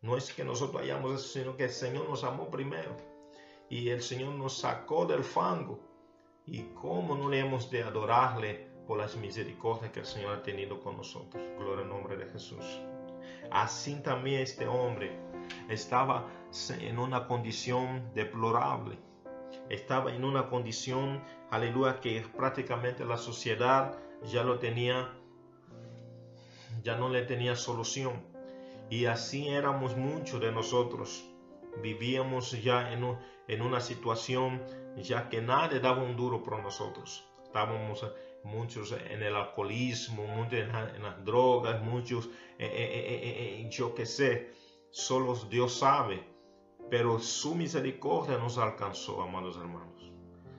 No 0.01 0.17
es 0.17 0.33
que 0.33 0.43
nosotros 0.43 0.81
hayamos, 0.81 1.31
sino 1.31 1.55
que 1.55 1.65
el 1.65 1.71
Señor 1.71 2.09
nos 2.09 2.23
amó 2.23 2.49
primero. 2.49 2.97
Y 3.69 3.89
el 3.89 4.01
Señor 4.01 4.33
nos 4.33 4.57
sacó 4.57 5.05
del 5.05 5.23
fango 5.23 5.79
y 6.45 6.63
cómo 6.73 7.15
no 7.15 7.29
le 7.29 7.39
hemos 7.39 7.69
de 7.69 7.83
adorarle 7.83 8.67
por 8.87 8.97
las 8.97 9.15
misericordias 9.15 9.91
que 9.91 9.99
el 9.99 10.05
Señor 10.05 10.35
ha 10.35 10.43
tenido 10.43 10.79
con 10.81 10.97
nosotros. 10.97 11.41
Gloria 11.57 11.83
al 11.83 11.89
nombre 11.89 12.17
de 12.17 12.25
Jesús. 12.25 12.81
Así 13.51 13.95
también 14.01 14.41
este 14.41 14.67
hombre 14.67 15.17
estaba 15.69 16.25
en 16.79 16.99
una 16.99 17.27
condición 17.27 18.11
deplorable. 18.13 18.97
Estaba 19.71 20.13
en 20.13 20.25
una 20.25 20.49
condición, 20.49 21.23
aleluya, 21.49 22.01
que 22.01 22.21
prácticamente 22.35 23.05
la 23.05 23.17
sociedad 23.17 23.97
ya 24.23 24.43
lo 24.43 24.59
tenía, 24.59 25.13
ya 26.83 26.97
no 26.97 27.07
le 27.07 27.21
tenía 27.23 27.55
solución. 27.55 28.21
Y 28.89 29.05
así 29.05 29.47
éramos 29.47 29.95
muchos 29.95 30.41
de 30.41 30.51
nosotros. 30.51 31.23
Vivíamos 31.81 32.51
ya 32.61 32.91
en, 32.91 33.17
en 33.47 33.61
una 33.61 33.79
situación 33.79 34.61
ya 34.97 35.29
que 35.29 35.41
nadie 35.41 35.79
daba 35.79 36.03
un 36.03 36.17
duro 36.17 36.43
por 36.43 36.61
nosotros. 36.61 37.23
Estábamos 37.41 38.05
muchos 38.43 38.91
en 38.91 39.23
el 39.23 39.35
alcoholismo, 39.35 40.25
muchos 40.27 40.59
en, 40.59 41.01
las 41.01 41.23
drogas, 41.23 41.81
muchos, 41.81 42.29
en, 42.57 43.69
yo 43.71 43.95
que 43.95 44.05
sé, 44.05 44.51
solo 44.89 45.33
Dios 45.49 45.79
sabe. 45.79 46.23
Pero 46.91 47.19
su 47.19 47.55
misericordia 47.55 48.37
nos 48.37 48.57
alcanzó, 48.57 49.21
amados 49.21 49.55
hermanos. 49.55 50.11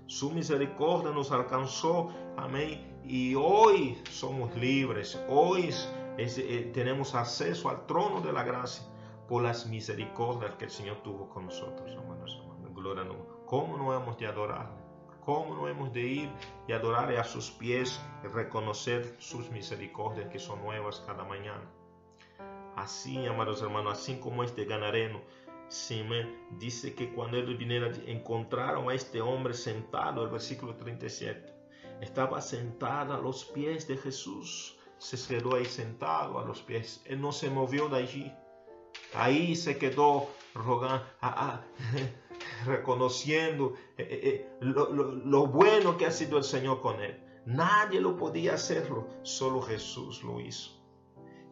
Su 0.06 0.30
misericordia 0.30 1.10
nos 1.10 1.30
alcanzó, 1.30 2.08
amén. 2.38 3.00
Y 3.04 3.34
hoy 3.34 4.02
somos 4.10 4.56
libres, 4.56 5.22
hoy 5.28 5.68
eh, 6.16 6.70
tenemos 6.72 7.14
acceso 7.14 7.68
al 7.68 7.86
trono 7.86 8.22
de 8.22 8.32
la 8.32 8.44
gracia 8.44 8.82
por 9.28 9.42
las 9.42 9.66
misericordias 9.66 10.54
que 10.54 10.64
el 10.64 10.70
Señor 10.70 11.02
tuvo 11.02 11.28
con 11.28 11.44
nosotros, 11.44 11.90
hermanos. 11.92 12.40
hermanos. 12.40 12.74
Gloria 12.74 13.02
a 13.02 13.04
Dios. 13.04 13.16
¿Cómo 13.44 13.76
no 13.76 13.94
hemos 13.94 14.16
de 14.16 14.26
adorarle? 14.26 14.82
¿Cómo 15.26 15.54
no 15.54 15.68
hemos 15.68 15.92
de 15.92 16.00
ir 16.00 16.30
y 16.66 16.72
adorarle 16.72 17.18
a 17.18 17.24
sus 17.24 17.50
pies 17.50 18.00
y 18.24 18.28
reconocer 18.28 19.16
sus 19.18 19.50
misericordias 19.50 20.30
que 20.30 20.38
son 20.38 20.62
nuevas 20.62 21.04
cada 21.06 21.24
mañana? 21.24 21.70
Así, 22.74 23.26
amados 23.26 23.60
hermanos, 23.60 23.98
así 24.00 24.18
como 24.18 24.42
este 24.42 24.64
ganareno, 24.64 25.20
me 26.08 26.26
dice 26.58 26.94
que 26.94 27.12
cuando 27.14 27.38
él 27.38 27.56
viniera, 27.56 27.90
encontraron 28.06 28.90
a 28.90 28.94
este 28.94 29.20
hombre 29.20 29.54
sentado, 29.54 30.22
el 30.22 30.30
versículo 30.30 30.76
37, 30.76 31.52
estaba 32.02 32.42
sentado 32.42 33.14
a 33.14 33.18
los 33.18 33.44
pies 33.46 33.88
de 33.88 33.96
Jesús, 33.96 34.76
se 34.98 35.16
quedó 35.26 35.56
ahí 35.56 35.64
sentado 35.64 36.38
a 36.38 36.44
los 36.44 36.60
pies, 36.60 37.02
él 37.06 37.20
no 37.20 37.32
se 37.32 37.48
movió 37.48 37.88
de 37.88 37.96
allí, 37.96 38.32
ahí 39.14 39.56
se 39.56 39.78
quedó 39.78 40.28
rogando, 40.54 41.06
reconociendo 42.66 43.72
eh, 43.96 44.06
eh, 44.10 44.20
eh, 44.22 44.56
lo, 44.60 45.46
bueno 45.46 45.96
que 45.96 46.06
ha 46.06 46.10
sido 46.10 46.36
el 46.36 46.44
Señor 46.44 46.80
con 46.80 47.00
él. 47.00 47.18
Nadie 47.46 48.00
lo 48.00 48.16
podía 48.16 48.54
hacerlo, 48.54 49.08
solo 49.22 49.62
Jesús 49.62 50.22
lo 50.22 50.38
hizo. 50.38 50.70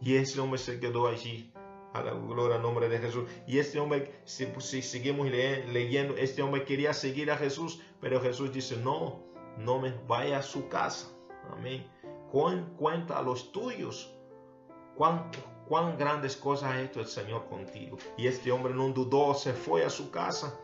Y 0.00 0.16
ese 0.16 0.40
hombre 0.40 0.58
se 0.58 0.78
quedó 0.78 1.08
allí, 1.08 1.52
a 1.92 2.02
la 2.02 2.12
gloria 2.12 2.56
al 2.56 2.62
nombre 2.62 2.88
de 2.88 2.98
Jesús. 2.98 3.28
Y 3.46 3.58
este 3.58 3.78
hombre, 3.78 4.20
si, 4.24 4.82
seguimos 4.82 5.28
leyendo, 5.30 6.16
este 6.16 6.42
hombre 6.42 6.64
quería 6.64 6.92
seguir 6.92 7.30
a 7.30 7.36
Jesús, 7.36 7.80
pero 8.00 8.20
Jesús 8.20 8.52
dice, 8.52 8.76
no, 8.76 9.22
no 9.58 9.80
me 9.80 9.92
vaya 10.06 10.38
a 10.38 10.42
su 10.42 10.68
casa. 10.68 11.08
Amén. 11.52 11.86
Cuenta 12.30 13.18
a 13.18 13.22
los 13.22 13.50
tuyos 13.50 14.14
cuán, 14.94 15.30
cuán 15.66 15.98
grandes 15.98 16.36
cosas 16.36 16.72
ha 16.72 16.82
hecho 16.82 17.00
el 17.00 17.06
Señor 17.06 17.46
contigo. 17.48 17.98
Y 18.16 18.26
este 18.26 18.52
hombre 18.52 18.72
no 18.74 18.88
dudó, 18.90 19.34
se 19.34 19.52
fue 19.52 19.84
a 19.84 19.90
su 19.90 20.10
casa 20.10 20.58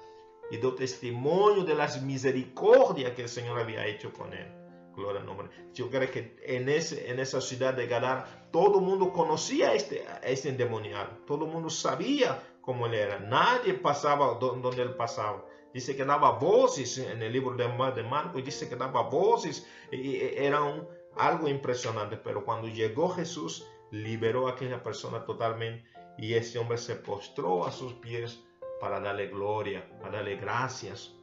y 0.51 0.59
dio 0.59 0.75
testimonio 0.75 1.65
de 1.65 1.75
las 1.75 2.03
misericordias 2.03 3.13
que 3.13 3.23
el 3.23 3.29
Señor 3.29 3.59
había 3.59 3.85
hecho 3.87 4.13
con 4.13 4.33
él. 4.33 4.66
Gloria 4.97 5.21
al 5.21 5.27
nombre. 5.27 5.49
Yo 5.75 5.91
creo 5.91 6.11
que 6.11 6.37
en, 6.43 6.69
ese, 6.71 7.11
en 7.11 7.21
esa 7.21 7.41
ciudad 7.41 7.75
de 7.75 7.87
Gadar 7.87 8.49
todo 8.51 8.79
el 8.79 8.85
mundo 8.85 9.13
conocía 9.13 9.69
a 9.69 9.75
este, 9.75 10.05
este 10.23 10.49
endemoniado. 10.49 11.11
Todo 11.27 11.45
el 11.45 11.53
mundo 11.53 11.69
sabía 11.69 12.43
cómo 12.63 12.87
él 12.87 12.95
era. 12.95 13.21
Nadie 13.21 13.75
pasaba 13.75 14.39
donde 14.39 14.83
él 14.83 14.95
pasaba. 14.95 15.45
Dice 15.75 15.95
que 15.95 16.07
daba 16.07 16.31
voces 16.33 16.97
en 16.97 17.23
el 17.23 17.33
libro 17.33 17.55
de, 17.55 17.65
de 17.95 18.09
Marcos. 18.09 18.43
Dice 18.43 18.69
que 18.69 18.77
daba 18.77 19.03
voces. 19.03 19.69
Y 19.93 20.17
era 20.17 20.63
un, 20.63 20.89
algo 21.17 21.49
impresionante. 21.49 22.17
Pero 22.17 22.45
cuando 22.47 22.69
llegó 22.69 23.11
Jesús, 23.11 23.67
liberó 23.91 24.49
a 24.49 24.53
aquella 24.53 24.83
persona 24.83 25.27
totalmente. 25.27 25.87
Y 26.17 26.33
ese 26.33 26.59
hombre 26.59 26.79
se 26.79 26.97
postró 26.97 27.67
a 27.67 27.71
sus 27.71 27.93
pies 27.93 28.43
para 28.81 29.01
darle 29.01 29.29
gloria, 29.29 29.87
para 30.01 30.17
darle 30.17 30.37
gracias 30.37 31.15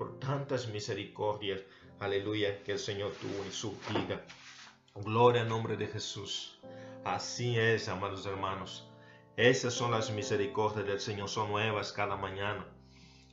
por 0.00 0.18
tantas 0.18 0.66
misericordias, 0.68 1.62
aleluya, 2.00 2.62
que 2.64 2.72
el 2.72 2.78
Señor 2.78 3.12
tuvo 3.12 3.44
en 3.44 3.52
su 3.52 3.72
vida. 3.90 4.24
Gloria 4.94 5.42
al 5.42 5.48
nombre 5.48 5.76
de 5.76 5.86
Jesús. 5.86 6.58
Así 7.04 7.58
es, 7.58 7.88
amados 7.88 8.26
hermanos. 8.26 8.88
Esas 9.36 9.72
son 9.72 9.92
las 9.92 10.10
misericordias 10.10 10.86
del 10.86 11.00
Señor, 11.00 11.28
son 11.28 11.50
nuevas 11.50 11.92
cada 11.92 12.16
mañana. 12.16 12.66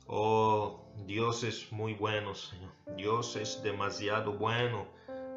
Oh, 0.06 0.86
Dios 1.04 1.44
es 1.44 1.70
muy 1.72 1.94
bueno, 1.94 2.34
Señor. 2.34 2.72
Dios 2.96 3.36
es 3.36 3.62
demasiado 3.62 4.32
bueno. 4.32 4.86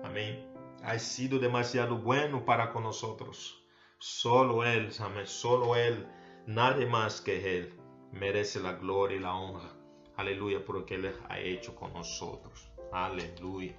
Amén. 0.03 0.47
Ha 0.83 0.97
sido 0.99 1.39
demasiado 1.39 1.97
bueno 1.97 2.45
para 2.45 2.71
con 2.71 2.83
nosotros. 2.83 3.61
Solo 3.99 4.63
Él, 4.63 4.91
amén. 4.99 5.27
Solo 5.27 5.75
Él, 5.75 6.07
nadie 6.45 6.85
más 6.85 7.19
que 7.19 7.57
Él 7.57 7.73
merece 8.11 8.59
la 8.61 8.73
gloria 8.73 9.17
y 9.17 9.19
la 9.19 9.33
honra. 9.33 9.73
Aleluya, 10.15 10.63
por 10.63 10.75
lo 10.79 10.85
que 10.85 10.95
Él 10.95 11.13
ha 11.27 11.39
hecho 11.39 11.75
con 11.75 11.93
nosotros. 11.93 12.70
Aleluya. 12.91 13.75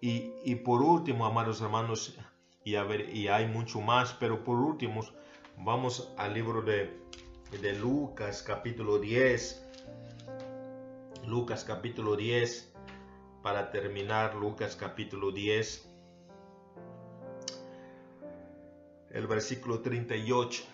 Y, 0.00 0.54
por 0.56 0.82
último, 0.82 1.26
amados 1.26 1.60
hermanos, 1.60 2.16
y, 2.64 2.76
a 2.76 2.86
y 3.12 3.28
hay 3.28 3.46
mucho 3.46 3.80
más, 3.80 4.12
pero 4.14 4.44
por 4.44 4.58
último, 4.58 5.02
vamos 5.56 6.12
al 6.16 6.34
libro 6.34 6.62
de, 6.62 6.96
de 7.60 7.72
Lucas, 7.74 8.42
capítulo 8.42 8.98
10. 8.98 9.66
Lucas, 11.26 11.64
capítulo 11.64 12.16
10. 12.16 12.72
Para 13.42 13.70
terminar, 13.70 14.36
Lucas, 14.36 14.76
capítulo 14.76 15.32
10. 15.32 15.90
El 19.10 19.26
versículo 19.26 19.80
38. 19.80 20.64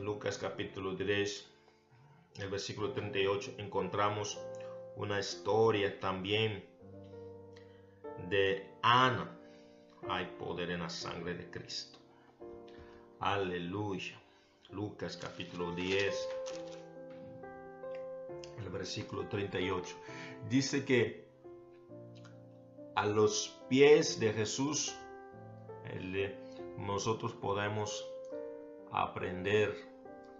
Lucas 0.00 0.36
capítulo 0.36 0.94
3, 0.94 1.50
el 2.36 2.50
versículo 2.50 2.92
38, 2.92 3.54
encontramos 3.56 4.38
una 4.96 5.20
historia 5.20 6.00
también 6.00 6.64
de 8.28 8.66
Ana. 8.82 9.32
hay 10.08 10.26
poder 10.38 10.70
en 10.70 10.80
la 10.80 10.88
sangre 10.88 11.34
de 11.34 11.50
Cristo. 11.50 11.98
Aleluya. 13.20 14.20
Lucas 14.70 15.16
capítulo 15.16 15.72
10, 15.72 16.28
el 18.58 18.68
versículo 18.70 19.28
38. 19.28 19.96
Dice 20.48 20.84
que 20.84 21.28
a 22.96 23.06
los 23.06 23.60
pies 23.68 24.18
de 24.18 24.32
Jesús 24.32 24.96
nosotros 26.78 27.32
podemos 27.34 28.06
aprender. 28.90 29.74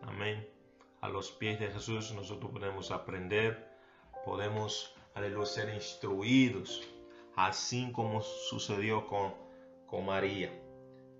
Amén. 0.02 0.48
A 1.00 1.08
los 1.08 1.30
pies 1.30 1.60
de 1.60 1.68
Jesús 1.68 2.12
nosotros 2.12 2.50
podemos 2.50 2.90
aprender, 2.90 3.65
podemos 4.26 4.92
aleluya, 5.14 5.46
ser 5.46 5.72
instruidos, 5.72 6.82
así 7.36 7.92
como 7.92 8.20
sucedió 8.22 9.06
con, 9.06 9.32
con 9.86 10.04
María. 10.04 10.52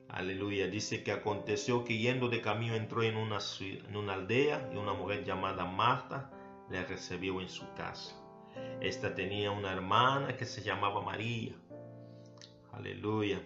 Aleluya. 0.09 0.67
Dice 0.67 1.05
que 1.05 1.13
aconteció 1.13 1.85
que 1.85 1.97
yendo 1.99 2.29
de 2.29 2.43
camino 2.43 2.75
entró 2.75 3.05
en 3.05 3.17
una, 3.17 3.39
en 3.61 3.97
una 3.97 4.15
aldea 4.15 4.71
y 4.73 4.77
una 4.77 4.93
mujer 4.93 5.25
llamada 5.25 5.65
Marta 5.65 6.33
le 6.69 6.85
recibió 6.85 7.41
en 7.41 7.49
su 7.49 7.73
casa. 7.75 8.17
Esta 8.81 9.15
tenía 9.15 9.53
una 9.53 9.73
hermana 9.73 10.37
que 10.37 10.45
se 10.45 10.63
llamaba 10.63 11.01
María. 11.01 11.55
Aleluya. 12.73 13.41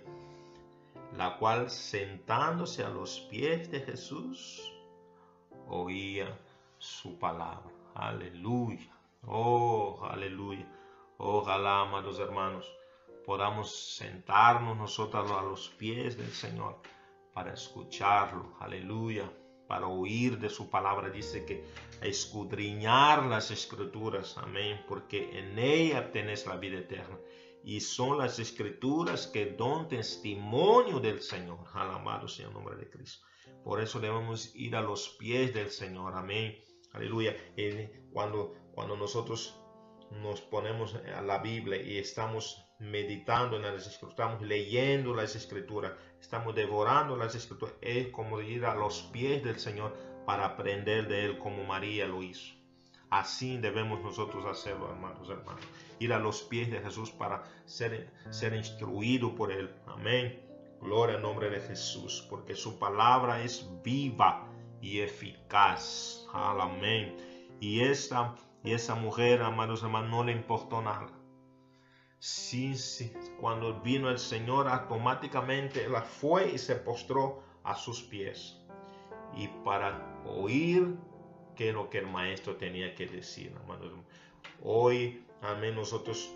La 1.16 1.36
cual 1.36 1.68
sentándose 1.70 2.82
a 2.82 2.88
los 2.88 3.20
pies 3.30 3.70
de 3.70 3.80
Jesús 3.80 4.72
oía 5.68 6.38
su 6.78 7.18
palabra. 7.18 7.70
Aleluya. 7.94 8.99
Oh, 9.22 10.00
aleluya. 10.08 10.66
Ojalá, 11.18 11.82
amados 11.82 12.18
hermanos, 12.18 12.66
podamos 13.26 13.94
sentarnos 13.94 14.76
nosotros 14.76 15.30
a 15.30 15.42
los 15.42 15.68
pies 15.68 16.16
del 16.16 16.30
Señor 16.30 16.80
para 17.34 17.52
escucharlo. 17.52 18.56
Aleluya. 18.60 19.30
Para 19.68 19.86
oír 19.86 20.38
de 20.38 20.48
su 20.48 20.68
palabra. 20.68 21.10
Dice 21.10 21.44
que 21.44 21.64
escudriñar 22.00 23.26
las 23.26 23.50
escrituras. 23.50 24.36
Amén. 24.38 24.84
Porque 24.88 25.38
en 25.38 25.58
ella 25.58 26.10
tenés 26.10 26.46
la 26.46 26.56
vida 26.56 26.78
eterna. 26.78 27.18
Y 27.62 27.80
son 27.80 28.18
las 28.18 28.38
escrituras 28.38 29.26
que 29.26 29.52
dan 29.52 29.86
testimonio 29.88 30.98
del 30.98 31.20
Señor. 31.20 31.58
Alabado 31.74 32.26
sea 32.26 32.48
el 32.48 32.54
nombre 32.54 32.76
de 32.76 32.88
Cristo. 32.88 33.24
Por 33.62 33.80
eso 33.80 34.00
debemos 34.00 34.54
ir 34.56 34.74
a 34.74 34.80
los 34.80 35.10
pies 35.10 35.52
del 35.52 35.70
Señor. 35.70 36.14
Amén. 36.14 36.58
Aleluya. 36.92 37.36
Cuando, 38.12 38.54
cuando 38.74 38.96
nosotros 38.96 39.60
nos 40.10 40.40
ponemos 40.40 40.94
a 40.94 41.22
la 41.22 41.38
Biblia 41.38 41.80
y 41.80 41.98
estamos 41.98 42.64
meditando 42.78 43.56
en 43.56 43.62
las 43.62 43.86
escrituras, 43.86 44.10
estamos 44.10 44.42
leyendo 44.42 45.14
las 45.14 45.36
escrituras, 45.36 45.92
estamos 46.20 46.54
devorando 46.54 47.16
las 47.16 47.34
escrituras, 47.34 47.74
es 47.80 48.08
como 48.08 48.40
ir 48.40 48.64
a 48.64 48.74
los 48.74 49.02
pies 49.12 49.44
del 49.44 49.58
Señor 49.58 49.94
para 50.26 50.46
aprender 50.46 51.08
de 51.08 51.26
Él 51.26 51.38
como 51.38 51.64
María 51.64 52.06
lo 52.06 52.22
hizo. 52.22 52.54
Así 53.10 53.58
debemos 53.58 54.00
nosotros 54.00 54.46
hacerlo, 54.46 54.88
hermanos, 54.88 55.28
hermanos. 55.28 55.64
Ir 55.98 56.12
a 56.12 56.20
los 56.20 56.42
pies 56.42 56.70
de 56.70 56.80
Jesús 56.80 57.10
para 57.10 57.42
ser, 57.64 58.08
ser 58.30 58.54
instruido 58.54 59.34
por 59.34 59.50
Él. 59.50 59.68
Amén. 59.86 60.40
Gloria 60.80 61.16
al 61.16 61.22
nombre 61.22 61.50
de 61.50 61.60
Jesús, 61.60 62.24
porque 62.30 62.54
su 62.54 62.78
palabra 62.78 63.42
es 63.42 63.68
viva 63.82 64.48
y 64.80 65.00
eficaz. 65.00 66.24
Amén. 66.32 67.16
Y 67.60 67.80
esta, 67.80 68.36
y 68.62 68.72
esa 68.72 68.94
mujer, 68.94 69.42
amados 69.42 69.82
hermanos, 69.82 70.10
no 70.10 70.24
le 70.24 70.32
importó 70.32 70.82
nada. 70.82 71.08
Sí, 72.18 72.76
sí. 72.76 73.12
Cuando 73.40 73.80
vino 73.80 74.10
el 74.10 74.18
Señor, 74.18 74.68
automáticamente 74.68 75.86
ella 75.86 76.02
fue 76.02 76.52
y 76.52 76.58
se 76.58 76.76
postró 76.76 77.42
a 77.64 77.74
sus 77.74 78.02
pies. 78.02 78.58
Y 79.34 79.48
para 79.64 80.22
oír 80.26 80.96
qué 81.56 81.70
es 81.70 81.74
lo 81.74 81.88
que 81.88 81.98
el 81.98 82.06
maestro 82.06 82.56
tenía 82.56 82.94
que 82.94 83.06
decir, 83.06 83.54
amados 83.62 83.92
Hoy, 84.62 85.24
amén, 85.40 85.74
nosotros 85.74 86.34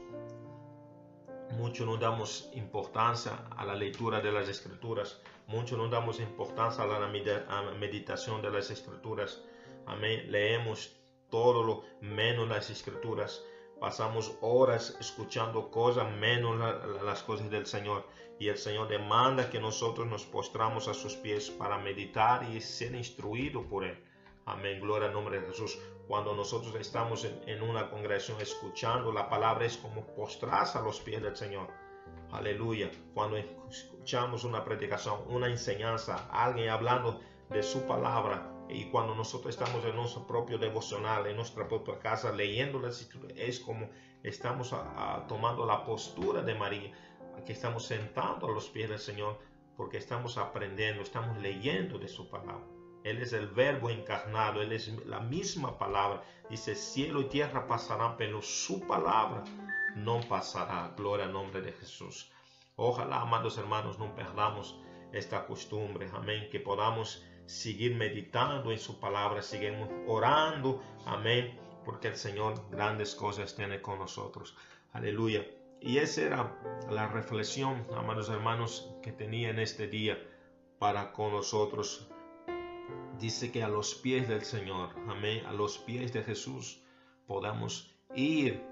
mucho 1.53 1.85
no 1.85 1.99
damos 1.99 2.51
importancia 2.55 3.47
a 3.57 3.65
la 3.65 3.75
lectura 3.75 4.21
de 4.21 4.33
las 4.33 4.49
escrituras, 4.49 5.21
mucho 5.47 5.77
no 5.77 5.89
damos 5.89 6.21
importancia 6.21 6.85
a 6.85 6.87
la 6.87 7.73
meditación 7.79 8.41
de 8.41 8.51
las 8.51 8.71
escrituras. 8.71 9.43
Amén. 9.87 10.31
Leemos 10.31 10.97
todo 11.31 11.63
lo 11.63 11.83
menos 12.01 12.49
las 12.49 12.71
escrituras. 12.71 13.45
Pasamos 13.81 14.37
horas 14.41 14.97
escuchando 15.01 15.71
cosas 15.71 16.11
menos 16.13 16.59
las 17.05 17.23
cosas 17.23 17.51
del 17.51 17.67
Señor. 17.67 18.07
Y 18.39 18.49
el 18.49 18.59
Señor 18.59 18.89
demanda 18.89 19.51
que 19.51 19.61
nosotros 19.61 20.07
nos 20.07 20.25
postramos 20.25 20.89
a 20.89 20.95
sus 20.95 21.15
pies 21.15 21.51
para 21.51 21.79
meditar 21.79 22.49
y 22.51 22.61
ser 22.61 22.95
instruidos 22.95 23.65
por 23.67 23.85
Él. 23.85 24.03
Amén. 24.47 24.81
Gloria 24.81 25.09
al 25.09 25.15
nombre 25.15 25.41
de 25.41 25.47
Jesús. 25.47 25.79
Cuando 26.07 26.35
nosotros 26.35 26.75
estamos 26.75 27.25
en, 27.25 27.63
una 27.63 27.89
congregación 27.89 28.41
escuchando 28.41 29.11
la 29.13 29.29
palabra 29.29 29.65
es 29.65 29.79
como 29.79 30.07
postrarse 30.15 30.77
a 30.77 30.83
los 30.83 31.01
pies 31.01 31.23
del 31.23 31.37
Señor. 31.37 31.69
Aleluya. 32.31 32.91
Cuando 33.15 33.37
escuchamos 33.37 34.45
una 34.45 34.65
predicación, 34.65 35.21
una 35.29 35.49
enseñanza, 35.49 36.29
alguien 36.31 36.69
hablando 36.69 37.21
de 37.49 37.63
su 37.63 37.87
palabra, 37.87 38.54
y 38.69 38.85
cuando 38.87 39.15
nosotros 39.15 39.55
estamos 39.55 39.85
en 39.85 39.97
nuestro 39.97 40.27
propio 40.27 40.59
devocional, 40.59 41.27
en 41.27 41.37
nuestra 41.37 41.69
propia 41.69 41.99
casa, 41.99 42.33
leyendo 42.33 42.79
la 42.79 42.89
escritura, 42.89 43.35
es 43.37 43.61
como 43.61 43.91
estamos 44.23 44.75
tomando 45.29 45.67
la 45.67 45.85
postura 45.85 46.43
de 46.43 46.55
María, 46.55 46.93
que 47.45 47.53
estamos 47.53 47.85
sentando 47.85 48.47
a 48.47 48.53
los 48.53 48.69
pies 48.69 48.89
del 48.89 48.99
Señor, 48.99 49.39
porque 49.77 49.99
estamos 49.99 50.39
aprendiendo, 50.39 51.03
estamos 51.03 51.37
leyendo 51.43 51.99
de 51.99 52.09
su 52.09 52.29
palabra. 52.29 52.65
Él 53.05 53.21
es 53.21 53.35
el 53.35 53.49
verbo 53.49 53.91
encarnado, 53.91 54.63
Él 54.63 54.73
es 54.73 54.89
la 55.05 55.21
misma 55.21 55.77
palabra. 55.79 56.25
Dice, 56.49 56.75
cielo 56.75 57.21
y 57.21 57.25
tierra 57.25 57.67
pasarán, 57.67 58.17
pero 58.17 58.41
su 58.41 58.87
palabra 58.87 59.45
no 59.95 60.21
pasará. 60.21 60.95
Gloria 60.97 61.27
al 61.27 61.33
nombre 61.33 61.61
de 61.61 61.73
Jesús. 61.73 62.33
Ojalá, 62.77 63.21
amados 63.21 63.59
hermanos, 63.59 63.99
no 63.99 64.15
perdamos 64.15 64.81
esta 65.13 65.47
costumbre. 65.47 66.09
Amén. 66.15 66.49
Que 66.51 66.61
podamos 66.61 67.27
seguir 67.47 67.95
meditando 67.95 68.73
en 68.73 68.79
su 68.79 68.99
palabra, 69.01 69.43
seguimos 69.43 69.89
orando. 70.07 70.83
Amén. 71.07 71.59
Porque 71.85 72.09
el 72.09 72.17
Señor 72.17 72.55
grandes 72.71 73.15
cosas 73.15 73.55
tiene 73.55 73.83
con 73.83 73.99
nosotros. 73.99 74.57
Aleluya. 74.93 75.47
Y 75.81 75.99
esa 75.99 76.23
era 76.23 76.61
la 76.91 77.09
reflexión, 77.09 77.87
amados 77.95 78.31
hermanos, 78.31 78.91
que 79.03 79.13
tenía 79.13 79.51
en 79.51 79.59
este 79.59 79.87
día 79.87 80.19
para 80.79 81.13
con 81.13 81.33
nosotros 81.33 82.09
dice 83.19 83.53
que 83.53 83.63
a 83.63 83.69
los 83.69 83.95
pies 83.95 84.29
del 84.29 84.45
Señor, 84.45 84.91
amén, 85.09 85.45
a 85.47 85.53
los 85.53 85.79
pies 85.79 86.13
de 86.13 86.23
Jesús 86.23 86.83
podamos 87.27 87.95
ir, 88.15 88.63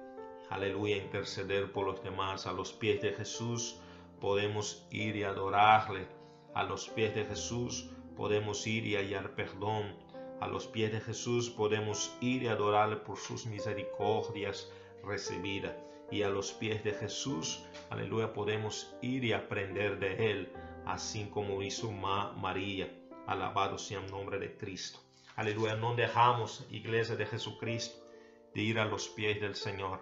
aleluya, 0.51 0.97
interceder 0.97 1.73
por 1.73 1.87
los 1.87 2.03
demás, 2.03 2.47
a 2.47 2.53
los 2.53 2.73
pies 2.73 3.01
de 3.03 3.13
Jesús 3.13 3.79
podemos 4.21 4.87
ir 4.91 5.17
y 5.17 5.23
adorarle, 5.23 6.07
a 6.55 6.65
los 6.65 6.89
pies 6.89 7.15
de 7.15 7.25
Jesús 7.25 7.91
podemos 8.17 8.67
ir 8.67 8.87
y 8.87 8.97
hallar 8.97 9.35
perdón, 9.35 9.95
a 10.41 10.49
los 10.49 10.67
pies 10.67 10.91
de 10.91 11.01
Jesús 11.01 11.51
podemos 11.51 12.17
ir 12.21 12.43
y 12.43 12.49
adorarle 12.49 12.97
por 12.97 13.17
sus 13.17 13.47
misericordias 13.47 14.73
recibidas. 15.05 15.73
Y 16.11 16.23
a 16.23 16.31
los 16.31 16.53
pies 16.53 16.83
de 16.83 16.93
Jesús, 16.93 17.65
aleluya, 17.91 18.33
podemos 18.33 18.95
ir 19.01 19.25
y 19.25 19.33
aprender 19.33 19.99
de 19.99 20.31
Él, 20.31 20.53
así 20.85 21.27
como 21.33 21.63
hizo 21.63 21.93
María. 21.93 22.93
Alabado 23.27 23.79
sea 23.79 24.01
el 24.01 24.11
nombre 24.11 24.39
de 24.39 24.57
Cristo. 24.57 24.99
Aleluya. 25.37 25.77
No 25.77 25.95
dejamos, 25.95 26.67
iglesia 26.71 27.17
de 27.17 27.25
Jesucristo, 27.25 28.05
de 28.53 28.63
ir 28.63 28.79
a 28.79 28.85
los 28.85 29.09
pies 29.09 29.41
del 29.41 29.55
Señor. 29.55 30.01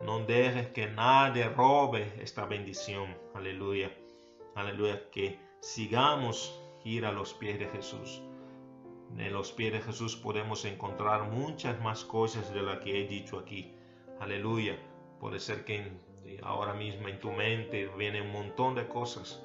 No 0.00 0.20
dejes 0.20 0.68
que 0.68 0.86
nadie 0.86 1.48
robe 1.48 2.12
esta 2.20 2.44
bendición. 2.44 3.16
Aleluya. 3.34 3.90
Aleluya. 4.54 5.10
Que 5.10 5.40
sigamos 5.60 6.60
ir 6.84 7.06
a 7.06 7.12
los 7.12 7.34
pies 7.34 7.58
de 7.58 7.66
Jesús. 7.68 8.22
En 9.16 9.32
los 9.32 9.52
pies 9.52 9.72
de 9.72 9.80
Jesús 9.80 10.16
podemos 10.16 10.64
encontrar 10.64 11.30
muchas 11.30 11.80
más 11.80 12.04
cosas 12.04 12.52
de 12.52 12.62
las 12.62 12.78
que 12.78 13.00
he 13.00 13.08
dicho 13.08 13.38
aquí. 13.38 13.74
Aleluya. 14.20 14.78
Puede 15.20 15.40
ser 15.40 15.64
que 15.64 15.92
ahora 16.42 16.74
mismo 16.74 17.08
en 17.08 17.20
tu 17.20 17.32
mente 17.32 17.88
viene 17.96 18.22
un 18.22 18.32
montón 18.32 18.74
de 18.74 18.88
cosas 18.88 19.42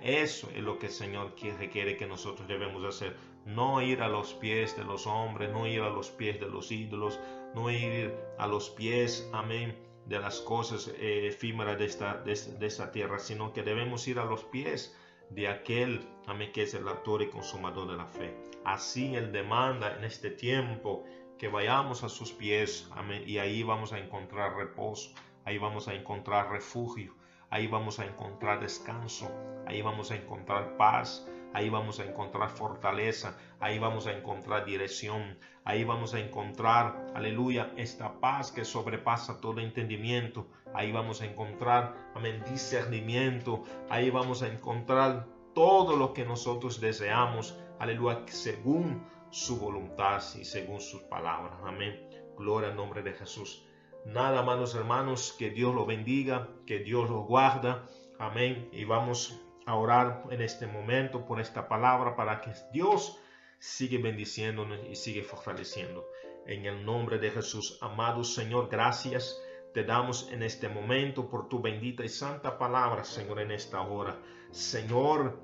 eso 0.00 0.48
es 0.54 0.62
lo 0.62 0.78
que 0.78 0.86
el 0.86 0.92
Señor 0.92 1.34
quiere 1.34 1.96
que 1.96 2.06
nosotros 2.06 2.48
debemos 2.48 2.84
hacer. 2.84 3.16
No 3.44 3.82
ir 3.82 4.02
a 4.02 4.08
los 4.08 4.32
pies 4.34 4.76
de 4.76 4.84
los 4.84 5.06
hombres, 5.06 5.50
no 5.52 5.66
ir 5.66 5.82
a 5.82 5.90
los 5.90 6.10
pies 6.10 6.40
de 6.40 6.48
los 6.48 6.70
ídolos, 6.72 7.20
no 7.54 7.70
ir 7.70 8.14
a 8.38 8.46
los 8.46 8.70
pies, 8.70 9.28
amén, 9.32 9.76
de 10.06 10.18
las 10.18 10.40
cosas 10.40 10.88
eh, 10.98 11.26
efímeras 11.26 11.78
de 11.78 11.84
esta, 11.84 12.14
de, 12.18 12.32
esta 12.32 12.90
tierra, 12.90 13.18
sino 13.18 13.52
que 13.52 13.62
debemos 13.62 14.06
ir 14.08 14.18
a 14.18 14.24
los 14.24 14.44
pies 14.44 14.96
de 15.34 15.48
aquel, 15.48 16.06
amén, 16.26 16.52
que 16.52 16.62
es 16.62 16.74
el 16.74 16.86
autor 16.86 17.22
y 17.22 17.28
consumador 17.30 17.90
de 17.90 17.96
la 17.96 18.06
fe. 18.06 18.36
Así 18.64 19.14
Él 19.14 19.32
demanda 19.32 19.96
en 19.96 20.04
este 20.04 20.30
tiempo 20.30 21.04
que 21.38 21.48
vayamos 21.48 22.04
a 22.04 22.08
sus 22.08 22.32
pies, 22.32 22.88
amén, 22.92 23.24
y 23.26 23.38
ahí 23.38 23.62
vamos 23.62 23.92
a 23.92 23.98
encontrar 23.98 24.56
reposo, 24.56 25.10
ahí 25.44 25.58
vamos 25.58 25.88
a 25.88 25.94
encontrar 25.94 26.50
refugio, 26.50 27.14
ahí 27.50 27.66
vamos 27.66 27.98
a 27.98 28.04
encontrar 28.04 28.60
descanso, 28.60 29.30
ahí 29.66 29.82
vamos 29.82 30.10
a 30.10 30.16
encontrar 30.16 30.76
paz, 30.76 31.26
ahí 31.54 31.68
vamos 31.68 31.98
a 31.98 32.04
encontrar 32.04 32.48
fortaleza, 32.50 33.36
ahí 33.58 33.78
vamos 33.78 34.06
a 34.06 34.12
encontrar 34.12 34.64
dirección, 34.64 35.38
ahí 35.64 35.84
vamos 35.84 36.14
a 36.14 36.20
encontrar, 36.20 37.06
aleluya, 37.14 37.72
esta 37.76 38.20
paz 38.20 38.52
que 38.52 38.64
sobrepasa 38.64 39.40
todo 39.40 39.60
entendimiento, 39.60 40.46
ahí 40.74 40.92
vamos 40.92 41.22
a 41.22 41.26
encontrar, 41.26 41.94
amén, 42.14 42.42
discernimiento, 42.48 43.62
ahí 43.88 44.10
vamos 44.10 44.42
a 44.42 44.48
encontrar 44.48 45.26
todo 45.54 45.96
lo 45.96 46.12
que 46.14 46.24
nosotros 46.24 46.80
deseamos, 46.80 47.58
aleluya, 47.78 48.22
según 48.26 49.04
su 49.30 49.58
voluntad 49.58 50.22
y 50.38 50.44
según 50.44 50.80
sus 50.80 51.02
palabras, 51.02 51.58
amén. 51.64 52.08
Gloria 52.36 52.70
al 52.70 52.76
nombre 52.76 53.02
de 53.02 53.12
Jesús. 53.12 53.66
Nada, 54.04 54.42
malos 54.42 54.74
hermanos, 54.74 55.34
que 55.38 55.50
Dios 55.50 55.74
lo 55.74 55.86
bendiga, 55.86 56.48
que 56.66 56.80
Dios 56.80 57.08
lo 57.08 57.22
guarda, 57.22 57.86
amén. 58.18 58.68
Y 58.72 58.84
vamos 58.84 59.40
a 59.64 59.76
orar 59.76 60.24
en 60.30 60.42
este 60.42 60.66
momento 60.66 61.24
por 61.24 61.40
esta 61.40 61.68
palabra 61.68 62.16
para 62.16 62.40
que 62.40 62.52
Dios 62.72 63.18
siga 63.58 64.02
bendiciéndonos 64.02 64.80
y 64.90 64.96
siga 64.96 65.22
fortaleciendo. 65.22 66.04
En 66.46 66.66
el 66.66 66.84
nombre 66.84 67.18
de 67.18 67.30
Jesús, 67.30 67.78
amado 67.80 68.24
Señor, 68.24 68.68
gracias 68.68 69.40
te 69.72 69.84
damos 69.84 70.28
en 70.30 70.42
este 70.42 70.68
momento 70.68 71.28
por 71.28 71.48
tu 71.48 71.60
bendita 71.60 72.04
y 72.04 72.08
santa 72.08 72.58
palabra, 72.58 73.04
Señor, 73.04 73.40
en 73.40 73.52
esta 73.52 73.80
hora. 73.80 74.18
Señor, 74.50 75.40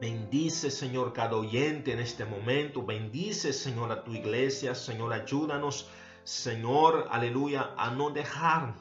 bendice, 0.00 0.70
Señor, 0.70 1.12
cada 1.12 1.36
oyente 1.36 1.92
en 1.92 2.00
este 2.00 2.24
momento. 2.24 2.84
Bendice, 2.84 3.52
Señor, 3.52 3.92
a 3.92 4.02
tu 4.02 4.12
iglesia. 4.12 4.74
Señor, 4.74 5.12
ayúdanos, 5.12 5.90
Señor, 6.24 7.08
aleluya, 7.10 7.74
a 7.76 7.90
no 7.90 8.10
dejar 8.10 8.74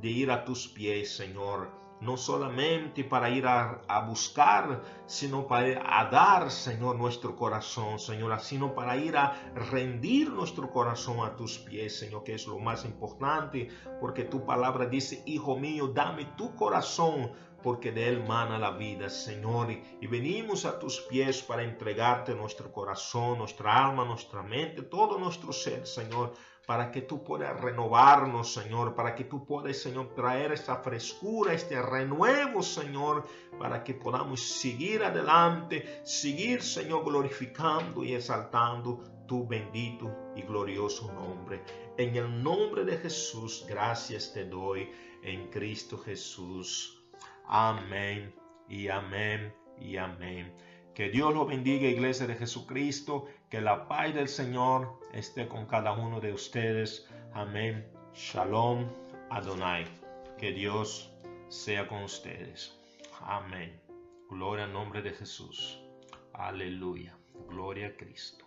de 0.00 0.08
ir 0.08 0.30
a 0.30 0.44
tus 0.44 0.68
pies, 0.68 1.14
Señor 1.14 1.83
no 2.04 2.16
solamente 2.18 3.02
para 3.02 3.30
ir 3.30 3.46
a, 3.46 4.04
buscar, 4.06 4.82
sino 5.06 5.46
para 5.46 5.82
a 5.98 6.10
dar, 6.10 6.50
Señor, 6.50 6.96
nuestro 6.96 7.34
corazón, 7.34 7.98
Señor, 7.98 8.38
sino 8.40 8.74
para 8.74 8.96
ir 8.96 9.16
a 9.16 9.32
rendir 9.70 10.30
nuestro 10.30 10.70
corazón 10.70 11.26
a 11.26 11.34
tus 11.34 11.58
pies, 11.58 11.98
Señor, 11.98 12.22
que 12.22 12.34
es 12.34 12.46
lo 12.46 12.58
más 12.58 12.84
importante, 12.84 13.68
porque 14.00 14.24
tu 14.24 14.44
palabra 14.44 14.86
dice, 14.86 15.22
Hijo 15.26 15.56
mío, 15.56 15.88
dame 15.88 16.26
tu 16.36 16.54
corazón, 16.54 17.32
porque 17.62 17.92
de 17.92 18.08
él 18.08 18.24
mana 18.28 18.58
la 18.58 18.72
vida, 18.72 19.08
Señor. 19.08 19.70
Y 19.70 20.06
venimos 20.06 20.66
a 20.66 20.78
tus 20.78 21.00
pies 21.00 21.42
para 21.42 21.62
entregarte 21.62 22.34
nuestro 22.34 22.70
corazón, 22.70 23.38
nuestra 23.38 23.86
alma, 23.86 24.04
nuestra 24.04 24.42
mente, 24.42 24.82
todo 24.82 25.18
nuestro 25.18 25.50
ser, 25.50 25.86
Señor 25.86 26.34
para 26.66 26.90
que 26.90 27.02
tú 27.02 27.22
puedas 27.22 27.60
renovarnos, 27.60 28.52
Señor, 28.54 28.94
para 28.94 29.14
que 29.14 29.24
tú 29.24 29.44
puedas, 29.44 29.76
Señor, 29.76 30.14
traer 30.14 30.52
esta 30.52 30.76
frescura, 30.76 31.52
este 31.52 31.80
renuevo, 31.80 32.62
Señor, 32.62 33.26
para 33.58 33.84
que 33.84 33.94
podamos 33.94 34.40
seguir 34.42 35.02
adelante, 35.02 36.00
seguir, 36.04 36.62
Señor, 36.62 37.04
glorificando 37.04 38.02
y 38.02 38.14
exaltando 38.14 39.02
tu 39.26 39.46
bendito 39.46 40.32
y 40.36 40.42
glorioso 40.42 41.12
nombre. 41.12 41.62
En 41.96 42.16
el 42.16 42.42
nombre 42.42 42.84
de 42.84 42.96
Jesús, 42.98 43.64
gracias 43.68 44.32
te 44.32 44.44
doy 44.44 44.90
en 45.22 45.50
Cristo 45.50 45.98
Jesús. 45.98 47.02
Amén 47.46 48.34
y 48.68 48.88
amén 48.88 49.54
y 49.78 49.96
amén. 49.96 50.54
Que 50.94 51.08
Dios 51.08 51.34
lo 51.34 51.44
bendiga, 51.44 51.88
Iglesia 51.88 52.26
de 52.26 52.36
Jesucristo. 52.36 53.26
Que 53.54 53.60
la 53.60 53.86
paz 53.86 54.12
del 54.12 54.26
Señor 54.26 54.98
esté 55.12 55.46
con 55.46 55.66
cada 55.66 55.92
uno 55.92 56.18
de 56.18 56.32
ustedes. 56.32 57.08
Amén. 57.34 57.86
Shalom 58.12 58.84
Adonai. 59.30 59.84
Que 60.36 60.50
Dios 60.50 61.12
sea 61.46 61.86
con 61.86 62.02
ustedes. 62.02 62.76
Amén. 63.20 63.80
Gloria 64.28 64.64
al 64.64 64.72
nombre 64.72 65.02
de 65.02 65.12
Jesús. 65.12 65.80
Aleluya. 66.32 67.16
Gloria 67.48 67.86
a 67.86 67.96
Cristo. 67.96 68.44